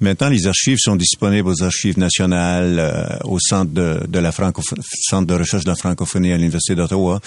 Maintenant, 0.00 0.28
les 0.28 0.46
archives 0.46 0.78
sont 0.80 0.96
disponibles 0.96 1.48
aux 1.48 1.62
archives 1.62 1.98
nationales, 1.98 2.78
euh, 2.78 3.18
au 3.24 3.38
centre 3.38 3.72
de, 3.72 4.00
de 4.08 4.18
la 4.18 4.32
francophonie, 4.32 4.82
centre 5.08 5.26
de 5.26 5.34
recherche 5.34 5.64
de 5.64 5.70
la 5.70 5.76
francophonie 5.76 6.32
à 6.32 6.36
l'université 6.36 6.74
d'Ottawa. 6.74 7.20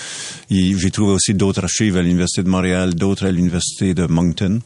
J'ai 0.50 0.92
trouvé 0.92 1.14
aussi 1.14 1.34
d'autres 1.34 1.64
archives 1.64 1.98
à 1.98 2.02
l'université 2.02 2.44
de 2.44 2.50
Montréal, 2.50 2.96
d'autres 2.96 3.28
à 3.28 3.32
l'université 3.32 3.94
de 3.94 4.06
Moncton. 4.08 4.60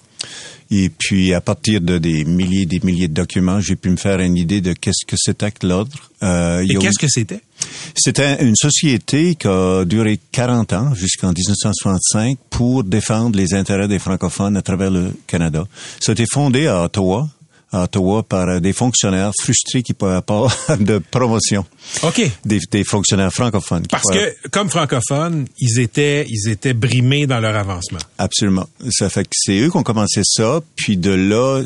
Et 0.71 0.89
puis, 0.89 1.33
à 1.33 1.41
partir 1.41 1.81
de 1.81 1.97
des 1.97 2.25
milliers 2.25 2.61
et 2.61 2.65
des 2.65 2.79
milliers 2.83 3.07
de 3.07 3.13
documents, 3.13 3.59
j'ai 3.59 3.75
pu 3.75 3.89
me 3.89 3.95
faire 3.95 4.19
une 4.19 4.37
idée 4.37 4.61
de 4.61 4.73
qu'est-ce 4.73 5.05
que 5.07 5.15
c'était 5.17 5.51
que 5.51 5.65
l'ordre. 5.65 5.97
Euh, 6.21 6.61
et 6.61 6.75
qu'est-ce 6.75 6.99
que 6.99 7.07
c'était? 7.07 7.41
C'était 7.95 8.43
une 8.43 8.55
société 8.55 9.35
qui 9.35 9.47
a 9.47 9.83
duré 9.85 10.19
40 10.31 10.73
ans, 10.73 10.93
jusqu'en 10.93 11.29
1965, 11.29 12.37
pour 12.49 12.83
défendre 12.83 13.37
les 13.37 13.53
intérêts 13.53 13.87
des 13.87 13.99
francophones 13.99 14.57
à 14.57 14.61
travers 14.61 14.91
le 14.91 15.11
Canada. 15.25 15.65
Ça 15.99 16.11
a 16.11 16.13
été 16.13 16.25
fondé 16.31 16.67
à 16.67 16.83
Ottawa, 16.83 17.27
à 17.71 17.83
Ottawa 17.83 18.23
par 18.23 18.61
des 18.61 18.73
fonctionnaires 18.73 19.31
frustrés 19.39 19.83
qui 19.83 19.93
pouvaient 19.93 20.21
pas 20.21 20.47
de 20.79 20.99
promotion. 21.11 21.65
OK. 22.03 22.21
Des, 22.45 22.59
des 22.71 22.83
fonctionnaires 22.83 23.31
francophones. 23.33 23.85
Parce 23.89 24.03
que, 24.11 24.49
comme 24.49 24.69
francophones, 24.69 25.45
ils 25.59 25.79
étaient, 25.79 26.25
ils 26.27 26.49
étaient 26.49 26.73
brimés 26.73 27.27
dans 27.27 27.39
leur 27.39 27.55
avancement. 27.55 27.99
Absolument. 28.17 28.67
Ça 28.89 29.09
fait 29.09 29.23
que 29.23 29.29
c'est 29.33 29.59
eux 29.59 29.69
qui 29.69 29.77
ont 29.77 29.83
commencé 29.83 30.21
ça, 30.23 30.61
puis 30.75 30.97
de 30.97 31.11
là, 31.11 31.61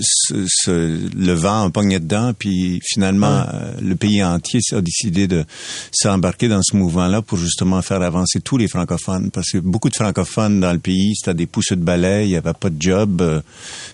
le 0.67 1.33
vent 1.33 1.67
a 1.67 1.69
pogné 1.69 1.99
dedans, 1.99 2.33
puis 2.37 2.79
finalement, 2.83 3.45
euh, 3.53 3.73
le 3.81 3.95
pays 3.95 4.23
entier 4.23 4.59
a 4.71 4.81
décidé 4.81 5.27
de 5.27 5.45
s'embarquer 5.91 6.47
dans 6.47 6.61
ce 6.63 6.75
mouvement-là 6.75 7.21
pour 7.21 7.37
justement 7.37 7.81
faire 7.81 8.01
avancer 8.01 8.39
tous 8.39 8.57
les 8.57 8.67
francophones. 8.67 9.31
Parce 9.31 9.51
que 9.51 9.57
beaucoup 9.57 9.89
de 9.89 9.95
francophones 9.95 10.59
dans 10.59 10.73
le 10.73 10.79
pays, 10.79 11.13
c'était 11.15 11.33
des 11.33 11.45
pouces 11.45 11.71
de 11.71 11.75
balai, 11.75 12.25
il 12.25 12.29
n'y 12.29 12.35
avait 12.35 12.53
pas 12.53 12.69
de 12.69 12.81
job 12.81 13.21
euh, 13.21 13.41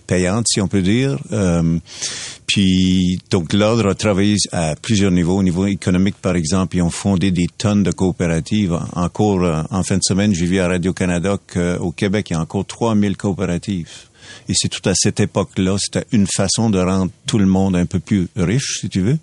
payante, 0.07 0.45
si 0.49 0.61
on 0.61 0.67
peut 0.67 0.81
dire. 0.81 1.17
Euh, 1.31 1.79
puis, 2.49 3.19
donc, 3.29 3.53
l'Ordre 3.53 3.89
a 3.89 3.93
travaillé 3.93 4.35
à 4.51 4.75
plusieurs 4.75 5.11
niveaux. 5.11 5.37
Au 5.37 5.43
niveau 5.43 5.67
économique, 5.67 6.15
par 6.19 6.35
exemple, 6.35 6.77
ils 6.77 6.81
ont 6.81 6.89
fondé 6.89 7.29
des 7.29 7.45
tonnes 7.45 7.83
de 7.83 7.91
coopératives. 7.91 8.75
Encore, 8.95 9.43
euh, 9.43 9.61
en 9.69 9.83
fin 9.83 9.97
de 9.97 10.03
semaine, 10.03 10.33
j'ai 10.33 10.47
vu 10.47 10.57
à 10.57 10.67
Radio-Canada 10.67 11.37
qu'au 11.53 11.91
Québec, 11.91 12.31
il 12.31 12.33
y 12.33 12.35
a 12.35 12.39
encore 12.39 12.65
3000 12.65 13.17
coopératives. 13.17 14.09
Et 14.47 14.53
c'est 14.55 14.67
tout 14.67 14.87
à 14.89 14.93
cette 14.95 15.19
époque-là, 15.19 15.77
c'était 15.79 16.07
une 16.11 16.25
façon 16.25 16.71
de 16.71 16.79
rendre 16.79 17.11
tout 17.27 17.37
le 17.37 17.45
monde 17.45 17.75
un 17.75 17.85
peu 17.85 17.99
plus 17.99 18.27
riche, 18.35 18.79
si 18.81 18.89
tu 18.89 19.01
veux. 19.01 19.19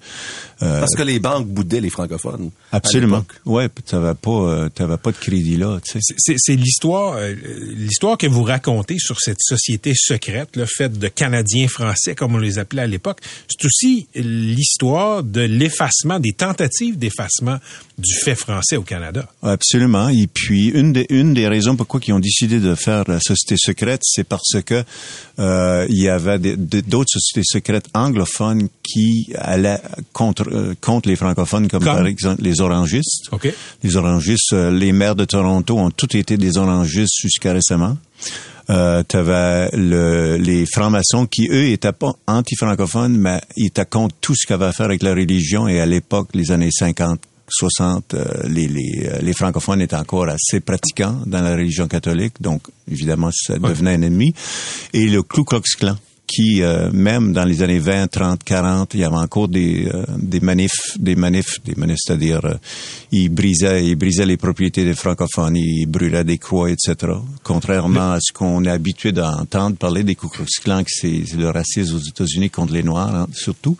Euh, 0.62 0.80
Parce 0.80 0.94
que 0.94 1.02
les 1.02 1.18
banques 1.18 1.46
boudaient 1.46 1.80
les 1.80 1.90
francophones. 1.90 2.50
Absolument. 2.72 3.24
Ouais, 3.44 3.68
t'avais 3.84 4.14
pas, 4.14 4.30
euh, 4.30 4.68
t'avais 4.70 4.96
pas 4.96 5.12
de 5.12 5.16
crédit 5.16 5.56
là. 5.56 5.78
Tu 5.84 5.98
sais. 6.00 6.34
C'est 6.38 6.56
l'histoire, 6.56 7.16
euh, 7.16 7.34
l'histoire 7.76 8.16
que 8.16 8.26
vous 8.26 8.42
racontez 8.42 8.98
sur 8.98 9.20
cette 9.20 9.40
société 9.40 9.92
secrète, 9.94 10.56
le 10.56 10.64
fait 10.64 10.98
de 10.98 11.08
Canadiens 11.08 11.68
français, 11.68 12.14
comme 12.14 12.34
on 12.34 12.38
les 12.38 12.58
appelait 12.58 12.82
à 12.82 12.86
l'époque. 12.86 13.20
C'est 13.48 13.66
aussi 13.66 14.08
l'histoire 14.14 15.22
de 15.22 15.42
l'effacement, 15.42 16.18
des 16.18 16.32
tentatives 16.32 16.96
d'effacement 16.98 17.58
du 17.98 18.14
fait 18.14 18.34
français 18.34 18.76
au 18.76 18.82
Canada. 18.82 19.28
Absolument. 19.42 20.08
Et 20.08 20.26
puis 20.26 20.68
une 20.68 20.92
des 20.92 21.06
une 21.10 21.34
des 21.34 21.48
raisons 21.48 21.76
pourquoi 21.76 22.00
ils 22.06 22.12
ont 22.12 22.18
décidé 22.18 22.60
de 22.60 22.74
faire 22.74 23.04
la 23.08 23.20
société 23.20 23.56
secrète, 23.58 24.00
c'est 24.04 24.24
parce 24.24 24.56
que 24.64 24.84
euh, 25.38 25.86
il 25.88 26.02
y 26.02 26.08
avait 26.08 26.38
d'autres 26.38 27.10
sociétés 27.10 27.42
secrètes 27.44 27.88
anglophones 27.94 28.68
qui 28.82 29.32
allaient 29.36 29.80
contre 30.12 30.48
euh, 30.50 30.74
contre 30.80 31.08
les 31.08 31.16
francophones, 31.16 31.68
comme, 31.68 31.84
par 31.84 32.06
exemple 32.06 32.42
les 32.42 32.60
orangistes. 32.60 33.28
Les 33.82 33.96
orangistes, 33.96 34.52
euh, 34.52 34.70
les 34.70 34.92
maires 34.92 35.14
de 35.14 35.24
Toronto 35.24 35.78
ont 35.78 35.90
tous 35.90 36.16
été 36.16 36.36
des 36.36 36.56
orangistes 36.56 37.20
jusqu'à 37.20 37.52
récemment. 37.52 37.96
Euh, 38.68 39.02
tu 39.08 39.16
avais 39.16 39.68
le, 39.74 40.36
les 40.38 40.66
francs-maçons 40.66 41.26
qui, 41.26 41.48
eux, 41.50 41.68
étaient 41.68 41.92
pas 41.92 42.14
anti-francophones, 42.26 43.16
mais 43.16 43.40
ils 43.56 43.66
étaient 43.66 43.86
contre 43.86 44.16
tout 44.20 44.34
ce 44.34 44.46
qu'il 44.46 44.54
avait 44.54 44.64
à 44.64 44.72
faire 44.72 44.86
avec 44.86 45.02
la 45.02 45.14
religion. 45.14 45.68
Et 45.68 45.80
à 45.80 45.86
l'époque, 45.86 46.30
les 46.34 46.50
années 46.50 46.72
50, 46.72 47.20
60, 47.48 48.14
euh, 48.14 48.24
les, 48.48 48.68
les, 48.68 49.08
les, 49.20 49.32
francophones 49.32 49.80
étaient 49.80 49.96
encore 49.96 50.28
assez 50.28 50.60
pratiquants 50.60 51.20
dans 51.26 51.42
la 51.42 51.52
religion 51.52 51.86
catholique, 51.86 52.34
donc 52.40 52.62
évidemment 52.90 53.30
ça 53.32 53.58
devenait 53.58 53.94
un 53.94 54.02
ennemi. 54.02 54.34
Et 54.92 55.06
le 55.06 55.22
Ku 55.22 55.44
Klux 55.44 55.60
Klan, 55.78 55.96
qui 56.26 56.62
euh, 56.62 56.90
même 56.92 57.32
dans 57.32 57.44
les 57.44 57.62
années 57.62 57.78
20, 57.78 58.08
30, 58.08 58.42
40, 58.42 58.94
il 58.94 59.00
y 59.00 59.04
avait 59.04 59.16
encore 59.16 59.48
des 59.48 59.88
euh, 59.92 60.04
des 60.18 60.40
manifs, 60.40 60.98
des 60.98 61.14
manifs, 61.14 61.62
des 61.64 61.74
manifs, 61.76 61.98
c'est-à-dire 62.00 62.44
euh, 62.44 62.54
ils 63.12 63.28
brisaient 63.28 63.86
ils 63.86 63.94
brisaient 63.94 64.26
les 64.26 64.36
propriétés 64.36 64.84
des 64.84 64.94
francophones, 64.94 65.56
ils 65.56 65.86
brûlaient 65.86 66.24
des 66.24 66.38
croix, 66.38 66.70
etc. 66.70 67.12
Contrairement 67.42 68.12
à 68.12 68.18
ce 68.20 68.32
qu'on 68.32 68.64
est 68.64 68.70
habitué 68.70 69.12
d'entendre 69.12 69.76
parler 69.76 70.02
des 70.02 70.16
Ku 70.16 70.28
Klux 70.28 70.46
Klan, 70.62 70.82
que 70.82 70.90
c'est 70.90 71.22
le 71.36 71.50
racisme 71.50 71.96
aux 71.96 72.08
États-Unis 72.08 72.50
contre 72.50 72.72
les 72.72 72.82
Noirs 72.82 73.14
hein, 73.14 73.26
surtout, 73.32 73.76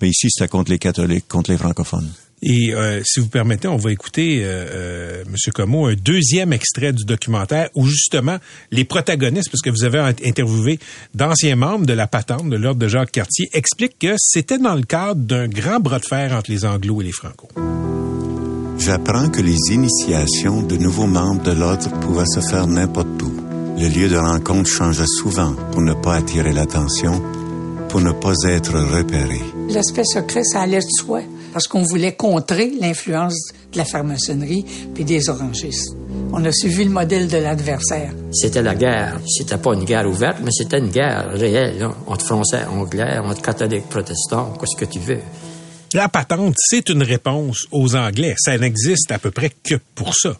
mais 0.00 0.08
ici 0.08 0.28
c'était 0.30 0.48
contre 0.48 0.70
les 0.70 0.78
catholiques, 0.78 1.28
contre 1.28 1.50
les 1.50 1.58
francophones. 1.58 2.10
Et 2.42 2.74
euh, 2.74 3.00
si 3.04 3.20
vous 3.20 3.28
permettez, 3.28 3.68
on 3.68 3.76
va 3.76 3.92
écouter, 3.92 4.40
euh, 4.42 4.66
euh, 4.70 5.24
Monsieur 5.30 5.52
Como, 5.52 5.86
un 5.86 5.94
deuxième 5.94 6.52
extrait 6.52 6.92
du 6.92 7.04
documentaire 7.04 7.70
où 7.76 7.86
justement 7.86 8.38
les 8.72 8.84
protagonistes, 8.84 9.48
parce 9.48 9.62
que 9.62 9.70
vous 9.70 9.84
avez 9.84 10.00
interviewé 10.24 10.80
d'anciens 11.14 11.54
membres 11.54 11.86
de 11.86 11.92
la 11.92 12.08
patente 12.08 12.50
de 12.50 12.56
l'ordre 12.56 12.80
de 12.80 12.88
Jacques 12.88 13.12
Cartier, 13.12 13.48
expliquent 13.52 13.98
que 14.00 14.16
c'était 14.18 14.58
dans 14.58 14.74
le 14.74 14.82
cadre 14.82 15.20
d'un 15.20 15.46
grand 15.46 15.78
bras 15.78 16.00
de 16.00 16.04
fer 16.04 16.32
entre 16.32 16.50
les 16.50 16.64
Anglo 16.64 17.00
et 17.00 17.04
les 17.04 17.12
Franco. 17.12 17.48
J'apprends 18.76 19.28
que 19.28 19.40
les 19.40 19.72
initiations 19.72 20.62
de 20.62 20.76
nouveaux 20.76 21.06
membres 21.06 21.44
de 21.44 21.52
l'ordre 21.52 21.88
pouvaient 22.00 22.26
se 22.26 22.40
faire 22.40 22.66
n'importe 22.66 23.22
où. 23.22 23.32
Le 23.78 23.86
lieu 23.86 24.08
de 24.08 24.16
rencontre 24.16 24.68
changeait 24.68 25.06
souvent 25.06 25.54
pour 25.70 25.80
ne 25.80 25.94
pas 25.94 26.16
attirer 26.16 26.52
l'attention, 26.52 27.22
pour 27.88 28.00
ne 28.00 28.10
pas 28.10 28.34
être 28.48 28.76
repéré. 28.80 29.40
L'aspect 29.68 30.04
secret, 30.04 30.42
ça 30.42 30.62
allait 30.62 30.78
de 30.78 30.90
soi 30.90 31.22
parce 31.52 31.66
qu'on 31.66 31.82
voulait 31.82 32.14
contrer 32.14 32.72
l'influence 32.80 33.52
de 33.72 33.78
la 33.78 33.84
franc-maçonnerie 33.84 34.64
puis 34.94 35.04
des 35.04 35.28
orangistes. 35.28 35.94
On 36.32 36.44
a 36.44 36.52
suivi 36.52 36.84
le 36.84 36.90
modèle 36.90 37.28
de 37.28 37.36
l'adversaire. 37.36 38.12
C'était 38.32 38.62
la 38.62 38.74
guerre. 38.74 39.20
C'était 39.26 39.58
pas 39.58 39.74
une 39.74 39.84
guerre 39.84 40.08
ouverte, 40.08 40.38
mais 40.42 40.50
c'était 40.50 40.78
une 40.78 40.90
guerre 40.90 41.30
réelle, 41.32 41.88
entre 42.06 42.24
Français, 42.24 42.64
Anglais, 42.64 43.18
entre 43.18 43.42
catholiques, 43.42 43.88
protestants, 43.88 44.54
qu'est-ce 44.58 44.76
que 44.76 44.90
tu 44.90 44.98
veux. 44.98 45.20
La 45.94 46.08
patente, 46.08 46.54
c'est 46.56 46.88
une 46.88 47.02
réponse 47.02 47.66
aux 47.70 47.96
Anglais. 47.96 48.34
Ça 48.38 48.56
n'existe 48.56 49.12
à 49.12 49.18
peu 49.18 49.30
près 49.30 49.50
que 49.62 49.74
pour 49.94 50.14
ça. 50.14 50.38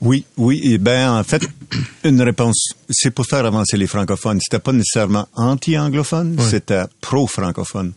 Oui, 0.00 0.24
oui. 0.36 0.60
Et 0.64 0.78
ben, 0.78 1.12
en 1.12 1.24
fait, 1.24 1.42
une 2.04 2.22
réponse, 2.22 2.74
c'est 2.90 3.10
pour 3.10 3.26
faire 3.26 3.44
avancer 3.44 3.76
les 3.76 3.86
francophones. 3.86 4.38
C'était 4.40 4.62
pas 4.62 4.72
nécessairement 4.72 5.28
anti-anglophone, 5.34 6.38
c'était 6.50 6.84
pro-francophone. 7.00 7.92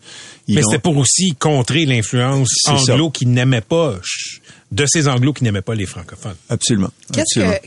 Mais 0.48 0.62
c'était 0.64 0.80
pour 0.80 0.98
aussi 0.98 1.36
contrer 1.38 1.86
l'influence 1.86 2.50
anglo 2.68 3.10
qui 3.10 3.26
n'aimait 3.26 3.62
pas 3.62 3.96
de 4.72 4.86
ces 4.88 5.08
anglos 5.08 5.34
qui 5.34 5.44
n'aimaient 5.44 5.62
pas 5.62 5.76
les 5.76 5.86
francophones. 5.86 6.36
Absolument. 6.50 6.90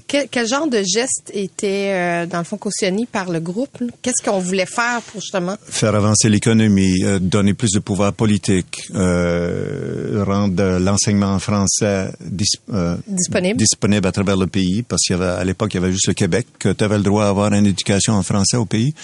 quel, 0.09 0.49
genre 0.49 0.69
de 0.69 0.83
geste 0.83 1.31
était, 1.35 1.91
euh, 1.93 2.27
dans 2.27 2.39
le 2.39 2.45
fond, 2.45 2.57
cautionné 2.57 3.07
par 3.11 3.31
le 3.31 3.41
groupe? 3.41 3.83
Qu'est-ce 4.01 4.23
qu'on 4.25 4.39
voulait 4.39 4.67
faire 4.67 5.03
pour 5.03 5.21
justement... 5.21 5.57
Faire 5.69 5.95
avancer 5.95 6.31
l'économie, 6.31 7.05
euh, 7.05 7.19
donner 7.19 7.53
plus 7.53 7.71
de 7.73 7.79
pouvoir 7.79 8.15
politique, 8.15 8.89
euh, 8.95 10.25
rendre 10.27 10.79
l'enseignement 10.79 11.39
français 11.39 12.11
disponible. 12.21 13.59
disponible 13.59 14.07
à 14.07 14.13
travers 14.13 14.39
le 14.39 14.47
pays, 14.47 14.83
parce 14.83 15.03
qu'il 15.03 15.17
y 15.17 15.21
avait, 15.21 15.41
à 15.41 15.45
l'époque, 15.45 15.75
il 15.75 15.81
y 15.81 15.85
avait 15.85 15.93
juste 15.93 16.09
le 16.09 16.15
Québec, 16.15 16.47
que 16.59 16.71
tu 16.71 16.85
avais 16.85 16.97
le 16.97 17.03
droit 17.05 17.25
d'avoir 17.25 17.53
une 17.53 17.67
éducation 17.67 18.15
en 18.15 18.23
français 18.23 18.57
au 18.57 18.65
pays. 18.65 18.95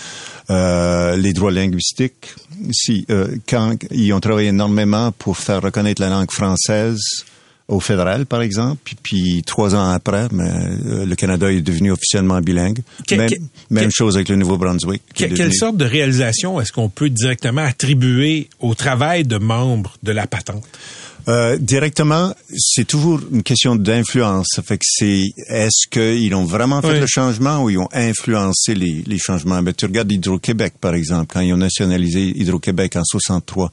les 0.49 1.33
droits 1.35 1.51
linguistiques, 1.51 2.35
si, 2.73 3.07
quand 3.47 3.75
ils 3.91 4.13
ont 4.15 4.21
travaillé 4.21 4.49
énormément 4.49 5.13
pour 5.13 5.37
faire 5.37 5.61
reconnaître 5.61 6.01
la 6.01 6.09
langue 6.09 6.31
française 6.31 7.25
au 7.71 7.81
fédéral, 7.81 8.27
par 8.27 8.43
exemple. 8.43 8.81
Puis, 8.85 8.97
puis 9.03 9.43
trois 9.47 9.75
ans 9.75 9.89
après, 9.91 10.27
mais, 10.33 10.51
euh, 10.87 11.07
le 11.07 11.15
Canada 11.15 11.51
est 11.51 11.61
devenu 11.61 11.93
officiellement 11.93 12.41
bilingue. 12.41 12.81
même, 13.71 13.91
chose 13.91 14.17
avec 14.17 14.29
le 14.29 14.37
Nouveau-Brunswick. 14.37 15.03
quelle 15.15 15.55
sorte 15.55 15.77
de 15.77 15.85
réalisation 15.85 16.61
est-ce 16.61 16.73
qu'on 16.73 16.89
peut 16.89 17.11
directement 17.11 17.63
attribuer 17.63 18.49
au 18.59 18.75
travail 18.75 19.25
de 19.25 19.39
membres 19.39 19.97
de 20.03 20.13
la 20.13 20.27
patente? 20.27 20.65
Euh, 21.29 21.57
directement, 21.59 22.35
c'est 22.57 22.87
toujours 22.87 23.21
une 23.33 23.43
question 23.43 23.77
d'influence. 23.77 24.49
Fait 24.65 24.79
que 24.79 24.85
c'est 24.87 25.25
est-ce 25.49 25.89
qu'ils 25.91 26.35
ont 26.35 26.45
vraiment 26.45 26.81
fait 26.81 26.93
Oui. 26.95 27.01
le 27.01 27.07
changement 27.07 27.63
ou 27.63 27.71
ils 27.71 27.79
ont 27.79 27.89
influencé 27.93 28.75
les, 28.75 29.03
les 29.07 29.19
changements? 29.19 29.63
Ben, 29.63 29.73
tu 29.75 29.87
regardes 29.87 30.11
Hydro-Québec, 30.11 30.75
par 30.81 30.95
exemple, 30.95 31.27
quand 31.33 31.41
ils 31.41 31.53
ont 31.53 31.59
nationalisé 31.59 32.33
Hydro-Québec 32.37 32.97
en 32.97 33.05
63, 33.05 33.71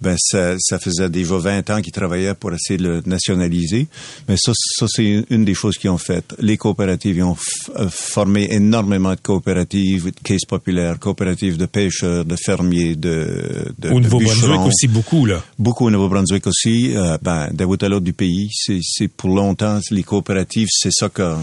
ben 0.00 0.16
ça, 0.18 0.54
ça 0.58 0.78
faisait 0.78 1.08
déjà 1.08 1.36
20 1.36 1.70
ans 1.70 1.80
qu'ils 1.82 1.92
travaillaient 1.92 2.34
pour 2.34 2.52
essayer 2.52 2.76
de 2.78 2.84
le 2.88 3.02
nationaliser. 3.06 3.86
Mais 4.28 4.36
ça, 4.36 4.52
ça 4.54 4.86
c'est 4.88 5.24
une 5.30 5.44
des 5.44 5.54
choses 5.54 5.76
qu'ils 5.78 5.90
ont 5.90 5.98
faites. 5.98 6.34
Les 6.40 6.56
coopératives, 6.56 7.16
ils 7.16 7.22
ont 7.22 7.36
euh, 7.78 7.88
formé 7.90 8.48
énormément 8.50 9.14
de 9.14 9.20
coopératives, 9.20 10.06
de 10.06 10.20
caisses 10.22 10.44
populaires, 10.46 10.98
coopératives 10.98 11.56
de 11.56 11.66
pêcheurs, 11.66 12.24
de 12.24 12.36
fermiers, 12.36 12.96
de, 12.96 13.72
de 13.78 13.90
Au 13.90 14.00
Nouveau-Brunswick 14.00 14.60
aussi, 14.60 14.88
beaucoup, 14.88 15.26
là. 15.26 15.42
Beaucoup 15.58 15.86
au 15.86 15.90
Nouveau-Brunswick 15.90 16.46
aussi. 16.46 16.89
Euh, 16.96 17.18
ben, 17.22 17.48
d'un 17.52 17.66
bout 17.66 17.82
à 17.82 17.88
l'autre 17.88 18.04
du 18.04 18.12
pays, 18.12 18.50
c'est, 18.52 19.08
pour 19.08 19.30
longtemps 19.30 19.80
les 19.90 20.02
coopératives, 20.02 20.68
c'est 20.70 20.92
ça 20.92 21.08
que. 21.08 21.36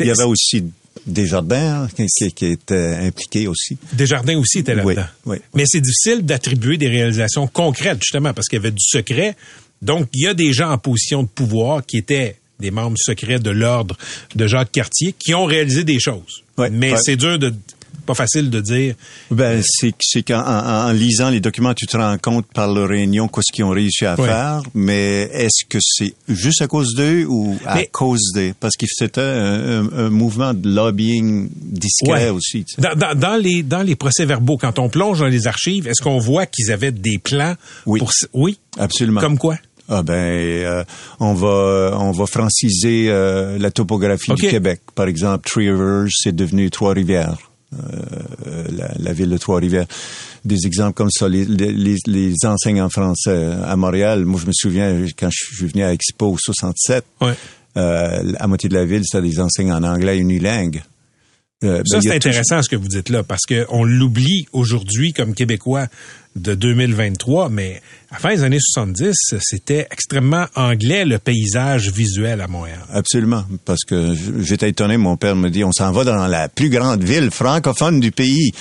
Il 0.00 0.06
y 0.06 0.10
avait 0.10 0.24
aussi 0.24 0.64
Desjardins 1.06 1.84
hein, 1.84 1.88
qui, 1.96 2.32
qui, 2.32 2.46
étaient 2.46 2.96
impliqués 2.96 3.48
aussi. 3.48 3.76
Desjardins 3.92 4.38
aussi 4.38 4.58
étaient 4.58 4.74
là-dedans. 4.74 5.04
Oui, 5.26 5.36
oui. 5.36 5.42
Mais 5.54 5.64
c'est 5.66 5.80
difficile 5.80 6.24
d'attribuer 6.24 6.76
des 6.76 6.88
réalisations 6.88 7.46
concrètes, 7.46 7.98
justement, 8.00 8.32
parce 8.32 8.48
qu'il 8.48 8.58
y 8.58 8.60
avait 8.60 8.70
du 8.70 8.82
secret. 8.84 9.36
Donc, 9.80 10.08
il 10.14 10.22
y 10.22 10.26
a 10.28 10.34
des 10.34 10.52
gens 10.52 10.70
en 10.70 10.78
position 10.78 11.24
de 11.24 11.28
pouvoir 11.28 11.84
qui 11.84 11.96
étaient 11.98 12.36
des 12.60 12.70
membres 12.70 12.96
secrets 12.98 13.40
de 13.40 13.50
l'ordre 13.50 13.96
de 14.36 14.46
Jacques 14.46 14.70
Cartier 14.70 15.14
qui 15.18 15.34
ont 15.34 15.44
réalisé 15.44 15.82
des 15.82 15.98
choses. 15.98 16.44
Mais 16.70 16.92
ouais. 16.92 16.98
c'est 17.02 17.16
dur 17.16 17.38
de 17.38 17.52
pas 18.04 18.14
facile 18.14 18.50
de 18.50 18.60
dire 18.60 18.94
Ben, 19.30 19.62
c'est, 19.64 20.22
qu'en 20.22 20.40
en, 20.40 20.88
en 20.88 20.92
lisant 20.92 21.30
les 21.30 21.40
documents, 21.40 21.74
tu 21.74 21.86
te 21.86 21.96
rends 21.96 22.16
compte 22.18 22.46
par 22.52 22.72
leur 22.72 22.88
réunion 22.88 23.28
qu'est-ce 23.28 23.52
qu'ils 23.52 23.64
ont 23.64 23.70
réussi 23.70 24.04
à 24.06 24.16
faire, 24.16 24.62
mais 24.74 25.30
est-ce 25.32 25.64
que 25.68 25.78
c'est 25.80 26.14
juste 26.28 26.62
à 26.62 26.66
cause 26.66 26.94
d'eux 26.94 27.24
ou 27.28 27.56
à 27.64 27.76
Mais- 27.76 27.86
cause 27.92 28.32
d'eux? 28.34 28.52
Parce 28.60 28.76
que 28.76 28.86
c'était 28.88 29.20
un, 29.20 29.84
un- 29.84 29.92
un 30.06 30.10
mouvement 30.10 30.52
de 30.54 30.68
lobbying 30.68 31.48
discret 31.54 32.24
Ouais. 32.24 32.30
aussi. 32.30 32.64
tu 32.64 32.74
sais. 32.74 32.82
Dans, 32.82 32.94
dans- 32.94 33.14
dans 33.18 33.36
les 33.40 33.62
dans 33.62 33.82
les 33.82 33.96
procès-verbaux, 33.96 34.58
quand 34.58 34.78
on 34.78 34.88
plonge 34.88 35.20
dans 35.20 35.26
les 35.26 35.46
archives, 35.46 35.86
est-ce 35.88 36.02
qu'on 36.02 36.18
voit 36.18 36.46
qu'ils 36.46 36.70
avaient 36.72 36.92
des 36.92 37.18
plans 37.18 37.54
Oui. 37.86 37.98
pour 38.00 38.10
oui? 38.32 38.58
Absolument. 38.78 39.20
comme 39.20 39.38
quoi? 39.38 39.56
Ah 39.88 40.02
ben, 40.02 40.14
euh, 40.14 40.84
on 41.20 41.34
va 41.34 41.96
on 41.98 42.12
va 42.12 42.26
franciser 42.26 43.06
euh, 43.08 43.58
la 43.58 43.70
topographie 43.70 44.32
du 44.34 44.48
Québec. 44.48 44.80
Par 44.94 45.06
exemple, 45.08 45.48
Three 45.50 45.70
Rivers, 45.70 46.06
c'est 46.14 46.34
devenu 46.34 46.70
Trois-Rivières. 46.70 47.36
Euh, 47.38 47.51
la, 48.70 48.92
la 48.98 49.12
ville 49.12 49.30
de 49.30 49.38
Trois-Rivières. 49.38 49.86
Des 50.44 50.66
exemples 50.66 50.94
comme 50.94 51.10
ça, 51.10 51.28
les, 51.28 51.44
les, 51.44 51.96
les 52.06 52.34
enseignes 52.44 52.82
en 52.82 52.90
français 52.90 53.52
à 53.64 53.76
Montréal. 53.76 54.24
Moi, 54.24 54.40
je 54.40 54.46
me 54.46 54.52
souviens 54.54 55.04
quand 55.18 55.28
je 55.30 55.54
suis 55.56 55.66
venu 55.66 55.82
à 55.84 55.92
Expo 55.92 56.36
67, 56.38 57.04
Ouais. 57.20 57.34
euh, 57.76 58.32
à 58.38 58.46
moitié 58.46 58.68
de 58.68 58.74
la 58.74 58.84
ville, 58.84 59.02
c'était 59.04 59.26
des 59.26 59.38
enseignes 59.40 59.72
en 59.72 59.82
anglais 59.84 60.18
unilingue. 60.18 60.82
Euh, 61.64 61.78
ben, 61.78 61.82
Ça, 61.86 61.98
y 61.98 62.02
c'est 62.02 62.08
tout- 62.10 62.16
intéressant 62.16 62.60
ce 62.60 62.68
que 62.68 62.74
vous 62.76 62.88
dites 62.88 63.08
là, 63.08 63.22
parce 63.22 63.42
qu'on 63.46 63.84
l'oublie 63.84 64.46
aujourd'hui 64.52 65.12
comme 65.12 65.32
Québécois 65.32 65.86
de 66.36 66.54
2023, 66.54 67.48
mais 67.50 67.82
à 68.10 68.14
la 68.14 68.18
fin 68.18 68.34
des 68.34 68.44
années 68.44 68.58
70, 68.60 69.14
c'était 69.40 69.86
extrêmement 69.90 70.46
anglais 70.54 71.04
le 71.04 71.18
paysage 71.18 71.90
visuel 71.90 72.40
à 72.40 72.48
Montréal. 72.48 72.80
Absolument, 72.90 73.44
parce 73.64 73.84
que 73.84 74.14
j'étais 74.40 74.70
étonné. 74.70 74.96
Mon 74.96 75.16
père 75.16 75.36
me 75.36 75.50
dit, 75.50 75.64
on 75.64 75.72
s'en 75.72 75.92
va 75.92 76.04
dans 76.04 76.26
la 76.26 76.48
plus 76.48 76.70
grande 76.70 77.02
ville 77.02 77.30
francophone 77.30 78.00
du 78.00 78.12
pays, 78.12 78.52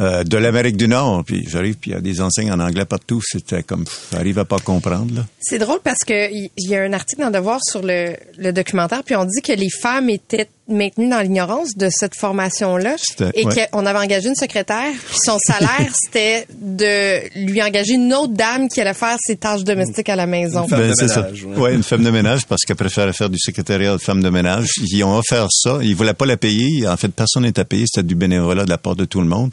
euh, 0.00 0.24
de 0.24 0.36
l'Amérique 0.36 0.76
du 0.76 0.88
Nord. 0.88 1.24
Puis 1.24 1.46
j'arrive, 1.48 1.76
puis 1.76 1.90
il 1.90 1.94
y 1.94 1.96
a 1.96 2.00
des 2.00 2.20
enseignes 2.20 2.50
en 2.52 2.60
anglais 2.60 2.84
partout. 2.84 3.20
C'était 3.24 3.62
comme, 3.62 3.84
j'arrive 4.12 4.38
à 4.38 4.44
pas 4.44 4.58
comprendre. 4.58 5.14
Là. 5.14 5.26
C'est 5.40 5.58
drôle 5.58 5.80
parce 5.84 6.04
que 6.06 6.30
il 6.32 6.50
y 6.56 6.74
a 6.74 6.82
un 6.82 6.92
article 6.92 7.22
dans 7.22 7.30
Devoir 7.30 7.60
sur 7.62 7.82
le, 7.82 8.14
le 8.38 8.52
documentaire, 8.52 9.02
puis 9.04 9.14
on 9.16 9.24
dit 9.24 9.40
que 9.42 9.52
les 9.52 9.70
femmes 9.70 10.08
étaient 10.10 10.48
maintenues 10.68 11.08
dans 11.08 11.20
l'ignorance 11.20 11.76
de 11.76 11.88
cette 11.90 12.14
formation-là 12.16 12.94
C'était- 12.96 13.32
et 13.34 13.44
ouais. 13.44 13.68
qu'on 13.72 13.84
avait 13.86 13.98
engagé 13.98 14.28
une 14.28 14.36
secrétaire, 14.36 14.92
puis 15.08 15.18
son 15.20 15.36
salaire, 15.44 15.88
c'était 16.04 16.46
de 16.60 17.44
lui 17.44 17.60
engager 17.60 17.94
une 17.94 18.14
autre 18.14 18.34
dame 18.34 18.68
qui 18.68 18.80
allait 18.80 18.94
faire 18.94 19.16
ses 19.20 19.36
tâches 19.36 19.64
domestiques 19.64 20.08
à 20.08 20.14
la 20.14 20.26
maison. 20.26 20.66
Ben, 20.70 20.94
c'est 20.94 21.08
ça. 21.08 21.28
Ouais. 21.56 21.74
une 21.74 21.82
femme 21.82 22.04
de 22.04 22.10
ménage 22.10 22.46
parce 22.46 22.62
qu'elle 22.62 22.76
préférait 22.76 23.12
faire 23.12 23.28
du 23.30 23.38
secrétariat 23.38 23.92
de 23.92 23.98
femme 23.98 24.22
de 24.22 24.30
ménage. 24.30 24.68
Ils 24.92 25.02
ont 25.02 25.18
offert 25.18 25.48
ça. 25.50 25.80
Ils 25.82 25.96
voulaient 25.96 26.14
pas 26.14 26.26
la 26.26 26.36
payer. 26.36 26.86
En 26.86 26.96
fait, 26.96 27.08
personne 27.08 27.42
n'était 27.42 27.64
payé. 27.64 27.86
C'était 27.92 28.06
du 28.06 28.14
bénévolat 28.14 28.64
de 28.64 28.70
la 28.70 28.78
part 28.78 28.94
de 28.94 29.04
tout 29.04 29.20
le 29.20 29.26
monde. 29.26 29.52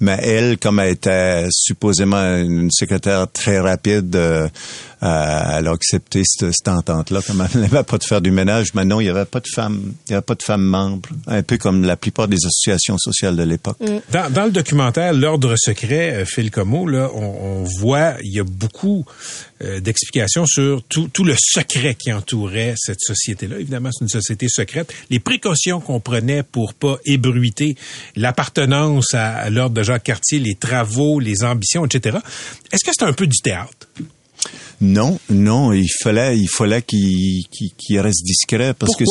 Mais 0.00 0.18
elle, 0.22 0.58
comme 0.58 0.78
elle 0.80 0.92
était 0.92 1.46
supposément 1.50 2.36
une 2.36 2.70
secrétaire 2.70 3.30
très 3.30 3.60
rapide, 3.60 4.14
euh, 4.16 4.48
euh, 5.02 5.58
elle 5.58 5.68
a 5.68 5.70
accepté 5.70 6.22
cette, 6.24 6.50
cette 6.52 6.68
entente-là. 6.68 7.20
Comme 7.26 7.46
elle 7.54 7.60
n'avait 7.60 7.84
pas 7.84 7.98
de 7.98 8.04
faire 8.04 8.20
du 8.20 8.30
ménage, 8.30 8.74
mais 8.74 8.84
non, 8.84 9.00
il 9.00 9.06
y 9.06 9.08
avait 9.08 9.24
pas 9.24 9.40
de 9.40 9.48
femmes, 9.48 9.92
il 10.06 10.10
y 10.10 10.14
avait 10.14 10.22
pas 10.22 10.34
de 10.34 10.42
femmes 10.42 10.64
membres. 10.64 11.08
Un 11.26 11.42
peu 11.42 11.56
comme 11.56 11.84
la 11.84 11.96
plupart 11.96 12.28
des 12.28 12.38
associations 12.44 12.98
sociales 12.98 13.36
de 13.36 13.44
l'époque. 13.44 13.78
Dans, 14.12 14.32
dans 14.32 14.44
le 14.44 14.50
documentaire 14.50 15.12
L'ordre 15.12 15.54
secret, 15.56 16.14
euh, 16.14 16.24
Phil 16.24 16.50
Como, 16.50 16.86
là, 16.86 17.10
on, 17.14 17.20
on 17.22 17.64
voit, 17.64 18.14
il 18.22 18.34
y 18.34 18.40
a 18.40 18.44
beaucoup 18.44 19.04
euh, 19.62 19.80
d'explications 19.80 20.46
sur 20.46 20.82
tout, 20.84 21.08
tout 21.12 21.24
le 21.24 21.34
secret 21.38 21.94
qui 21.94 22.12
entourait 22.12 22.74
cette 22.76 23.00
société-là. 23.00 23.58
Évidemment, 23.58 23.90
c'est 23.92 24.04
une 24.04 24.08
société 24.08 24.46
secrète. 24.48 24.92
Les 25.10 25.20
précautions 25.20 25.80
qu'on 25.80 26.00
prenait 26.00 26.42
pour 26.42 26.74
pas 26.74 26.98
ébruiter 27.04 27.76
l'appartenance 28.16 29.14
à, 29.14 29.36
à 29.36 29.50
l'ordre 29.50 29.77
de 29.78 29.82
Jacques 29.84 30.04
Cartier, 30.04 30.38
les 30.38 30.54
travaux, 30.56 31.20
les 31.20 31.44
ambitions, 31.44 31.84
etc. 31.86 32.18
Est-ce 32.72 32.84
que 32.84 32.90
c'est 32.92 33.04
un 33.04 33.12
peu 33.12 33.26
du 33.26 33.38
théâtre? 33.38 33.88
Non, 34.80 35.18
non, 35.28 35.72
il 35.72 35.88
fallait, 36.02 36.38
il 36.38 36.48
fallait 36.48 36.82
qu'il 36.82 37.44
qu'il 37.50 37.72
qu'il 37.76 37.98
reste 38.00 38.22
discret 38.24 38.74
parce 38.74 38.92
Pourquoi? 38.92 39.06
que 39.06 39.10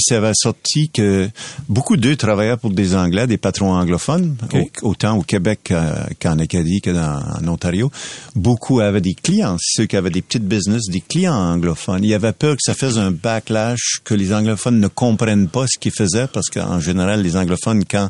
si 0.00 0.14
ça 0.14 0.18
avait 0.18 0.32
sorti 0.34 0.88
que 0.90 1.28
beaucoup 1.68 1.96
d'eux 1.96 2.16
travaillaient 2.16 2.56
pour 2.56 2.70
des 2.70 2.94
Anglais, 2.94 3.26
des 3.26 3.36
patrons 3.38 3.72
anglophones, 3.74 4.36
au- 4.82 4.88
autant 4.90 5.16
au 5.18 5.22
Québec 5.22 5.72
qu'en 6.20 6.38
Acadie 6.38 6.80
que 6.80 6.90
dans 6.90 7.20
en 7.40 7.48
Ontario, 7.48 7.90
beaucoup 8.34 8.80
avaient 8.80 9.00
des 9.00 9.14
clients, 9.14 9.56
ceux 9.60 9.86
qui 9.86 9.96
avaient 9.96 10.10
des 10.10 10.22
petites 10.22 10.44
business, 10.46 10.82
des 10.88 11.00
clients 11.00 11.34
anglophones. 11.34 12.02
Il 12.04 12.08
y 12.10 12.14
avait 12.14 12.32
peur 12.32 12.54
que 12.56 12.62
ça 12.62 12.74
fasse 12.74 12.96
un 12.96 13.10
backlash, 13.10 14.00
que 14.04 14.14
les 14.14 14.32
anglophones 14.32 14.80
ne 14.80 14.88
comprennent 14.88 15.48
pas 15.48 15.66
ce 15.66 15.78
qu'ils 15.78 15.92
faisaient 15.92 16.26
parce 16.26 16.48
qu'en 16.48 16.80
général, 16.80 17.22
les 17.22 17.36
anglophones, 17.36 17.84
quand 17.84 18.08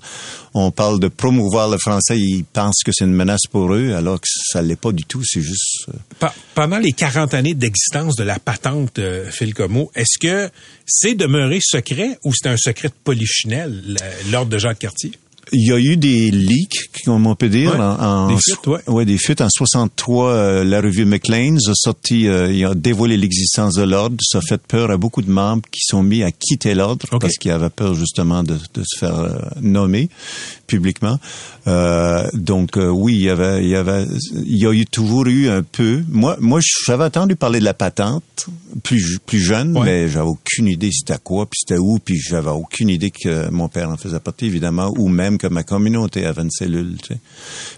on 0.55 0.71
parle 0.71 1.01
de 1.01 1.09
promouvoir 1.09 1.69
le 1.69 1.79
français, 1.79 2.19
ils 2.19 2.45
pensent 2.45 2.83
que 2.85 2.93
c'est 2.93 3.05
une 3.05 3.13
menace 3.15 3.43
pour 3.51 3.73
eux, 3.75 3.93
alors 3.95 4.21
que 4.21 4.27
ça 4.29 4.63
l'est 4.63 4.77
pas 4.81 4.93
du 4.93 5.05
tout. 5.05 5.23
C'est 5.25 5.41
juste. 5.43 5.87
euh, 5.89 5.93
Pendant 6.55 6.79
les 6.79 6.93
40 6.93 7.35
années 7.35 7.55
d'existence 7.55 8.15
de 8.17 8.23
la 8.25 8.39
patente 8.39 8.99
euh, 8.99 9.31
Phil 9.31 9.53
Como, 9.55 9.91
est-ce 9.95 10.19
que 10.21 10.49
c'est 10.87 11.15
demeuré 11.15 11.59
secret 11.79 12.19
ou 12.25 12.33
c'est 12.35 12.49
un 12.49 12.57
secret 12.57 12.89
de 12.89 12.95
polichinelle, 13.05 13.83
la- 13.87 14.31
l'ordre 14.31 14.51
de 14.51 14.59
Jacques 14.59 14.79
Cartier? 14.79 15.13
Il 15.55 15.67
y 15.67 15.73
a 15.73 15.79
eu 15.79 15.97
des 15.97 16.31
leaks, 16.31 16.91
comme 17.05 17.27
on 17.27 17.35
peut 17.35 17.49
dire. 17.49 17.73
Ouais, 17.75 17.81
en, 17.81 18.01
en- 18.01 18.29
des 18.29 18.37
fuites, 18.41 18.67
ouais. 18.67 18.81
ouais, 18.89 19.05
des 19.05 19.19
fuites. 19.19 19.41
En 19.41 19.49
63, 19.49 20.29
euh, 20.31 20.65
la 20.65 20.81
revue 20.81 21.05
Maclean's 21.05 21.69
a 21.69 21.73
sorti, 21.75 22.27
euh, 22.29 22.53
il 22.53 22.65
a 22.65 22.75
dévoilé 22.75 23.17
l'existence 23.17 23.75
de 23.75 23.83
l'ordre. 23.83 24.17
Ça 24.23 24.39
a 24.39 24.41
fait 24.41 24.61
peur 24.61 24.91
à 24.91 24.97
beaucoup 24.97 25.23
de 25.23 25.31
membres 25.31 25.63
qui 25.71 25.81
sont 25.83 26.03
mis 26.03 26.23
à 26.23 26.31
quitter 26.33 26.75
l'ordre 26.75 27.07
parce 27.21 27.35
qu'ils 27.39 27.51
avaient 27.53 27.71
peur 27.71 27.95
justement 27.95 28.43
de, 28.43 28.55
de 28.75 28.83
se 28.85 28.99
faire 28.99 29.19
euh, 29.19 29.39
nommer 29.61 30.09
publiquement. 30.67 31.19
Euh, 31.67 32.27
donc 32.35 32.77
euh, 32.77 32.89
oui, 32.89 33.15
il 33.15 33.23
y 33.23 33.31
avait, 33.31 33.63
il 33.65 33.69
y 33.71 33.77
avait, 33.77 34.05
il 34.45 34.59
y 34.59 34.67
a 34.67 34.73
eu 34.73 34.85
toujours 34.87 35.27
eu 35.27 35.49
un 35.49 35.63
peu. 35.63 36.03
Moi, 36.09 36.37
moi, 36.41 36.61
j'avais 36.87 37.05
entendu 37.05 37.37
parler 37.37 37.59
de 37.61 37.65
la 37.65 37.75
patente 37.75 38.23
plus 38.83 39.19
plus 39.25 39.39
jeune, 39.41 39.73
mais 39.85 40.09
j'avais 40.09 40.29
aucune 40.29 40.67
idée 40.67 40.91
c'était 40.93 41.19
quoi, 41.23 41.47
puis 41.47 41.59
c'était 41.61 41.79
où, 41.81 41.99
puis 42.05 42.19
j'avais 42.19 42.51
aucune 42.51 42.89
idée 42.89 43.11
que 43.11 43.49
mon 43.51 43.69
père 43.69 43.89
en 43.91 43.97
faisait 43.97 44.21
partie 44.21 44.47
évidemment, 44.47 44.93
ou 44.99 45.09
même 45.09 45.39
que 45.39 45.44
ma 45.49 45.63
communauté 45.63 46.25
avait 46.25 46.43
une 46.43 46.51
cellule. 46.51 46.97
Tu 47.03 47.15
sais. 47.15 47.21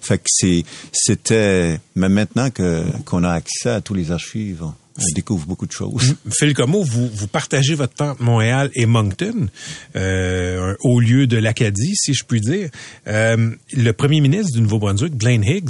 Fait 0.01 0.19
que 0.19 0.63
c'était, 0.93 1.79
mais 1.95 2.09
maintenant 2.09 2.51
que 2.51 2.85
qu'on 3.05 3.25
a 3.25 3.31
accès 3.31 3.71
à 3.71 3.81
tous 3.81 3.95
les 3.95 4.11
archives, 4.13 4.63
on, 4.63 4.73
découvre 5.15 5.47
beaucoup 5.47 5.67
de 5.67 5.73
choses. 5.73 6.17
Phil 6.31 6.55
Como, 6.55 6.83
vous, 6.83 7.09
vous 7.09 7.27
partagez 7.27 7.75
votre 7.75 7.95
temps 7.95 8.11
entre 8.11 8.23
Montréal 8.23 8.71
et 8.75 8.87
Moncton, 8.87 9.49
euh, 9.95 10.75
haut 10.81 11.01
lieu 11.01 11.27
de 11.27 11.37
l'Acadie, 11.37 11.95
si 11.97 12.15
je 12.15 12.25
puis 12.25 12.41
dire. 12.41 12.71
Euh, 13.07 13.51
le 13.73 13.93
premier 13.93 14.21
ministre 14.21 14.55
du 14.55 14.63
Nouveau-Brunswick, 14.63 15.15
Blaine 15.15 15.45
Higgs, 15.45 15.69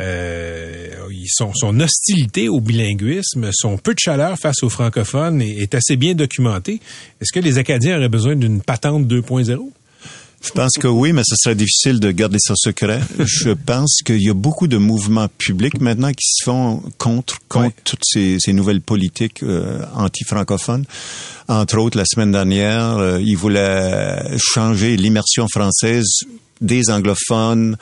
euh, 0.00 0.88
son, 1.26 1.80
hostilité 1.80 2.48
au 2.48 2.60
bilinguisme, 2.60 3.50
son 3.52 3.78
peu 3.78 3.94
de 3.94 3.98
chaleur 3.98 4.38
face 4.38 4.62
aux 4.62 4.70
francophones 4.70 5.42
est 5.42 5.74
assez 5.74 5.96
bien 5.96 6.14
documenté. 6.14 6.80
Est-ce 7.20 7.32
que 7.32 7.40
les 7.40 7.58
Acadiens 7.58 7.98
auraient 7.98 8.08
besoin 8.08 8.36
d'une 8.36 8.62
patente 8.62 9.06
2.0? 9.06 9.70
Je 10.42 10.50
pense 10.50 10.72
que 10.72 10.88
oui, 10.88 11.12
mais 11.12 11.22
ce 11.24 11.36
serait 11.36 11.54
difficile 11.54 12.00
de 12.00 12.10
garder 12.10 12.38
ça 12.40 12.54
secret. 12.56 13.00
Je 13.18 13.50
pense 13.66 13.98
qu'il 14.04 14.22
y 14.22 14.28
a 14.28 14.34
beaucoup 14.34 14.66
de 14.66 14.76
mouvements 14.76 15.28
publics 15.38 15.80
maintenant 15.80 16.10
qui 16.10 16.26
se 16.26 16.44
font 16.44 16.82
contre 16.98 17.38
contre 17.48 17.76
toutes 17.84 18.02
ces, 18.04 18.38
ces 18.40 18.52
nouvelles 18.52 18.80
politiques 18.80 19.42
euh, 19.44 19.84
anti-francophones. 19.94 20.84
Entre 21.48 21.78
autres, 21.78 21.96
la 21.96 22.04
semaine 22.04 22.32
dernière, 22.32 22.98
euh, 22.98 23.20
ils 23.20 23.36
voulaient 23.36 24.36
changer 24.36 24.96
l'immersion 24.96 25.46
française 25.48 26.08
des 26.60 26.90
anglophones 26.90 27.76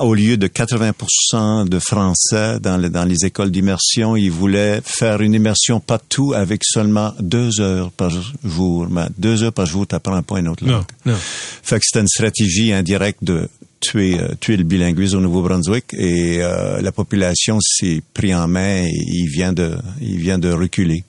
au 0.00 0.14
lieu 0.14 0.36
de 0.36 0.46
80% 0.46 1.68
de 1.68 1.78
français 1.78 2.58
dans, 2.60 2.76
les, 2.76 2.88
dans 2.88 3.04
les 3.04 3.24
écoles 3.24 3.50
d'immersion, 3.50 4.16
ils 4.16 4.30
voulaient 4.30 4.80
faire 4.84 5.20
une 5.20 5.34
immersion 5.34 5.80
partout 5.80 6.32
avec 6.34 6.62
seulement 6.64 7.14
deux 7.20 7.60
heures 7.60 7.90
par 7.90 8.10
jour. 8.10 8.86
Mais 8.90 9.06
deux 9.18 9.42
heures 9.42 9.52
par 9.52 9.66
jour, 9.66 9.86
tu 9.86 9.94
n'apprends 9.94 10.22
pas 10.22 10.38
une 10.38 10.48
autre 10.48 10.64
langue. 10.64 10.84
Non, 11.04 11.12
non. 11.12 11.18
Fait 11.18 11.78
que 11.78 11.84
c'était 11.84 12.00
une 12.00 12.08
stratégie 12.08 12.72
indirecte 12.72 13.22
de 13.22 13.48
tuer, 13.82 14.18
euh, 14.18 14.28
tuer 14.40 14.56
le 14.56 14.64
bilinguisme 14.64 15.18
au 15.18 15.20
Nouveau-Brunswick 15.20 15.92
et 15.92 16.38
euh, 16.42 16.80
la 16.80 16.92
population 16.92 17.58
s'est 17.60 18.00
pris 18.14 18.34
en 18.34 18.48
main 18.48 18.84
et 18.84 18.90
il 18.90 19.26
vient 19.28 19.52
de, 19.52 19.76
il 20.00 20.16
vient 20.18 20.38
de 20.38 20.50
reculer. 20.50 21.04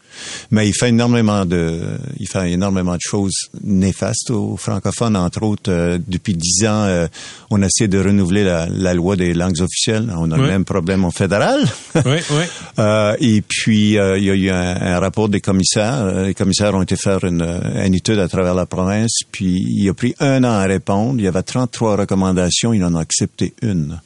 Mais 0.51 0.67
il 0.69 0.73
fait 0.73 0.89
énormément 0.89 1.43
de, 1.43 1.79
il 2.19 2.27
fait 2.27 2.51
énormément 2.51 2.93
de 2.93 3.01
choses 3.01 3.33
néfastes 3.63 4.29
aux 4.29 4.57
francophones. 4.57 5.15
Entre 5.17 5.41
autres, 5.41 5.71
euh, 5.71 5.97
depuis 6.07 6.35
dix 6.35 6.65
ans, 6.67 6.83
euh, 6.83 7.07
on 7.49 7.59
essaie 7.63 7.87
de 7.87 7.97
renouveler 7.97 8.43
la, 8.43 8.67
la, 8.69 8.93
loi 8.93 9.15
des 9.15 9.33
langues 9.33 9.59
officielles. 9.61 10.13
On 10.15 10.31
a 10.31 10.35
Oui. 10.35 10.41
le 10.43 10.47
même 10.49 10.65
problème 10.65 11.03
au 11.05 11.09
fédéral. 11.11 11.61
Oui, 11.95 12.01
oui. 12.31 12.43
Euh, 12.79 13.15
et 13.19 13.41
puis, 13.47 13.99
euh, 13.99 14.17
il 14.17 14.23
y 14.23 14.31
a 14.31 14.33
eu 14.33 14.49
un, 14.49 14.81
un 14.81 14.99
rapport 14.99 15.29
des 15.29 15.41
commissaires. 15.41 16.01
Euh, 16.05 16.25
Les 16.25 16.33
commissaires 16.33 16.73
ont 16.73 16.81
été 16.81 16.95
faire 16.95 17.23
une, 17.23 17.43
une 17.85 17.93
étude 17.93 18.17
à 18.17 18.27
travers 18.27 18.55
la 18.55 18.65
province, 18.65 19.19
puis 19.31 19.63
il 19.69 19.87
a 19.89 19.93
pris 19.93 20.15
un 20.19 20.43
an 20.43 20.53
à 20.53 20.63
répondre. 20.63 21.19
Il 21.19 21.23
y 21.23 21.27
avait 21.27 21.43
33 21.43 21.97
recommandations, 21.97 22.62
il 22.71 22.83
en 22.85 22.95
a 22.95 23.01
accepté 23.01 23.53
une. 23.61 23.99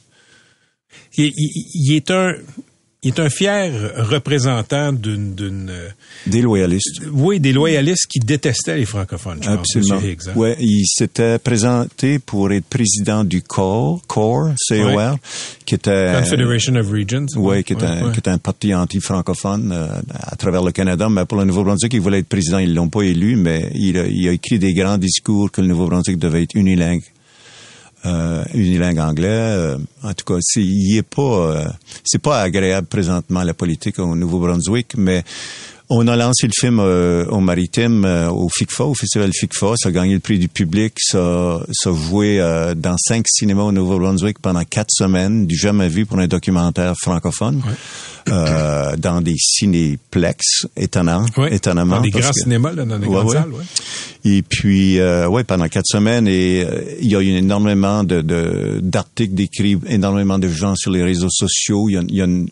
Il, 1.16 1.32
il- 1.36 1.64
il 1.74 1.92
est 1.94 2.10
un, 2.10 2.32
il 3.02 3.08
est 3.08 3.20
un 3.20 3.30
fier 3.30 3.72
représentant 3.96 4.92
d'une, 4.92 5.68
euh, 5.70 5.88
Des 6.26 6.42
loyalistes. 6.42 7.02
oui, 7.12 7.38
des 7.38 7.52
loyalistes 7.52 8.06
qui 8.08 8.18
détestaient 8.18 8.76
les 8.76 8.84
francophones. 8.84 9.38
Je 9.40 9.48
Absolument. 9.50 10.00
Pense, 10.00 10.28
hein. 10.28 10.32
Ouais, 10.34 10.56
il 10.58 10.84
s'était 10.86 11.38
présenté 11.38 12.18
pour 12.18 12.50
être 12.52 12.64
président 12.64 13.22
du 13.22 13.42
COR, 13.42 14.02
COR, 14.08 14.50
C-O-R, 14.56 14.94
Ouais. 14.96 15.16
qui 15.64 15.76
était 15.76 16.12
Confederation 16.18 16.74
of 16.74 16.90
Regions. 16.90 17.26
Ouais, 17.36 17.62
qui 17.62 17.74
Ouais, 17.74 17.84
un, 17.84 18.06
ouais. 18.06 18.12
qui 18.12 18.18
est 18.18 18.28
un 18.28 18.38
parti 18.38 18.74
anti-francophone 18.74 19.70
euh, 19.72 19.86
à 20.12 20.34
travers 20.36 20.62
le 20.64 20.72
Canada. 20.72 21.08
Mais 21.08 21.24
pour 21.24 21.38
le 21.38 21.44
Nouveau-Brunswick, 21.44 21.92
il 21.94 22.00
voulait 22.00 22.18
être 22.20 22.28
président. 22.28 22.58
Ils 22.58 22.74
l'ont 22.74 22.88
pas 22.88 23.02
élu, 23.02 23.36
mais 23.36 23.70
il 23.74 23.96
a, 23.98 24.06
il 24.06 24.28
a 24.28 24.32
écrit 24.32 24.58
des 24.58 24.72
grands 24.74 24.98
discours 24.98 25.50
que 25.52 25.60
le 25.60 25.68
Nouveau-Brunswick 25.68 26.18
devait 26.18 26.42
être 26.42 26.54
unilingue. 26.56 27.02
Euh, 28.06 28.44
unilingue 28.54 29.00
anglais. 29.00 29.26
Euh, 29.28 29.76
en 30.04 30.14
tout 30.14 30.24
cas, 30.24 30.38
c'est, 30.40 30.62
il 30.62 31.02
pas, 31.02 31.22
euh, 31.22 31.68
c'est 32.04 32.22
pas 32.22 32.40
agréable 32.40 32.86
présentement 32.86 33.42
la 33.42 33.54
politique 33.54 33.98
au 33.98 34.14
Nouveau-Brunswick, 34.14 34.94
mais 34.96 35.24
on 35.90 36.06
a 36.06 36.16
lancé 36.16 36.46
le 36.46 36.52
film 36.54 36.80
euh, 36.80 37.24
au 37.26 37.40
Maritime, 37.40 38.04
euh, 38.04 38.30
au 38.30 38.48
FICFA, 38.48 38.84
au 38.84 38.94
Festival 38.94 39.30
FICFA. 39.32 39.74
Ça 39.76 39.88
a 39.88 39.92
gagné 39.92 40.14
le 40.14 40.20
prix 40.20 40.38
du 40.38 40.48
public. 40.48 40.94
Ça, 40.98 41.60
ça 41.72 41.90
a 41.90 41.94
joué 41.94 42.40
euh, 42.40 42.74
dans 42.74 42.96
cinq 42.98 43.24
cinémas 43.28 43.62
au 43.62 43.72
Nouveau-Brunswick 43.72 44.38
pendant 44.40 44.64
quatre 44.64 44.90
semaines, 44.90 45.46
du 45.46 45.56
jamais 45.56 45.88
vu 45.88 46.04
pour 46.06 46.18
un 46.18 46.26
documentaire 46.26 46.94
francophone. 47.00 47.62
Euh, 48.30 48.94
dans 48.98 49.22
des 49.22 49.36
cinéplex, 49.38 50.66
étonnant, 50.76 51.24
étonnamment. 51.50 51.96
Dans 51.96 52.02
des 52.02 52.10
grands 52.10 52.28
que- 52.28 52.34
cinémas, 52.40 52.72
là, 52.72 52.84
dans 52.84 52.98
des 52.98 53.06
Ouais, 53.06 53.12
grandes 53.14 53.26
ouais. 53.28 53.32
salles, 53.36 53.52
ouais. 53.54 53.64
Et 54.26 54.42
puis, 54.42 54.98
euh, 54.98 55.26
ouais, 55.28 55.44
pendant 55.44 55.66
quatre 55.68 55.86
semaines, 55.86 56.28
et 56.28 56.62
euh, 56.62 56.82
il 57.00 57.10
y 57.10 57.16
a 57.16 57.22
eu 57.22 57.28
énormément 57.28 58.04
de 58.04 58.20
de- 58.20 58.80
d'articles 58.82 59.32
d'écrits, 59.32 59.78
énormément 59.86 60.38
de 60.38 60.48
gens 60.48 60.74
sur 60.76 60.90
les 60.90 61.02
réseaux 61.02 61.30
sociaux. 61.30 61.88
Il 61.88 61.92
y 61.92 61.96
a, 61.96 62.02
il 62.06 62.14
y 62.16 62.20
a 62.20 62.24
une- 62.24 62.48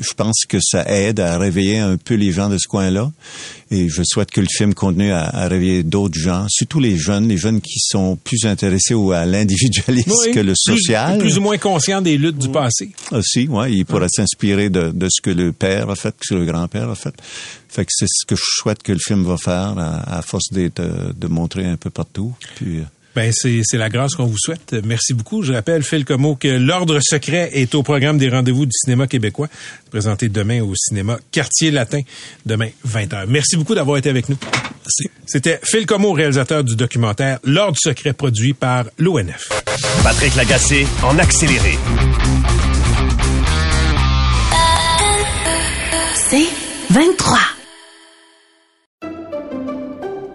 je 0.00 0.14
pense 0.16 0.42
que 0.48 0.58
ça 0.60 0.90
aide 0.90 1.20
à 1.20 1.38
réveiller 1.38 1.78
un 1.78 1.96
peu 1.98 2.14
les 2.14 2.32
gens 2.32 2.48
de 2.48 2.58
ce 2.58 2.66
coin-là. 2.72 3.12
Et 3.70 3.88
je 3.88 4.02
souhaite 4.04 4.30
que 4.30 4.40
le 4.40 4.46
film 4.50 4.72
continue 4.74 5.12
à, 5.12 5.24
à 5.28 5.46
réveiller 5.48 5.82
d'autres 5.82 6.18
gens, 6.18 6.46
surtout 6.48 6.80
les 6.80 6.96
jeunes, 6.96 7.28
les 7.28 7.36
jeunes 7.36 7.60
qui 7.60 7.78
sont 7.78 8.16
plus 8.16 8.44
intéressés 8.46 8.94
au, 8.94 9.12
à 9.12 9.24
l'individualisme 9.26 10.10
Oui, 10.26 10.32
que 10.32 10.40
le 10.40 10.54
plus- 10.54 10.76
social. 10.76 11.18
Plus, 11.18 11.38
ou 11.38 11.42
moins 11.42 11.58
conscient 11.58 12.00
des 12.02 12.18
luttes 12.18 12.38
du 12.38 12.48
passé. 12.50 12.90
Aussi, 13.12 13.46
ouais, 13.48 13.72
il 13.72 13.84
pourrait 13.86 14.08
s'inspirer 14.10 14.70
de, 14.70 14.90
de 14.90 15.08
ce 15.10 15.20
que 15.22 15.30
le 15.30 15.52
père 15.52 15.88
a 15.90 15.96
fait, 15.96 16.14
que 16.28 16.34
le 16.34 16.44
grand-père 16.44 16.88
a 16.90 16.94
fait. 16.94 17.14
Fait 17.68 17.84
que 17.84 17.90
c'est 17.94 18.06
ce 18.08 18.26
que 18.26 18.36
je 18.36 18.42
souhaite 18.44 18.82
que 18.82 18.92
le 18.92 18.98
film 18.98 19.22
va 19.24 19.36
faire 19.36 19.74
à, 19.78 20.18
à 20.18 20.22
force 20.22 20.50
d'être, 20.52 20.82
de 20.82 21.26
montrer 21.28 21.64
un 21.66 21.76
peu 21.76 21.90
partout. 21.90 22.34
Puis, 22.56 22.78
euh, 22.78 22.82
Ben, 23.14 23.30
c'est, 23.32 23.60
c'est 23.64 23.76
la 23.76 23.88
grâce 23.88 24.14
qu'on 24.14 24.26
vous 24.26 24.38
souhaite. 24.38 24.74
Merci 24.84 25.12
beaucoup. 25.14 25.42
Je 25.42 25.52
rappelle, 25.52 25.82
Phil 25.82 26.04
Comeau, 26.04 26.34
que 26.34 26.48
l'Ordre 26.48 26.98
secret 27.00 27.50
est 27.52 27.74
au 27.74 27.82
programme 27.82 28.18
des 28.18 28.28
rendez-vous 28.28 28.64
du 28.64 28.72
cinéma 28.72 29.06
québécois, 29.06 29.48
présenté 29.90 30.28
demain 30.28 30.62
au 30.62 30.74
cinéma 30.74 31.18
Quartier 31.30 31.70
Latin, 31.70 32.00
demain 32.46 32.68
20h. 32.88 33.26
Merci 33.28 33.56
beaucoup 33.56 33.74
d'avoir 33.74 33.98
été 33.98 34.08
avec 34.08 34.28
nous. 34.28 34.38
C'était 35.26 35.60
Phil 35.62 35.86
Comeau, 35.86 36.12
réalisateur 36.12 36.64
du 36.64 36.74
documentaire 36.74 37.38
L'Ordre 37.44 37.76
secret 37.80 38.12
produit 38.12 38.54
par 38.54 38.86
l'ONF. 38.98 39.48
Patrick 40.02 40.34
Lagacé 40.34 40.86
en 41.02 41.18
accéléré. 41.18 41.78
C'est 46.14 46.48
23. 46.90 47.51